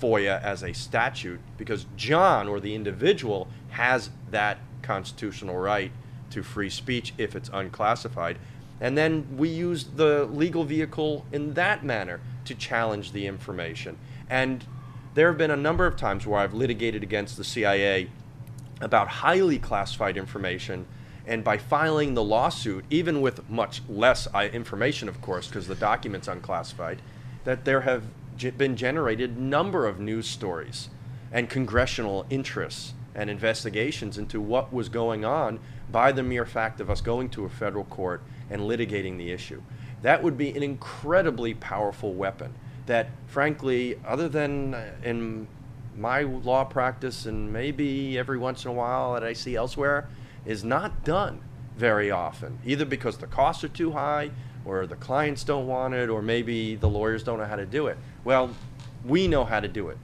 FOIA 0.00 0.42
as 0.42 0.62
a 0.62 0.72
statute, 0.72 1.40
because 1.56 1.86
John 1.96 2.48
or 2.48 2.60
the 2.60 2.74
individual 2.74 3.48
has 3.70 4.10
that 4.30 4.58
constitutional 4.82 5.56
right 5.56 5.90
to 6.34 6.42
free 6.42 6.68
speech 6.68 7.14
if 7.16 7.34
it's 7.34 7.48
unclassified. 7.52 8.38
And 8.80 8.98
then 8.98 9.26
we 9.36 9.48
use 9.48 9.84
the 9.84 10.24
legal 10.26 10.64
vehicle 10.64 11.24
in 11.32 11.54
that 11.54 11.84
manner 11.84 12.20
to 12.44 12.54
challenge 12.54 13.12
the 13.12 13.26
information. 13.26 13.96
And 14.28 14.64
there 15.14 15.28
have 15.28 15.38
been 15.38 15.52
a 15.52 15.56
number 15.56 15.86
of 15.86 15.96
times 15.96 16.26
where 16.26 16.40
I've 16.40 16.52
litigated 16.52 17.02
against 17.02 17.36
the 17.36 17.44
CIA 17.44 18.10
about 18.80 19.08
highly 19.08 19.58
classified 19.58 20.16
information. 20.16 20.86
And 21.26 21.44
by 21.44 21.56
filing 21.56 22.14
the 22.14 22.22
lawsuit, 22.22 22.84
even 22.90 23.20
with 23.20 23.48
much 23.48 23.80
less 23.88 24.26
uh, 24.34 24.48
information, 24.52 25.08
of 25.08 25.22
course, 25.22 25.46
because 25.46 25.68
the 25.68 25.76
document's 25.76 26.28
unclassified, 26.28 27.00
that 27.44 27.64
there 27.64 27.82
have 27.82 28.04
been 28.58 28.76
generated 28.76 29.38
number 29.38 29.86
of 29.86 30.00
news 30.00 30.26
stories 30.26 30.88
and 31.32 31.48
congressional 31.48 32.26
interests 32.28 32.92
and 33.14 33.30
investigations 33.30 34.18
into 34.18 34.40
what 34.40 34.72
was 34.72 34.88
going 34.88 35.24
on 35.24 35.60
by 35.90 36.12
the 36.12 36.22
mere 36.22 36.46
fact 36.46 36.80
of 36.80 36.90
us 36.90 37.00
going 37.00 37.28
to 37.30 37.44
a 37.44 37.48
federal 37.48 37.84
court 37.84 38.22
and 38.50 38.62
litigating 38.62 39.16
the 39.16 39.30
issue. 39.30 39.62
That 40.02 40.22
would 40.22 40.36
be 40.36 40.50
an 40.50 40.62
incredibly 40.62 41.54
powerful 41.54 42.12
weapon 42.12 42.54
that, 42.86 43.08
frankly, 43.26 43.98
other 44.06 44.28
than 44.28 44.74
uh, 44.74 44.90
in 45.02 45.46
my 45.96 46.22
law 46.22 46.64
practice 46.64 47.24
and 47.24 47.52
maybe 47.52 48.18
every 48.18 48.36
once 48.36 48.64
in 48.64 48.70
a 48.70 48.74
while 48.74 49.14
that 49.14 49.24
I 49.24 49.32
see 49.32 49.56
elsewhere, 49.56 50.08
is 50.44 50.64
not 50.64 51.04
done 51.04 51.40
very 51.76 52.10
often, 52.10 52.58
either 52.64 52.84
because 52.84 53.18
the 53.18 53.26
costs 53.26 53.64
are 53.64 53.68
too 53.68 53.92
high 53.92 54.30
or 54.64 54.86
the 54.86 54.96
clients 54.96 55.44
don't 55.44 55.66
want 55.66 55.94
it 55.94 56.08
or 56.08 56.20
maybe 56.20 56.74
the 56.76 56.88
lawyers 56.88 57.22
don't 57.22 57.38
know 57.38 57.44
how 57.44 57.56
to 57.56 57.66
do 57.66 57.86
it. 57.86 57.96
Well, 58.24 58.50
we 59.04 59.28
know 59.28 59.44
how 59.44 59.60
to 59.60 59.68
do 59.68 59.88
it 59.88 59.98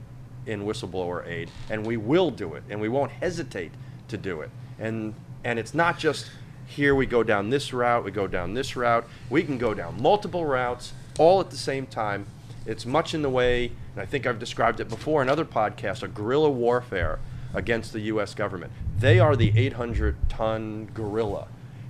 in 0.45 0.63
whistleblower 0.63 1.25
aid 1.27 1.49
and 1.69 1.85
we 1.85 1.97
will 1.97 2.31
do 2.31 2.55
it 2.55 2.63
and 2.69 2.79
we 2.81 2.89
won't 2.89 3.11
hesitate 3.11 3.71
to 4.07 4.17
do 4.17 4.41
it. 4.41 4.49
And 4.79 5.13
and 5.43 5.57
it's 5.57 5.73
not 5.73 5.97
just 5.97 6.29
here 6.67 6.95
we 6.95 7.05
go 7.05 7.23
down 7.23 7.49
this 7.49 7.73
route, 7.73 8.03
we 8.03 8.11
go 8.11 8.27
down 8.27 8.53
this 8.53 8.75
route. 8.75 9.05
We 9.29 9.43
can 9.43 9.57
go 9.57 9.73
down 9.73 10.01
multiple 10.01 10.45
routes 10.45 10.93
all 11.19 11.39
at 11.41 11.49
the 11.49 11.57
same 11.57 11.85
time. 11.85 12.25
It's 12.65 12.85
much 12.85 13.13
in 13.13 13.23
the 13.23 13.29
way, 13.29 13.71
and 13.93 14.01
I 14.01 14.05
think 14.05 14.25
I've 14.25 14.39
described 14.39 14.79
it 14.79 14.87
before 14.87 15.21
in 15.21 15.29
other 15.29 15.45
podcasts, 15.45 16.03
a 16.03 16.07
guerrilla 16.07 16.49
warfare 16.49 17.19
against 17.53 17.91
the 17.91 18.01
U.S. 18.01 18.33
government. 18.33 18.71
They 18.97 19.19
are 19.19 19.35
the 19.35 19.51
800 19.57 20.15
ton 20.29 20.89
gorilla. 20.93 21.47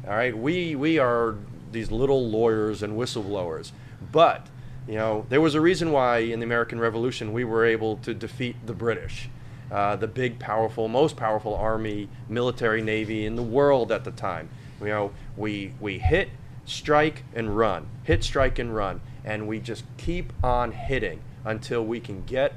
All 0.07 0.13
right, 0.13 0.35
we 0.35 0.75
we 0.75 0.97
are 0.97 1.35
these 1.71 1.91
little 1.91 2.27
lawyers 2.27 2.81
and 2.81 2.97
whistleblowers, 2.97 3.71
but 4.11 4.47
you 4.87 4.95
know 4.95 5.25
there 5.29 5.41
was 5.41 5.55
a 5.55 5.61
reason 5.61 5.91
why 5.91 6.19
in 6.19 6.39
the 6.39 6.45
American 6.45 6.79
Revolution 6.79 7.33
we 7.33 7.43
were 7.43 7.65
able 7.65 7.97
to 7.97 8.13
defeat 8.13 8.55
the 8.65 8.73
British 8.73 9.29
uh, 9.71 9.95
the 9.95 10.07
big, 10.07 10.37
powerful, 10.37 10.89
most 10.89 11.15
powerful 11.15 11.55
army, 11.55 12.09
military, 12.27 12.81
navy 12.81 13.25
in 13.25 13.37
the 13.37 13.43
world 13.43 13.91
at 13.91 14.03
the 14.03 14.11
time. 14.11 14.49
You 14.81 14.87
know, 14.87 15.11
we 15.37 15.73
we 15.79 15.99
hit, 15.99 16.29
strike, 16.65 17.23
and 17.33 17.57
run, 17.57 17.87
hit, 18.03 18.23
strike, 18.23 18.59
and 18.59 18.75
run, 18.75 18.99
and 19.23 19.47
we 19.47 19.59
just 19.59 19.85
keep 19.97 20.33
on 20.43 20.73
hitting 20.73 21.21
until 21.45 21.85
we 21.85 21.99
can 21.99 22.23
get 22.25 22.55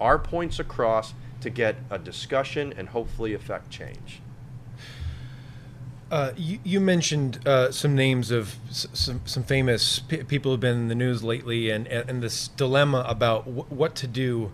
our 0.00 0.18
points 0.18 0.58
across 0.58 1.12
to 1.40 1.50
get 1.50 1.76
a 1.90 1.98
discussion 1.98 2.72
and 2.76 2.88
hopefully 2.88 3.34
affect 3.34 3.70
change. 3.70 4.22
Uh, 6.10 6.32
you, 6.36 6.58
you, 6.64 6.80
mentioned 6.80 7.46
uh, 7.46 7.70
some 7.70 7.94
names 7.94 8.30
of 8.30 8.56
some, 8.70 9.20
some 9.26 9.42
famous 9.42 9.98
p- 9.98 10.22
people 10.22 10.52
who've 10.52 10.60
been 10.60 10.76
in 10.76 10.88
the 10.88 10.94
news 10.94 11.22
lately, 11.22 11.68
and, 11.68 11.86
and, 11.86 12.22
this 12.22 12.48
dilemma 12.48 13.04
about 13.06 13.44
w- 13.44 13.66
what 13.68 13.94
to 13.94 14.06
do 14.06 14.50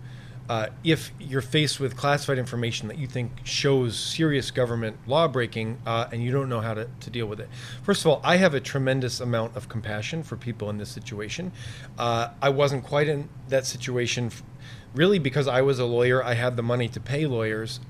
uh, 0.48 0.66
if 0.82 1.12
you're 1.18 1.40
faced 1.40 1.80
with 1.80 1.96
classified 1.96 2.38
information 2.38 2.88
that 2.88 2.98
you 2.98 3.06
think 3.06 3.30
shows 3.44 3.98
serious 3.98 4.50
government 4.50 4.96
lawbreaking 5.06 5.78
uh, 5.86 6.06
and 6.12 6.22
you 6.22 6.30
don't 6.30 6.48
know 6.48 6.60
how 6.60 6.74
to, 6.74 6.88
to 7.00 7.08
deal 7.08 7.26
with 7.26 7.40
it. 7.40 7.48
First 7.82 8.02
of 8.02 8.08
all, 8.08 8.20
I 8.22 8.36
have 8.36 8.52
a 8.52 8.60
tremendous 8.60 9.20
amount 9.20 9.56
of 9.56 9.68
compassion 9.68 10.22
for 10.22 10.36
people 10.36 10.68
in 10.70 10.78
this 10.78 10.90
situation. 10.90 11.52
Uh, 11.98 12.30
I 12.42 12.50
wasn't 12.50 12.84
quite 12.84 13.08
in 13.08 13.28
that 13.48 13.64
situation 13.64 14.30
really 14.94 15.18
because 15.18 15.48
I 15.48 15.62
was 15.62 15.78
a 15.78 15.84
lawyer, 15.84 16.22
I 16.22 16.34
had 16.34 16.56
the 16.56 16.62
money 16.62 16.88
to 16.88 17.00
pay 17.00 17.26
lawyers. 17.26 17.80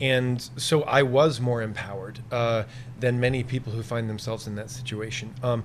And 0.00 0.48
so 0.56 0.82
I 0.82 1.02
was 1.02 1.40
more 1.40 1.62
empowered 1.62 2.20
uh, 2.32 2.64
than 2.98 3.20
many 3.20 3.44
people 3.44 3.72
who 3.72 3.82
find 3.82 4.10
themselves 4.10 4.46
in 4.46 4.56
that 4.56 4.70
situation. 4.70 5.34
Um, 5.42 5.64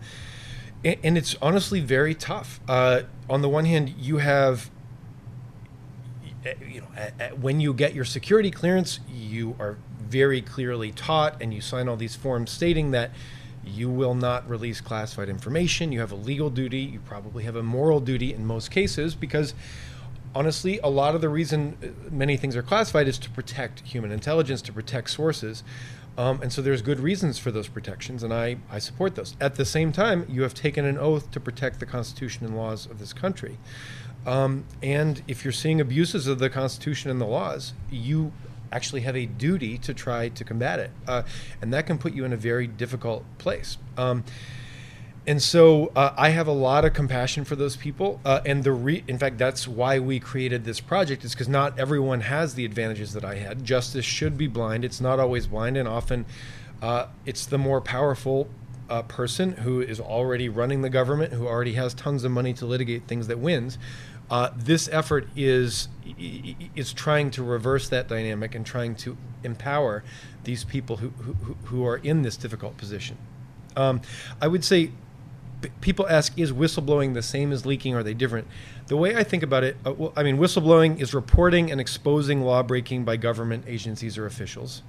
and, 0.83 0.97
and, 1.03 1.17
it's 1.17 1.35
honestly 1.41 1.79
very 1.81 2.15
tough. 2.15 2.59
Uh, 2.67 3.01
on 3.29 3.41
the 3.41 3.49
one 3.49 3.65
hand, 3.65 3.89
you 3.97 4.17
have 4.17 4.69
you 6.67 6.81
know, 6.81 6.87
when 7.39 7.59
you 7.59 7.73
get 7.73 7.93
your 7.93 8.05
security 8.05 8.51
clearance, 8.51 8.99
you 9.11 9.55
are 9.59 9.77
very 9.99 10.41
clearly 10.41 10.91
taught, 10.91 11.41
and 11.41 11.53
you 11.53 11.61
sign 11.61 11.87
all 11.87 11.97
these 11.97 12.15
forms 12.15 12.51
stating 12.51 12.91
that 12.91 13.11
you 13.65 13.89
will 13.89 14.15
not 14.15 14.49
release 14.49 14.81
classified 14.81 15.29
information. 15.29 15.91
You 15.91 15.99
have 15.99 16.11
a 16.11 16.15
legal 16.15 16.49
duty. 16.49 16.79
You 16.79 16.99
probably 16.99 17.43
have 17.43 17.55
a 17.55 17.63
moral 17.63 17.99
duty 17.99 18.33
in 18.33 18.45
most 18.45 18.71
cases 18.71 19.15
because 19.15 19.53
honestly, 20.35 20.79
a 20.79 20.89
lot 20.89 21.15
of 21.15 21.21
the 21.21 21.29
reason 21.29 21.77
uh, 21.83 21.87
many 22.11 22.37
things 22.37 22.55
are 22.55 22.63
classified 22.63 23.07
is 23.07 23.17
to 23.19 23.29
protect 23.29 23.81
human 23.81 24.11
intelligence, 24.11 24.61
to 24.63 24.73
protect 24.73 25.09
sources. 25.09 25.63
Um, 26.17 26.41
and 26.41 26.51
so 26.51 26.61
there's 26.61 26.81
good 26.81 26.99
reasons 26.99 27.39
for 27.39 27.49
those 27.49 27.69
protections, 27.69 28.23
and 28.23 28.33
I, 28.33 28.57
I 28.69 28.79
support 28.79 29.15
those. 29.15 29.35
At 29.39 29.55
the 29.55 29.63
same 29.65 29.91
time, 29.91 30.25
you 30.27 30.41
have 30.41 30.53
taken 30.53 30.83
an 30.83 30.97
oath 30.97 31.31
to 31.31 31.39
protect 31.39 31.79
the 31.79 31.85
Constitution 31.85 32.45
and 32.45 32.57
laws 32.57 32.85
of 32.85 32.99
this 32.99 33.13
country. 33.13 33.57
Um, 34.25 34.65
and 34.83 35.23
if 35.27 35.45
you're 35.45 35.53
seeing 35.53 35.79
abuses 35.79 36.27
of 36.27 36.39
the 36.39 36.49
Constitution 36.49 37.09
and 37.09 37.21
the 37.21 37.25
laws, 37.25 37.73
you 37.89 38.33
actually 38.71 39.01
have 39.01 39.15
a 39.15 39.25
duty 39.25 39.77
to 39.77 39.93
try 39.93 40.29
to 40.29 40.43
combat 40.43 40.79
it. 40.79 40.91
Uh, 41.07 41.23
and 41.61 41.73
that 41.73 41.87
can 41.87 41.97
put 41.97 42.13
you 42.13 42.25
in 42.25 42.33
a 42.33 42.37
very 42.37 42.67
difficult 42.67 43.23
place. 43.37 43.77
Um, 43.97 44.23
and 45.27 45.41
so 45.41 45.91
uh, 45.95 46.13
I 46.17 46.29
have 46.29 46.47
a 46.47 46.53
lot 46.53 46.85
of 46.85 46.93
compassion 46.93 47.45
for 47.45 47.55
those 47.55 47.75
people, 47.75 48.19
uh, 48.25 48.41
and 48.45 48.63
the 48.63 48.71
re- 48.71 49.03
in 49.07 49.17
fact 49.17 49.37
that's 49.37 49.67
why 49.67 49.99
we 49.99 50.19
created 50.19 50.65
this 50.65 50.79
project 50.79 51.23
is 51.23 51.33
because 51.33 51.49
not 51.49 51.77
everyone 51.77 52.21
has 52.21 52.55
the 52.55 52.65
advantages 52.65 53.13
that 53.13 53.25
I 53.25 53.35
had. 53.35 53.63
Justice 53.63 54.05
should 54.05 54.37
be 54.37 54.47
blind; 54.47 54.85
it's 54.85 55.01
not 55.01 55.19
always 55.19 55.47
blind, 55.47 55.77
and 55.77 55.87
often 55.87 56.25
uh, 56.81 57.07
it's 57.25 57.45
the 57.45 57.57
more 57.57 57.81
powerful 57.81 58.49
uh, 58.89 59.03
person 59.03 59.53
who 59.53 59.81
is 59.81 59.99
already 59.99 60.49
running 60.49 60.81
the 60.81 60.89
government, 60.89 61.33
who 61.33 61.47
already 61.47 61.73
has 61.73 61.93
tons 61.93 62.23
of 62.23 62.31
money 62.31 62.53
to 62.53 62.65
litigate 62.65 63.07
things 63.07 63.27
that 63.27 63.39
wins. 63.39 63.77
Uh, 64.31 64.49
this 64.55 64.87
effort 64.91 65.27
is 65.35 65.89
is 66.75 66.93
trying 66.93 67.31
to 67.31 67.43
reverse 67.43 67.89
that 67.89 68.07
dynamic 68.07 68.53
and 68.55 68.65
trying 68.65 68.95
to 68.95 69.17
empower 69.43 70.03
these 70.43 70.63
people 70.63 70.97
who 70.97 71.09
who, 71.09 71.55
who 71.65 71.85
are 71.85 71.97
in 71.97 72.21
this 72.21 72.37
difficult 72.37 72.77
position. 72.77 73.17
Um, 73.75 74.01
I 74.41 74.47
would 74.47 74.63
say 74.63 74.91
people 75.81 76.07
ask, 76.07 76.37
is 76.37 76.51
whistleblowing 76.51 77.13
the 77.13 77.21
same 77.21 77.51
as 77.51 77.65
leaking? 77.65 77.95
Are 77.95 78.03
they 78.03 78.13
different? 78.13 78.47
The 78.87 78.97
way 78.97 79.15
I 79.15 79.23
think 79.23 79.43
about 79.43 79.63
it, 79.63 79.77
uh, 79.85 79.93
well, 79.93 80.13
I 80.15 80.23
mean, 80.23 80.37
whistleblowing 80.37 81.01
is 81.01 81.13
reporting 81.13 81.71
and 81.71 81.81
exposing 81.81 82.41
law 82.41 82.63
breaking 82.63 83.03
by 83.03 83.17
government 83.17 83.65
agencies 83.67 84.17
or 84.17 84.25
officials. 84.25 84.83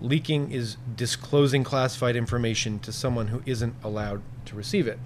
Leaking 0.00 0.52
is 0.52 0.76
disclosing 0.96 1.64
classified 1.64 2.16
information 2.16 2.78
to 2.80 2.92
someone 2.92 3.28
who 3.28 3.42
isn't 3.46 3.74
allowed 3.82 4.22
to 4.46 4.54
receive 4.54 4.86
it. 4.86 4.98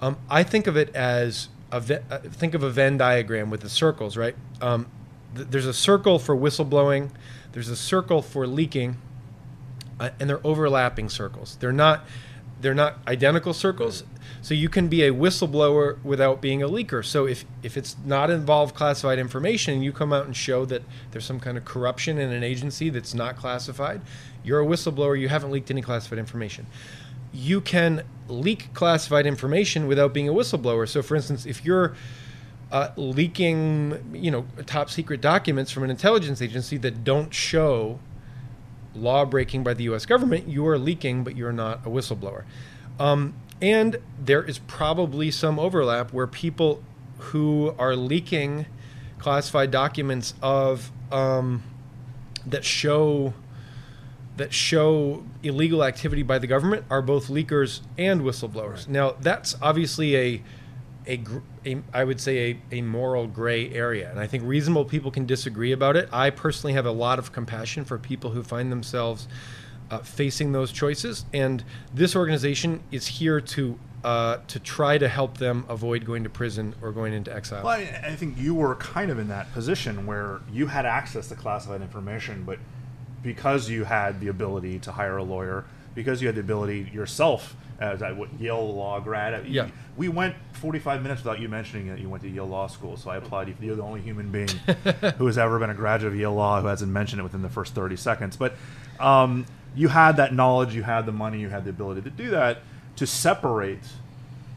Um, 0.00 0.18
I 0.28 0.42
think 0.42 0.66
of 0.66 0.76
it 0.76 0.94
as 0.94 1.48
a 1.72 1.80
ve- 1.80 1.98
uh, 2.10 2.18
think 2.18 2.54
of 2.54 2.62
a 2.62 2.70
Venn 2.70 2.96
diagram 2.96 3.50
with 3.50 3.60
the 3.60 3.68
circles, 3.68 4.16
right? 4.16 4.36
Um, 4.60 4.86
th- 5.34 5.48
there's 5.50 5.66
a 5.66 5.72
circle 5.72 6.18
for 6.18 6.36
whistleblowing, 6.36 7.10
there's 7.52 7.68
a 7.68 7.76
circle 7.76 8.22
for 8.22 8.46
leaking, 8.46 8.96
uh, 9.98 10.10
and 10.20 10.28
they're 10.28 10.44
overlapping 10.44 11.08
circles. 11.08 11.56
They're 11.60 11.72
not 11.72 12.04
they're 12.64 12.74
not 12.74 12.96
identical 13.06 13.52
circles. 13.52 14.04
So 14.40 14.54
you 14.54 14.70
can 14.70 14.88
be 14.88 15.02
a 15.02 15.12
whistleblower 15.12 16.02
without 16.02 16.40
being 16.40 16.62
a 16.62 16.68
leaker. 16.68 17.04
So 17.04 17.26
if, 17.26 17.44
if 17.62 17.76
it's 17.76 17.94
not 18.06 18.30
involved 18.30 18.74
classified 18.74 19.18
information, 19.18 19.82
you 19.82 19.92
come 19.92 20.14
out 20.14 20.24
and 20.24 20.34
show 20.34 20.64
that 20.64 20.82
there's 21.10 21.26
some 21.26 21.40
kind 21.40 21.58
of 21.58 21.66
corruption 21.66 22.16
in 22.16 22.32
an 22.32 22.42
agency 22.42 22.88
that's 22.88 23.12
not 23.12 23.36
classified, 23.36 24.00
you're 24.42 24.62
a 24.62 24.66
whistleblower, 24.66 25.20
you 25.20 25.28
haven't 25.28 25.50
leaked 25.50 25.70
any 25.70 25.82
classified 25.82 26.18
information. 26.18 26.66
You 27.34 27.60
can 27.60 28.02
leak 28.28 28.72
classified 28.72 29.26
information 29.26 29.86
without 29.86 30.14
being 30.14 30.30
a 30.30 30.32
whistleblower. 30.32 30.88
So 30.88 31.02
for 31.02 31.16
instance, 31.16 31.44
if 31.44 31.66
you're 31.66 31.94
uh, 32.72 32.92
leaking, 32.96 34.02
you 34.14 34.30
know, 34.30 34.46
top 34.64 34.88
secret 34.88 35.20
documents 35.20 35.70
from 35.70 35.84
an 35.84 35.90
intelligence 35.90 36.40
agency 36.40 36.78
that 36.78 37.04
don't 37.04 37.34
show 37.34 37.98
law 38.94 39.24
breaking 39.24 39.62
by 39.62 39.74
the 39.74 39.84
US 39.84 40.06
government, 40.06 40.48
you 40.48 40.66
are 40.66 40.78
leaking, 40.78 41.24
but 41.24 41.36
you're 41.36 41.52
not 41.52 41.86
a 41.86 41.88
whistleblower. 41.88 42.44
Um, 42.98 43.34
and 43.60 43.96
there 44.18 44.42
is 44.42 44.58
probably 44.58 45.30
some 45.30 45.58
overlap 45.58 46.12
where 46.12 46.26
people 46.26 46.82
who 47.18 47.74
are 47.78 47.96
leaking 47.96 48.66
classified 49.18 49.70
documents 49.70 50.34
of 50.42 50.92
um, 51.10 51.62
that 52.46 52.64
show 52.64 53.32
that 54.36 54.52
show 54.52 55.24
illegal 55.44 55.84
activity 55.84 56.22
by 56.22 56.38
the 56.38 56.46
government 56.46 56.84
are 56.90 57.00
both 57.00 57.28
leakers 57.28 57.80
and 57.96 58.22
whistleblowers. 58.22 58.78
Right. 58.78 58.88
Now 58.88 59.16
that's 59.20 59.56
obviously 59.62 60.16
a 60.16 60.42
a, 61.06 61.20
a 61.66 61.82
I 61.92 62.04
would 62.04 62.20
say 62.20 62.50
a, 62.50 62.76
a 62.78 62.82
moral 62.82 63.26
gray 63.26 63.70
area, 63.70 64.10
and 64.10 64.18
I 64.18 64.26
think 64.26 64.44
reasonable 64.44 64.84
people 64.84 65.10
can 65.10 65.26
disagree 65.26 65.72
about 65.72 65.96
it. 65.96 66.08
I 66.12 66.30
personally 66.30 66.74
have 66.74 66.86
a 66.86 66.92
lot 66.92 67.18
of 67.18 67.32
compassion 67.32 67.84
for 67.84 67.98
people 67.98 68.30
who 68.30 68.42
find 68.42 68.70
themselves 68.72 69.28
uh, 69.90 69.98
facing 69.98 70.52
those 70.52 70.72
choices, 70.72 71.24
and 71.32 71.64
this 71.92 72.16
organization 72.16 72.82
is 72.90 73.06
here 73.06 73.40
to 73.40 73.78
uh, 74.04 74.38
to 74.48 74.58
try 74.60 74.98
to 74.98 75.08
help 75.08 75.38
them 75.38 75.64
avoid 75.68 76.04
going 76.04 76.24
to 76.24 76.30
prison 76.30 76.74
or 76.82 76.92
going 76.92 77.14
into 77.14 77.34
exile. 77.34 77.64
Well, 77.64 77.78
I, 77.78 78.08
I 78.08 78.16
think 78.16 78.38
you 78.38 78.54
were 78.54 78.74
kind 78.76 79.10
of 79.10 79.18
in 79.18 79.28
that 79.28 79.52
position 79.52 80.04
where 80.04 80.40
you 80.52 80.66
had 80.66 80.84
access 80.84 81.28
to 81.28 81.34
classified 81.34 81.80
information, 81.80 82.44
but 82.44 82.58
because 83.22 83.70
you 83.70 83.84
had 83.84 84.20
the 84.20 84.28
ability 84.28 84.78
to 84.80 84.92
hire 84.92 85.16
a 85.16 85.22
lawyer, 85.22 85.64
because 85.94 86.20
you 86.20 86.28
had 86.28 86.34
the 86.34 86.40
ability 86.40 86.90
yourself 86.92 87.56
as 87.80 88.02
a 88.02 88.16
Yale 88.38 88.74
law 88.74 89.00
grad. 89.00 89.46
Yeah. 89.46 89.68
We 89.96 90.08
went 90.08 90.34
45 90.54 91.02
minutes 91.02 91.22
without 91.22 91.40
you 91.40 91.48
mentioning 91.48 91.88
that 91.88 91.98
you 91.98 92.08
went 92.08 92.22
to 92.22 92.28
Yale 92.28 92.46
Law 92.46 92.66
School, 92.66 92.96
so 92.96 93.10
I 93.10 93.16
applaud 93.16 93.48
you. 93.48 93.54
You're 93.60 93.76
the 93.76 93.82
only 93.82 94.00
human 94.00 94.30
being 94.30 94.48
who 95.18 95.26
has 95.26 95.38
ever 95.38 95.58
been 95.58 95.70
a 95.70 95.74
graduate 95.74 96.12
of 96.12 96.18
Yale 96.18 96.34
Law 96.34 96.60
who 96.60 96.66
hasn't 96.68 96.90
mentioned 96.90 97.20
it 97.20 97.22
within 97.22 97.42
the 97.42 97.48
first 97.48 97.74
30 97.74 97.96
seconds. 97.96 98.36
But 98.36 98.54
um, 99.00 99.46
you 99.74 99.88
had 99.88 100.16
that 100.16 100.32
knowledge, 100.32 100.74
you 100.74 100.82
had 100.82 101.06
the 101.06 101.12
money, 101.12 101.40
you 101.40 101.48
had 101.48 101.64
the 101.64 101.70
ability 101.70 102.02
to 102.02 102.10
do 102.10 102.30
that 102.30 102.62
to 102.96 103.06
separate 103.06 103.84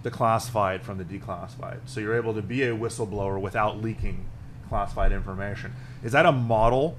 the 0.03 0.11
classified 0.11 0.83
from 0.83 0.97
the 0.97 1.03
declassified. 1.03 1.79
So 1.85 1.99
you're 1.99 2.15
able 2.15 2.33
to 2.35 2.41
be 2.41 2.63
a 2.63 2.75
whistleblower 2.75 3.39
without 3.39 3.81
leaking 3.81 4.25
classified 4.69 5.11
information. 5.11 5.73
Is 6.03 6.11
that 6.11 6.25
a 6.25 6.31
model 6.31 6.97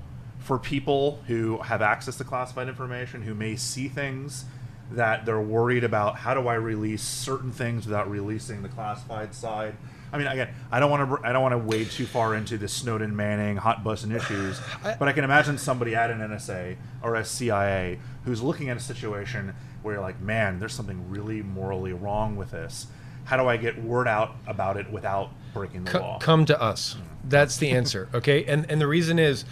for 0.48 0.58
people 0.58 1.20
who 1.26 1.58
have 1.58 1.82
access 1.82 2.16
to 2.16 2.24
classified 2.24 2.68
information, 2.68 3.20
who 3.20 3.34
may 3.34 3.54
see 3.54 3.86
things 3.86 4.46
that 4.90 5.26
they're 5.26 5.38
worried 5.38 5.84
about 5.84 6.16
how 6.16 6.32
do 6.32 6.48
I 6.48 6.54
release 6.54 7.02
certain 7.02 7.52
things 7.52 7.84
without 7.84 8.10
releasing 8.10 8.62
the 8.62 8.70
classified 8.70 9.34
side. 9.34 9.74
I 10.10 10.16
mean, 10.16 10.26
again, 10.26 10.48
I 10.72 10.80
don't 10.80 10.90
want 10.90 11.10
to 11.10 11.28
I 11.28 11.32
don't 11.32 11.42
want 11.42 11.52
to 11.52 11.58
wade 11.58 11.90
too 11.90 12.06
far 12.06 12.34
into 12.34 12.56
the 12.56 12.66
Snowden 12.66 13.14
Manning 13.14 13.58
hot 13.58 13.84
button 13.84 14.10
issues, 14.10 14.58
but 14.82 15.06
I 15.06 15.12
can 15.12 15.22
imagine 15.22 15.58
somebody 15.58 15.94
at 15.94 16.10
an 16.10 16.20
NSA 16.20 16.76
or 17.02 17.14
a 17.14 17.26
CIA 17.26 17.98
who's 18.24 18.40
looking 18.40 18.70
at 18.70 18.78
a 18.78 18.80
situation 18.80 19.54
where 19.82 19.96
you're 19.96 20.02
like, 20.02 20.18
man, 20.18 20.60
there's 20.60 20.72
something 20.72 21.10
really 21.10 21.42
morally 21.42 21.92
wrong 21.92 22.36
with 22.36 22.52
this. 22.52 22.86
How 23.24 23.36
do 23.36 23.46
I 23.46 23.58
get 23.58 23.82
word 23.82 24.08
out 24.08 24.34
about 24.46 24.78
it 24.78 24.90
without 24.90 25.28
breaking 25.52 25.84
the 25.84 26.00
law? 26.00 26.18
Come 26.20 26.46
to 26.46 26.58
us. 26.58 26.96
That's 27.22 27.58
the 27.58 27.68
answer. 27.68 28.08
Okay, 28.14 28.46
and 28.46 28.64
and 28.70 28.80
the 28.80 28.86
reason 28.86 29.18
is, 29.18 29.44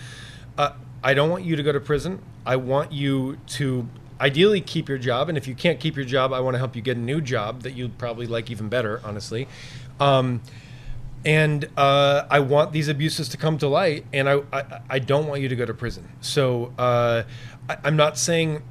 uh, 0.56 0.70
I 1.06 1.14
don't 1.14 1.30
want 1.30 1.44
you 1.44 1.54
to 1.54 1.62
go 1.62 1.70
to 1.70 1.78
prison. 1.78 2.20
I 2.44 2.56
want 2.56 2.90
you 2.90 3.38
to 3.58 3.88
ideally 4.20 4.60
keep 4.60 4.88
your 4.88 4.98
job 4.98 5.28
and 5.28 5.38
if 5.38 5.46
you 5.46 5.54
can't 5.54 5.78
keep 5.78 5.94
your 5.94 6.04
job 6.04 6.32
i 6.32 6.40
want 6.40 6.54
to 6.54 6.58
help 6.58 6.74
you 6.74 6.82
get 6.82 6.96
a 6.96 7.00
new 7.00 7.20
job 7.20 7.62
that 7.62 7.72
you'd 7.72 7.98
probably 7.98 8.26
like 8.26 8.50
even 8.50 8.68
better 8.68 9.00
honestly. 9.04 9.46
Um, 10.00 10.42
and 11.24 11.68
uh, 11.76 12.26
i 12.30 12.40
want 12.40 12.72
these 12.72 12.88
abuses 12.88 13.28
to 13.30 13.36
come 13.36 13.58
to 13.58 13.68
light 13.68 14.06
and 14.12 14.28
i, 14.28 14.40
I, 14.52 14.80
I 14.90 14.98
don't 14.98 15.26
want 15.26 15.42
you 15.42 15.48
to 15.48 15.56
go 15.56 15.66
to 15.66 15.74
prison. 15.74 16.08
So 16.20 16.72
uh, 16.78 17.24
I, 17.68 17.76
i'm 17.84 17.96
not 17.96 18.18
saying 18.18 18.62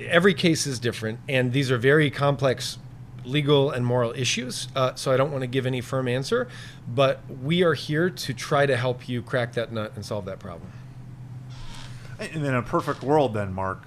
every 0.00 0.34
case 0.34 0.66
is 0.66 0.78
different 0.78 1.20
and 1.28 1.52
these 1.52 1.70
are 1.70 1.78
very 1.78 2.10
complex 2.10 2.78
legal 3.24 3.70
and 3.70 3.86
moral 3.86 4.12
issues 4.16 4.66
uh, 4.74 4.94
so 4.96 5.12
i 5.12 5.16
don't 5.16 5.30
want 5.30 5.42
to 5.42 5.46
give 5.46 5.64
any 5.64 5.80
firm 5.80 6.08
answer 6.08 6.48
but 6.88 7.20
we 7.42 7.62
are 7.62 7.74
here 7.74 8.10
to 8.10 8.34
try 8.34 8.66
to 8.66 8.76
help 8.76 9.08
you 9.08 9.22
crack 9.22 9.52
that 9.52 9.72
nut 9.72 9.92
and 9.94 10.04
solve 10.04 10.24
that 10.24 10.40
problem 10.40 10.72
and 12.32 12.44
in 12.44 12.54
a 12.54 12.62
perfect 12.62 13.02
world 13.02 13.34
then 13.34 13.52
mark 13.52 13.84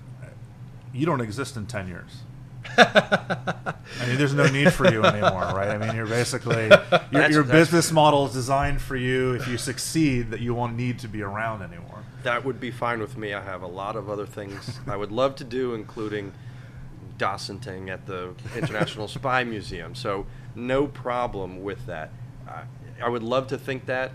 you 0.95 1.05
don't 1.05 1.21
exist 1.21 1.57
in 1.57 1.65
10 1.65 1.87
years. 1.87 2.11
I 2.77 3.75
mean, 4.07 4.17
there's 4.17 4.33
no 4.33 4.47
need 4.47 4.73
for 4.73 4.91
you 4.91 5.03
anymore, 5.03 5.41
right? 5.53 5.69
I 5.69 5.77
mean, 5.77 5.95
you're 5.95 6.07
basically 6.07 6.71
your, 7.11 7.29
your 7.29 7.43
business 7.43 7.91
model 7.91 8.25
is 8.25 8.33
designed 8.33 8.81
for 8.81 8.95
you. 8.95 9.33
If 9.33 9.47
you 9.47 9.57
succeed, 9.57 10.31
that 10.31 10.39
you 10.39 10.55
won't 10.55 10.75
need 10.75 10.97
to 10.99 11.07
be 11.07 11.21
around 11.21 11.61
anymore. 11.61 12.03
That 12.23 12.43
would 12.43 12.59
be 12.59 12.71
fine 12.71 12.99
with 12.99 13.17
me. 13.17 13.33
I 13.33 13.41
have 13.41 13.61
a 13.61 13.67
lot 13.67 13.95
of 13.95 14.09
other 14.09 14.25
things 14.25 14.79
I 14.87 14.95
would 14.95 15.11
love 15.11 15.35
to 15.35 15.43
do, 15.43 15.75
including 15.75 16.31
docenting 17.17 17.89
at 17.89 18.07
the 18.07 18.33
International 18.55 19.07
Spy 19.07 19.43
Museum. 19.43 19.93
So 19.93 20.25
no 20.55 20.87
problem 20.87 21.63
with 21.63 21.85
that. 21.85 22.09
Uh, 22.49 22.63
I 23.03 23.09
would 23.09 23.23
love 23.23 23.47
to 23.47 23.57
think 23.57 23.85
that. 23.85 24.11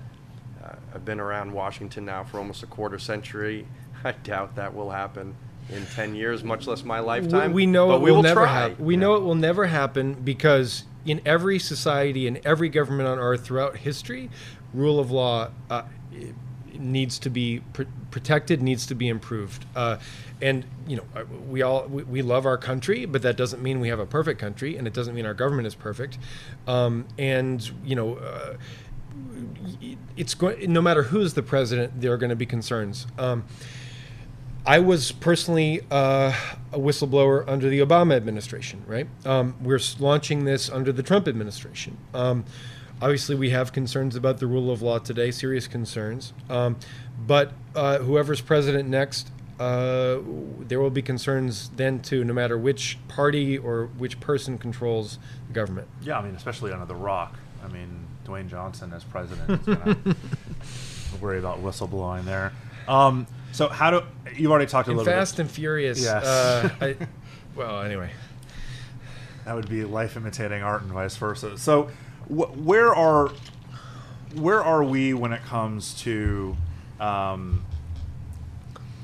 Uh, 0.63 0.75
I've 0.95 1.05
been 1.05 1.21
around 1.21 1.53
Washington 1.53 2.05
now 2.05 2.25
for 2.25 2.39
almost 2.39 2.63
a 2.63 2.67
quarter 2.67 2.99
century. 2.99 3.67
I 4.05 4.13
doubt 4.13 4.57
that 4.57 4.75
will 4.75 4.91
happen 4.91 5.35
in 5.69 5.87
10 5.87 6.15
years, 6.15 6.43
much 6.43 6.67
less 6.67 6.85
my 6.85 7.01
lifetime. 7.01 7.53
We, 7.53 7.63
we 7.63 7.67
know 7.67 7.95
it 7.95 8.01
we 8.01 8.11
will, 8.11 8.17
will 8.17 8.23
never 8.23 8.47
happen. 8.47 8.85
We 8.85 8.95
Yeah. 8.95 9.01
know 9.01 9.15
it 9.17 9.23
will 9.23 9.35
never 9.35 9.67
happen 9.67 10.15
because 10.15 10.85
in 11.05 11.21
every 11.25 11.59
society, 11.59 12.27
in 12.27 12.41
every 12.45 12.69
government 12.69 13.09
on 13.09 13.19
earth 13.19 13.45
throughout 13.45 13.79
history, 13.79 14.31
rule 14.75 14.99
of 14.99 15.11
law 15.11 15.51
uh, 15.69 15.83
needs 16.79 17.19
to 17.21 17.31
be 17.31 17.61
pr- 17.73 17.83
protected, 18.11 18.63
needs 18.63 18.87
to 18.87 18.95
be 18.95 19.09
improved. 19.09 19.65
Uh, 19.75 19.99
and 20.43 20.65
you 20.87 20.97
know, 20.97 21.05
uh, 21.15 21.25
we 21.49 21.63
all 21.63 21.87
we, 21.87 22.03
we, 22.05 22.23
love 22.23 22.47
our 22.47 22.59
country, 22.59 23.05
but 23.05 23.23
that 23.23 23.37
doesn't 23.37 23.63
mean 23.63 23.81
we 23.81 23.89
have 23.89 23.99
a 23.99 24.07
perfect 24.07 24.41
country, 24.41 24.77
and 24.77 24.87
it 24.87 24.95
doesn't 24.95 25.15
mean 25.15 25.27
our 25.27 25.35
government 25.35 25.67
is 25.67 25.75
perfect. 25.75 26.19
Um, 26.67 27.07
and 27.19 27.71
you 27.85 27.95
know. 27.95 28.17
Uh, 28.17 28.57
it's 30.17 30.35
going 30.35 30.73
no 30.73 30.81
matter 30.81 31.03
who's 31.03 31.35
the 31.35 31.43
president, 31.43 32.01
there 32.01 32.13
are 32.13 32.17
going 32.17 32.31
to 32.31 32.37
be 32.37 32.47
concerns. 32.47 33.07
Um, 33.19 33.45
I 34.67 34.79
was 34.79 35.13
personally 35.13 35.81
uh, 35.91 36.35
a 36.73 36.79
whistleblower 36.79 37.45
under 37.49 37.69
the 37.69 37.81
Obama 37.81 38.15
administration, 38.15 38.83
right? 38.87 39.07
Um, 39.25 39.57
we're 39.63 39.81
launching 39.99 40.45
this 40.45 40.69
under 40.69 40.93
the 40.93 41.03
Trump 41.03 41.27
administration. 41.29 41.97
Um, 42.13 42.45
obviously, 43.01 43.37
we 43.37 43.51
have 43.51 43.73
concerns 43.73 44.17
about 44.17 44.39
the 44.39 44.47
rule 44.47 44.71
of 44.71 44.83
law 44.83 44.99
today, 44.99 45.31
serious 45.31 45.67
concerns. 45.67 46.33
Um, 46.51 46.77
but 47.27 47.53
uh, 47.75 47.99
whoever's 47.99 48.41
president 48.41 48.89
next, 48.89 49.31
uh, 49.59 50.19
there 50.61 50.81
will 50.81 50.91
be 50.91 51.03
concerns 51.03 51.71
then 51.77 52.01
too, 52.01 52.23
no 52.25 52.35
matter 52.35 52.59
which 52.59 52.99
party 53.09 53.57
or 53.57 53.87
which 53.99 54.21
person 54.21 54.59
controls 54.59 55.19
the 55.49 55.55
government. 55.55 55.89
Yeah, 56.03 56.19
I 56.19 56.23
mean, 56.23 56.35
especially 56.35 56.73
under 56.73 56.87
The 56.87 56.95
Rock. 56.95 57.39
I 57.65 57.69
mean, 57.69 58.07
Dwayne 58.27 58.49
Johnson 58.49 58.93
as 58.93 59.05
president 59.05 59.51
is 59.51 59.67
going 59.67 60.03
to 60.05 60.17
worry 61.21 61.39
about 61.39 61.63
whistleblowing 61.63 62.25
there. 62.25 62.53
Um, 62.89 63.27
so 63.53 63.69
how 63.69 63.91
do 63.91 64.03
you've 64.37 64.51
already 64.51 64.67
talked 64.71 64.89
a 64.89 64.93
In 64.93 64.97
little 64.97 65.13
Fast 65.13 65.37
bit. 65.37 65.43
and 65.43 65.51
Furious. 65.51 66.03
Yes. 66.03 66.25
Uh, 66.25 66.71
I, 66.81 66.97
well, 67.57 67.83
anyway. 67.83 68.11
That 69.47 69.55
would 69.55 69.69
be 69.71 69.85
life 69.85 70.17
imitating 70.17 70.63
art 70.63 70.83
and 70.83 70.93
vice 70.93 71.17
versa. 71.17 71.57
So, 71.59 71.85
wh- 72.29 72.55
where 72.65 72.95
are 72.95 73.31
where 74.35 74.63
are 74.63 74.85
we 74.85 75.15
when 75.15 75.33
it 75.33 75.43
comes 75.45 75.95
to 76.03 76.57
um, 77.01 77.65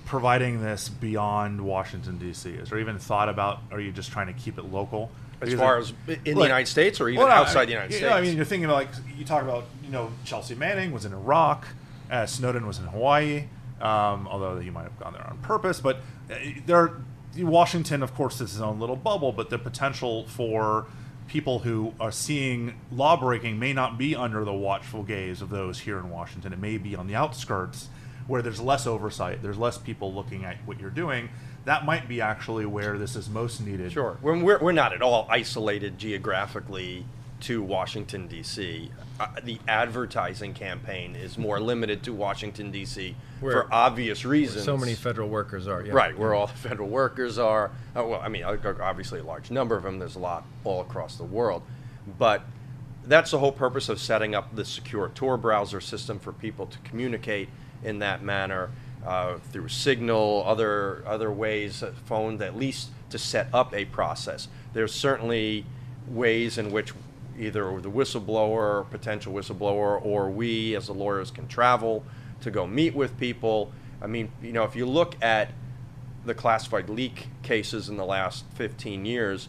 providing 0.04 0.62
this 0.62 0.88
beyond 0.88 1.60
Washington 1.64 2.18
D.C.? 2.18 2.50
Is 2.50 2.70
there 2.70 2.78
even 2.78 2.98
thought 2.98 3.28
about? 3.28 3.60
Are 3.72 3.80
you 3.80 3.92
just 3.92 4.12
trying 4.12 4.26
to 4.28 4.32
keep 4.34 4.58
it 4.58 4.64
local? 4.66 5.10
As 5.40 5.48
Because 5.50 5.60
far 5.60 5.78
as 5.78 5.92
in 6.24 6.36
the 6.36 6.42
United 6.42 6.66
States 6.68 7.00
or 7.00 7.08
even 7.08 7.18
well, 7.18 7.28
no, 7.28 7.34
outside 7.34 7.62
I- 7.62 7.64
the 7.66 7.72
United 7.72 7.92
you 7.92 7.98
States? 7.98 8.10
know, 8.10 8.16
I 8.16 8.20
mean, 8.22 8.36
you're 8.36 8.44
thinking 8.44 8.64
about 8.66 8.76
like 8.76 8.88
you 9.18 9.24
talk 9.24 9.42
about 9.42 9.64
you 9.82 9.90
know 9.90 10.12
Chelsea 10.24 10.54
Manning 10.54 10.92
was 10.92 11.04
in 11.04 11.12
Iraq, 11.12 11.66
uh, 12.10 12.24
Snowden 12.26 12.66
was 12.66 12.78
in 12.78 12.84
Hawaii, 12.84 13.44
um, 13.80 14.26
although 14.28 14.58
he 14.58 14.70
might 14.70 14.84
have 14.84 14.98
gone 14.98 15.12
there 15.12 15.26
on 15.26 15.38
purpose. 15.38 15.80
But 15.80 15.98
uh, 16.30 16.34
there, 16.66 16.98
Washington, 17.36 18.02
of 18.02 18.14
course, 18.14 18.40
is 18.40 18.52
his 18.52 18.60
own 18.60 18.80
little 18.80 18.96
bubble. 18.96 19.32
But 19.32 19.50
the 19.50 19.58
potential 19.58 20.26
for 20.26 20.86
people 21.28 21.60
who 21.60 21.92
are 21.98 22.12
seeing 22.12 22.74
lawbreaking 22.92 23.58
may 23.58 23.72
not 23.72 23.98
be 23.98 24.14
under 24.14 24.44
the 24.44 24.52
watchful 24.52 25.02
gaze 25.02 25.42
of 25.42 25.50
those 25.50 25.80
here 25.80 25.98
in 25.98 26.10
Washington. 26.10 26.52
It 26.52 26.58
may 26.58 26.78
be 26.78 26.94
on 26.94 27.06
the 27.06 27.14
outskirts 27.14 27.88
where 28.26 28.42
there's 28.42 28.60
less 28.60 28.86
oversight, 28.86 29.42
there's 29.42 29.58
less 29.58 29.78
people 29.78 30.12
looking 30.12 30.44
at 30.44 30.56
what 30.66 30.80
you're 30.80 30.90
doing. 30.90 31.28
That 31.64 31.84
might 31.84 32.08
be 32.08 32.20
actually 32.20 32.66
where 32.66 32.98
this 32.98 33.16
is 33.16 33.28
most 33.28 33.60
needed. 33.60 33.92
Sure. 33.92 34.18
We're, 34.22 34.42
we're, 34.42 34.58
we're 34.58 34.72
not 34.72 34.92
at 34.92 35.02
all 35.02 35.26
isolated 35.30 35.98
geographically 35.98 37.06
to 37.40 37.62
Washington, 37.62 38.26
D.C. 38.26 38.90
Uh, 39.20 39.26
the 39.42 39.58
advertising 39.68 40.54
campaign 40.54 41.14
is 41.16 41.38
more 41.38 41.60
limited 41.60 42.02
to 42.04 42.12
Washington, 42.12 42.70
D.C. 42.70 43.14
For 43.40 43.68
obvious 43.72 44.24
reasons. 44.24 44.64
So 44.64 44.76
many 44.76 44.94
federal 44.94 45.28
workers 45.28 45.68
are. 45.68 45.84
Yeah. 45.84 45.92
Right, 45.92 46.18
where 46.18 46.34
all 46.34 46.46
the 46.46 46.54
federal 46.54 46.88
workers 46.88 47.38
are. 47.38 47.70
Uh, 47.94 48.04
well, 48.04 48.20
I 48.20 48.28
mean, 48.28 48.44
uh, 48.44 48.56
obviously 48.80 49.20
a 49.20 49.24
large 49.24 49.50
number 49.50 49.76
of 49.76 49.82
them. 49.82 49.98
There's 49.98 50.16
a 50.16 50.20
lot 50.20 50.44
all 50.64 50.80
across 50.80 51.16
the 51.16 51.24
world. 51.24 51.62
But 52.18 52.42
that's 53.04 53.30
the 53.30 53.38
whole 53.38 53.52
purpose 53.52 53.88
of 53.88 54.00
setting 54.00 54.34
up 54.34 54.54
the 54.54 54.64
secure 54.64 55.10
Tor 55.14 55.36
browser 55.36 55.80
system 55.80 56.18
for 56.18 56.32
people 56.32 56.66
to 56.66 56.78
communicate 56.78 57.48
in 57.84 57.98
that 58.00 58.22
manner 58.22 58.70
uh, 59.06 59.38
through 59.52 59.68
Signal, 59.68 60.42
other 60.46 61.04
other 61.06 61.30
ways, 61.30 61.82
uh, 61.82 61.92
phone, 62.06 62.40
at 62.42 62.56
least 62.56 62.90
to 63.10 63.18
set 63.18 63.48
up 63.52 63.74
a 63.74 63.84
process. 63.84 64.48
There's 64.72 64.92
certainly 64.92 65.64
ways 66.08 66.58
in 66.58 66.70
which 66.70 66.92
either 67.38 67.80
the 67.80 67.90
whistleblower, 67.90 68.88
potential 68.90 69.32
whistleblower, 69.32 70.04
or 70.04 70.30
we 70.30 70.74
as 70.76 70.86
the 70.86 70.94
lawyers 70.94 71.30
can 71.30 71.46
travel 71.48 72.04
to 72.40 72.50
go 72.50 72.66
meet 72.66 72.94
with 72.94 73.18
people. 73.18 73.72
I 74.00 74.06
mean, 74.06 74.30
you 74.42 74.52
know, 74.52 74.64
if 74.64 74.76
you 74.76 74.86
look 74.86 75.16
at 75.22 75.50
the 76.24 76.34
classified 76.34 76.90
leak 76.90 77.28
cases 77.42 77.88
in 77.88 77.96
the 77.96 78.04
last 78.04 78.44
15 78.54 79.04
years, 79.04 79.48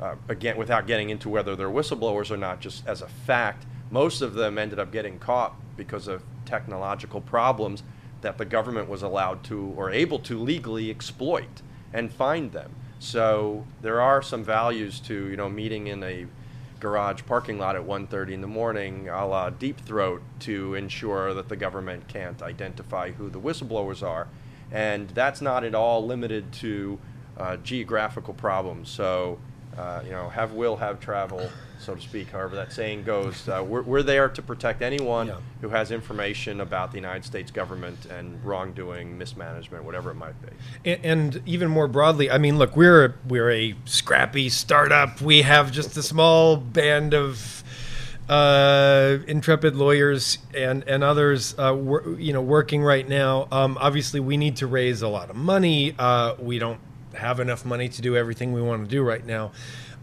uh, 0.00 0.14
again, 0.28 0.56
without 0.56 0.86
getting 0.86 1.10
into 1.10 1.28
whether 1.28 1.56
they're 1.56 1.68
whistleblowers 1.68 2.30
or 2.30 2.36
not, 2.36 2.60
just 2.60 2.86
as 2.86 3.02
a 3.02 3.08
fact, 3.08 3.66
most 3.90 4.20
of 4.20 4.34
them 4.34 4.58
ended 4.58 4.78
up 4.78 4.92
getting 4.92 5.18
caught 5.18 5.54
because 5.76 6.06
of 6.06 6.22
technological 6.44 7.20
problems 7.20 7.82
that 8.20 8.38
the 8.38 8.44
government 8.44 8.88
was 8.88 9.02
allowed 9.02 9.42
to 9.44 9.72
or 9.76 9.90
able 9.90 10.18
to 10.18 10.38
legally 10.38 10.90
exploit 10.90 11.62
and 11.92 12.12
find 12.12 12.52
them. 12.52 12.74
So 12.98 13.64
there 13.80 14.00
are 14.00 14.22
some 14.22 14.42
values 14.42 15.00
to 15.00 15.28
you 15.28 15.36
know 15.36 15.48
meeting 15.48 15.86
in 15.86 16.02
a 16.02 16.26
garage 16.80 17.22
parking 17.26 17.58
lot 17.58 17.76
at 17.76 17.82
1.30 17.82 18.32
in 18.32 18.40
the 18.40 18.46
morning 18.46 19.08
a 19.08 19.26
la 19.26 19.50
deep 19.50 19.80
throat 19.80 20.22
to 20.40 20.74
ensure 20.74 21.34
that 21.34 21.48
the 21.48 21.56
government 21.56 22.08
can't 22.08 22.42
identify 22.42 23.10
who 23.12 23.28
the 23.30 23.40
whistleblowers 23.40 24.02
are. 24.02 24.28
And 24.70 25.08
that's 25.10 25.40
not 25.40 25.64
at 25.64 25.74
all 25.74 26.04
limited 26.04 26.52
to 26.54 26.98
uh, 27.36 27.56
geographical 27.58 28.34
problems. 28.34 28.90
So 28.90 29.38
uh, 29.76 30.02
you 30.04 30.10
know 30.10 30.28
have 30.28 30.52
will 30.52 30.76
have 30.76 31.00
travel 31.00 31.48
so 31.78 31.94
to 31.94 32.00
speak 32.00 32.28
however 32.30 32.56
that 32.56 32.72
saying 32.72 33.02
goes 33.04 33.48
uh, 33.48 33.64
we're, 33.66 33.82
we're 33.82 34.02
there 34.02 34.28
to 34.28 34.42
protect 34.42 34.82
anyone 34.82 35.28
Yeah. 35.28 35.36
who 35.60 35.68
has 35.70 35.90
information 35.90 36.60
about 36.60 36.90
the 36.90 36.98
united 36.98 37.24
states 37.24 37.50
government 37.50 38.06
and 38.06 38.44
wrongdoing 38.44 39.16
mismanagement 39.16 39.84
whatever 39.84 40.10
it 40.10 40.14
might 40.16 40.34
be 40.42 40.48
And, 40.90 41.04
and 41.04 41.42
even 41.46 41.68
more 41.68 41.88
broadly, 41.88 42.30
I 42.30 42.38
mean, 42.38 42.58
look, 42.58 42.76
we're 42.76 43.14
we're 43.28 43.50
a 43.50 43.74
scrappy 43.84 44.48
startup. 44.48 45.20
We 45.20 45.42
have 45.42 45.70
just 45.72 45.96
a 45.96 46.02
small 46.02 46.56
band 46.56 47.14
of 47.14 47.62
uh, 48.28 49.18
intrepid 49.26 49.74
lawyers 49.76 50.38
and 50.54 50.84
and 50.86 51.02
others, 51.02 51.54
uh, 51.58 51.74
wor- 51.74 52.16
you 52.18 52.32
know, 52.32 52.42
working 52.42 52.82
right 52.82 53.08
now. 53.08 53.48
Um, 53.50 53.78
obviously, 53.80 54.20
we 54.20 54.36
need 54.36 54.56
to 54.56 54.66
raise 54.66 55.02
a 55.02 55.08
lot 55.08 55.30
of 55.30 55.36
money. 55.36 55.94
Uh, 55.98 56.34
we 56.38 56.58
don't 56.58 56.80
have 57.14 57.40
enough 57.40 57.64
money 57.64 57.88
to 57.88 58.02
do 58.02 58.16
everything 58.16 58.52
we 58.52 58.62
want 58.62 58.84
to 58.84 58.88
do 58.90 59.02
right 59.02 59.24
now. 59.24 59.52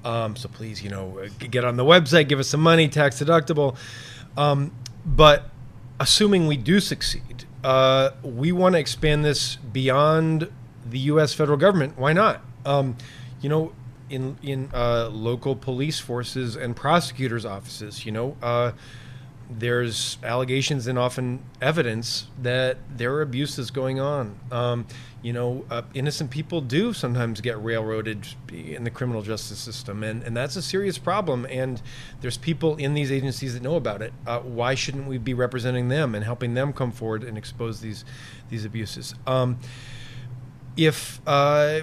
Um, 0.05 0.35
so 0.35 0.47
please, 0.47 0.83
you 0.83 0.89
know, 0.89 1.19
uh, 1.19 1.29
get 1.49 1.65
on 1.65 1.77
the 1.77 1.83
website, 1.83 2.29
give 2.29 2.39
us 2.39 2.47
some 2.47 2.61
money, 2.61 2.87
tax 2.87 3.19
deductible. 3.19 3.75
Um, 4.37 4.71
but 5.05 5.49
assuming 5.99 6.47
we 6.47 6.57
do 6.57 6.79
succeed, 6.79 7.45
uh, 7.63 8.11
we 8.21 8.51
want 8.51 8.73
to 8.73 8.79
expand 8.79 9.25
this 9.25 9.55
beyond 9.55 10.51
the 10.87 10.99
U.S. 10.99 11.33
federal 11.33 11.57
government. 11.57 11.97
Why 11.97 12.13
not? 12.13 12.41
Um, 12.65 12.95
you 13.41 13.49
know, 13.49 13.73
in 14.09 14.37
in 14.43 14.69
uh, 14.73 15.09
local 15.09 15.55
police 15.55 15.99
forces 15.99 16.55
and 16.55 16.75
prosecutors' 16.75 17.45
offices, 17.45 18.05
you 18.05 18.11
know, 18.11 18.37
uh, 18.43 18.73
there's 19.49 20.17
allegations 20.23 20.87
and 20.87 20.97
often 20.97 21.43
evidence 21.61 22.27
that 22.41 22.77
there 22.95 23.13
are 23.13 23.21
abuses 23.21 23.71
going 23.71 23.99
on. 23.99 24.39
Um, 24.51 24.87
you 25.25 25.33
know, 25.33 25.65
uh, 25.71 25.81
innocent 25.95 26.29
people 26.29 26.61
do 26.61 26.93
sometimes 26.93 27.41
get 27.41 27.59
railroaded 27.63 28.27
in 28.53 28.83
the 28.83 28.91
criminal 28.91 29.23
justice 29.23 29.57
system, 29.57 30.03
and, 30.03 30.21
and 30.21 30.37
that's 30.37 30.55
a 30.55 30.61
serious 30.61 30.99
problem. 30.99 31.47
And 31.49 31.81
there's 32.21 32.37
people 32.37 32.75
in 32.75 32.93
these 32.93 33.11
agencies 33.11 33.55
that 33.55 33.63
know 33.63 33.75
about 33.75 34.03
it. 34.03 34.13
Uh, 34.27 34.41
why 34.41 34.75
shouldn't 34.75 35.07
we 35.07 35.17
be 35.17 35.33
representing 35.33 35.87
them 35.87 36.13
and 36.13 36.23
helping 36.23 36.53
them 36.53 36.71
come 36.73 36.91
forward 36.91 37.23
and 37.23 37.39
expose 37.39 37.81
these 37.81 38.05
these 38.49 38.65
abuses? 38.65 39.15
Um, 39.25 39.57
if 40.77 41.19
uh, 41.25 41.81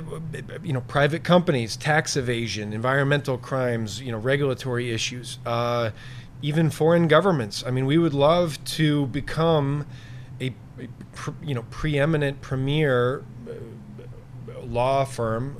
you 0.62 0.72
know 0.72 0.82
private 0.82 1.24
companies, 1.24 1.76
tax 1.76 2.16
evasion, 2.16 2.72
environmental 2.72 3.38
crimes, 3.38 4.00
you 4.00 4.12
know 4.12 4.18
regulatory 4.18 4.92
issues, 4.92 5.40
uh, 5.46 5.90
even 6.42 6.70
foreign 6.70 7.08
governments. 7.08 7.64
I 7.66 7.72
mean, 7.72 7.86
we 7.86 7.98
would 7.98 8.14
love 8.14 8.64
to 8.76 9.06
become 9.06 9.84
you 11.42 11.54
know 11.54 11.64
preeminent 11.70 12.40
premier 12.40 13.24
uh, 13.48 14.60
law 14.62 15.04
firm, 15.04 15.56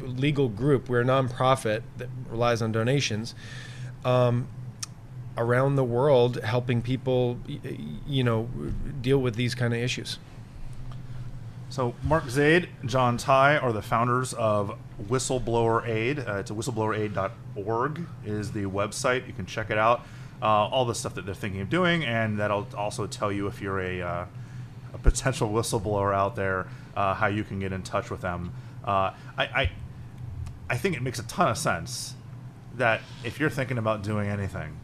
legal 0.00 0.48
group. 0.48 0.88
We're 0.88 1.02
a 1.02 1.04
nonprofit 1.04 1.82
that 1.98 2.08
relies 2.28 2.62
on 2.62 2.72
donations. 2.72 3.34
Um, 4.04 4.48
around 5.38 5.76
the 5.76 5.84
world 5.84 6.42
helping 6.42 6.82
people 6.82 7.38
you 8.06 8.24
know 8.24 8.48
deal 9.00 9.18
with 9.18 9.36
these 9.36 9.54
kind 9.54 9.72
of 9.72 9.78
issues 9.78 10.18
So 11.70 11.94
Mark 12.02 12.28
Zaid, 12.28 12.68
John 12.84 13.16
Tye 13.16 13.56
are 13.56 13.72
the 13.72 13.82
founders 13.82 14.34
of 14.34 14.76
Whistleblower 15.08 15.86
Aid. 15.86 16.18
Uh, 16.18 16.38
it's 16.38 16.50
a 16.50 16.54
whistleblower 16.54 16.98
whistleblower.aid.org 16.98 18.06
is 18.24 18.52
the 18.52 18.64
website. 18.64 19.26
You 19.26 19.32
can 19.32 19.46
check 19.46 19.70
it 19.70 19.78
out. 19.78 20.04
Uh, 20.40 20.46
all 20.46 20.84
the 20.84 20.94
stuff 20.94 21.14
that 21.14 21.26
they're 21.26 21.34
thinking 21.34 21.60
of 21.60 21.68
doing, 21.68 22.04
and 22.04 22.38
that'll 22.38 22.66
also 22.76 23.08
tell 23.08 23.32
you 23.32 23.48
if 23.48 23.60
you're 23.60 23.80
a, 23.80 24.00
uh, 24.00 24.26
a 24.94 24.98
potential 24.98 25.50
whistleblower 25.50 26.14
out 26.14 26.36
there, 26.36 26.68
uh, 26.96 27.12
how 27.12 27.26
you 27.26 27.42
can 27.42 27.58
get 27.58 27.72
in 27.72 27.82
touch 27.82 28.08
with 28.08 28.20
them. 28.20 28.52
Uh, 28.84 29.12
I, 29.36 29.44
I 29.44 29.70
I 30.70 30.76
think 30.76 30.96
it 30.96 31.02
makes 31.02 31.18
a 31.18 31.26
ton 31.26 31.48
of 31.48 31.58
sense 31.58 32.14
that 32.76 33.00
if 33.24 33.40
you're 33.40 33.50
thinking 33.50 33.78
about 33.78 34.02
doing 34.02 34.28
anything, 34.28 34.78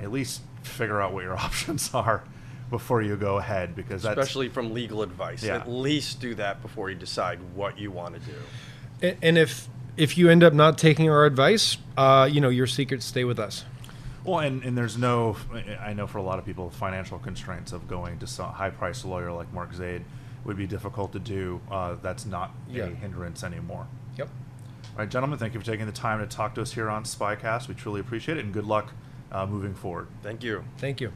at 0.00 0.10
least 0.10 0.42
figure 0.62 1.00
out 1.00 1.12
what 1.12 1.24
your 1.24 1.36
options 1.38 1.94
are 1.94 2.24
before 2.70 3.00
you 3.00 3.16
go 3.16 3.38
ahead 3.38 3.74
because 3.74 4.02
that's 4.02 4.18
especially 4.18 4.48
from 4.48 4.74
legal 4.74 5.02
advice. 5.02 5.42
Yeah. 5.42 5.56
At 5.56 5.68
least 5.68 6.20
do 6.20 6.34
that 6.34 6.60
before 6.60 6.90
you 6.90 6.96
decide 6.96 7.38
what 7.54 7.78
you 7.78 7.90
want 7.90 8.14
to 8.14 8.20
do. 8.20 9.16
And 9.22 9.38
if 9.38 9.68
if 9.96 10.16
you 10.18 10.28
end 10.28 10.44
up 10.44 10.52
not 10.52 10.78
taking 10.78 11.08
our 11.08 11.24
advice, 11.24 11.76
uh, 11.96 12.28
you 12.30 12.40
know 12.40 12.50
your 12.50 12.66
secrets 12.66 13.04
stay 13.04 13.24
with 13.24 13.38
us. 13.38 13.64
Well, 14.28 14.40
and, 14.40 14.62
and 14.62 14.76
there's 14.76 14.98
no, 14.98 15.36
I 15.80 15.94
know 15.94 16.06
for 16.06 16.18
a 16.18 16.22
lot 16.22 16.38
of 16.38 16.44
people, 16.44 16.68
financial 16.68 17.18
constraints 17.18 17.72
of 17.72 17.88
going 17.88 18.18
to 18.18 18.26
some 18.26 18.52
high 18.52 18.68
priced 18.68 19.06
lawyer 19.06 19.32
like 19.32 19.50
Mark 19.54 19.72
Zaid 19.72 20.04
would 20.44 20.58
be 20.58 20.66
difficult 20.66 21.12
to 21.12 21.18
do. 21.18 21.62
Uh, 21.70 21.96
that's 22.02 22.26
not 22.26 22.50
Yeah. 22.68 22.84
a 22.84 22.88
hindrance 22.88 23.42
anymore. 23.42 23.86
Yep. 24.18 24.28
All 24.28 24.98
right, 24.98 25.08
gentlemen, 25.08 25.38
thank 25.38 25.54
you 25.54 25.60
for 25.60 25.64
taking 25.64 25.86
the 25.86 25.92
time 25.92 26.18
to 26.20 26.26
talk 26.26 26.54
to 26.56 26.60
us 26.60 26.72
here 26.74 26.90
on 26.90 27.04
Spycast. 27.04 27.68
We 27.68 27.74
truly 27.74 28.00
appreciate 28.00 28.36
it, 28.36 28.44
and 28.44 28.52
good 28.52 28.66
luck 28.66 28.92
uh, 29.32 29.46
moving 29.46 29.74
forward. 29.74 30.08
Thank 30.22 30.42
you. 30.42 30.62
Thank 30.76 31.00
you. 31.00 31.10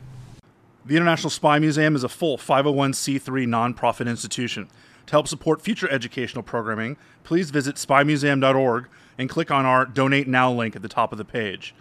The 0.86 0.96
International 0.96 1.28
Spy 1.28 1.58
Museum 1.58 1.94
is 1.94 2.04
a 2.04 2.08
full 2.08 2.38
501c3 2.38 3.46
nonprofit 3.46 4.08
institution. 4.08 4.68
To 5.06 5.10
help 5.10 5.28
support 5.28 5.60
future 5.60 5.88
educational 5.90 6.42
programming, 6.42 6.96
please 7.24 7.50
visit 7.50 7.76
spymuseum.org 7.76 8.88
and 9.18 9.28
click 9.28 9.50
on 9.50 9.66
our 9.66 9.84
Donate 9.84 10.28
Now 10.28 10.50
link 10.50 10.74
at 10.74 10.80
the 10.80 10.88
top 10.88 11.12
of 11.12 11.18
the 11.18 11.26
page. 11.26 11.74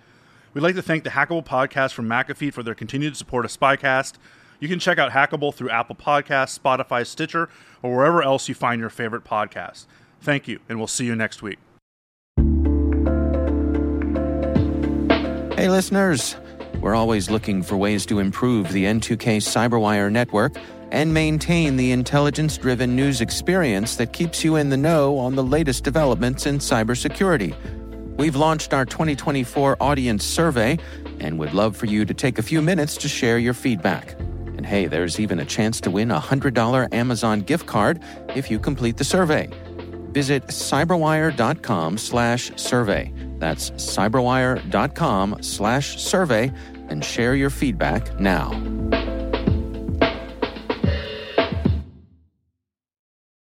We'd 0.53 0.61
like 0.61 0.75
to 0.75 0.81
thank 0.81 1.05
the 1.05 1.11
Hackable 1.11 1.45
Podcast 1.45 1.93
from 1.93 2.07
McAfee 2.07 2.51
for 2.51 2.61
their 2.61 2.75
continued 2.75 3.15
support 3.15 3.45
of 3.45 3.51
Spycast. 3.51 4.15
You 4.59 4.67
can 4.67 4.79
check 4.79 4.97
out 4.97 5.11
Hackable 5.11 5.53
through 5.53 5.69
Apple 5.69 5.95
Podcasts, 5.95 6.59
Spotify, 6.59 7.07
Stitcher, 7.07 7.47
or 7.81 7.95
wherever 7.95 8.21
else 8.21 8.49
you 8.49 8.55
find 8.55 8.81
your 8.81 8.89
favorite 8.89 9.23
podcasts. 9.23 9.85
Thank 10.19 10.49
you, 10.49 10.59
and 10.67 10.77
we'll 10.77 10.87
see 10.87 11.05
you 11.05 11.15
next 11.15 11.41
week. 11.41 11.57
Hey, 15.57 15.69
listeners. 15.69 16.35
We're 16.81 16.95
always 16.95 17.29
looking 17.29 17.63
for 17.63 17.77
ways 17.77 18.05
to 18.07 18.19
improve 18.19 18.71
the 18.71 18.85
N2K 18.85 19.37
Cyberwire 19.37 20.11
network 20.11 20.55
and 20.91 21.13
maintain 21.13 21.77
the 21.77 21.91
intelligence 21.91 22.57
driven 22.57 22.95
news 22.95 23.21
experience 23.21 23.95
that 23.95 24.11
keeps 24.11 24.43
you 24.43 24.57
in 24.57 24.69
the 24.69 24.77
know 24.77 25.17
on 25.17 25.35
the 25.35 25.43
latest 25.43 25.85
developments 25.85 26.45
in 26.45 26.57
cybersecurity. 26.57 27.55
We've 28.17 28.35
launched 28.35 28.73
our 28.73 28.85
2024 28.85 29.77
audience 29.81 30.23
survey 30.23 30.77
and 31.19 31.39
would 31.39 31.53
love 31.53 31.75
for 31.75 31.85
you 31.85 32.05
to 32.05 32.13
take 32.13 32.37
a 32.37 32.43
few 32.43 32.61
minutes 32.61 32.97
to 32.97 33.07
share 33.07 33.37
your 33.37 33.53
feedback. 33.53 34.19
And 34.19 34.65
hey, 34.65 34.87
there's 34.87 35.19
even 35.19 35.39
a 35.39 35.45
chance 35.45 35.81
to 35.81 35.91
win 35.91 36.11
a 36.11 36.19
$100 36.19 36.93
Amazon 36.93 37.41
gift 37.41 37.65
card 37.65 37.99
if 38.35 38.51
you 38.51 38.59
complete 38.59 38.97
the 38.97 39.03
survey. 39.03 39.49
Visit 40.11 40.47
cyberwire.com 40.47 41.97
slash 41.97 42.51
survey. 42.57 43.11
That's 43.39 43.71
cyberwire.com 43.71 45.41
slash 45.41 46.01
survey 46.01 46.51
and 46.89 47.03
share 47.03 47.33
your 47.33 47.49
feedback 47.49 48.19
now. 48.19 48.51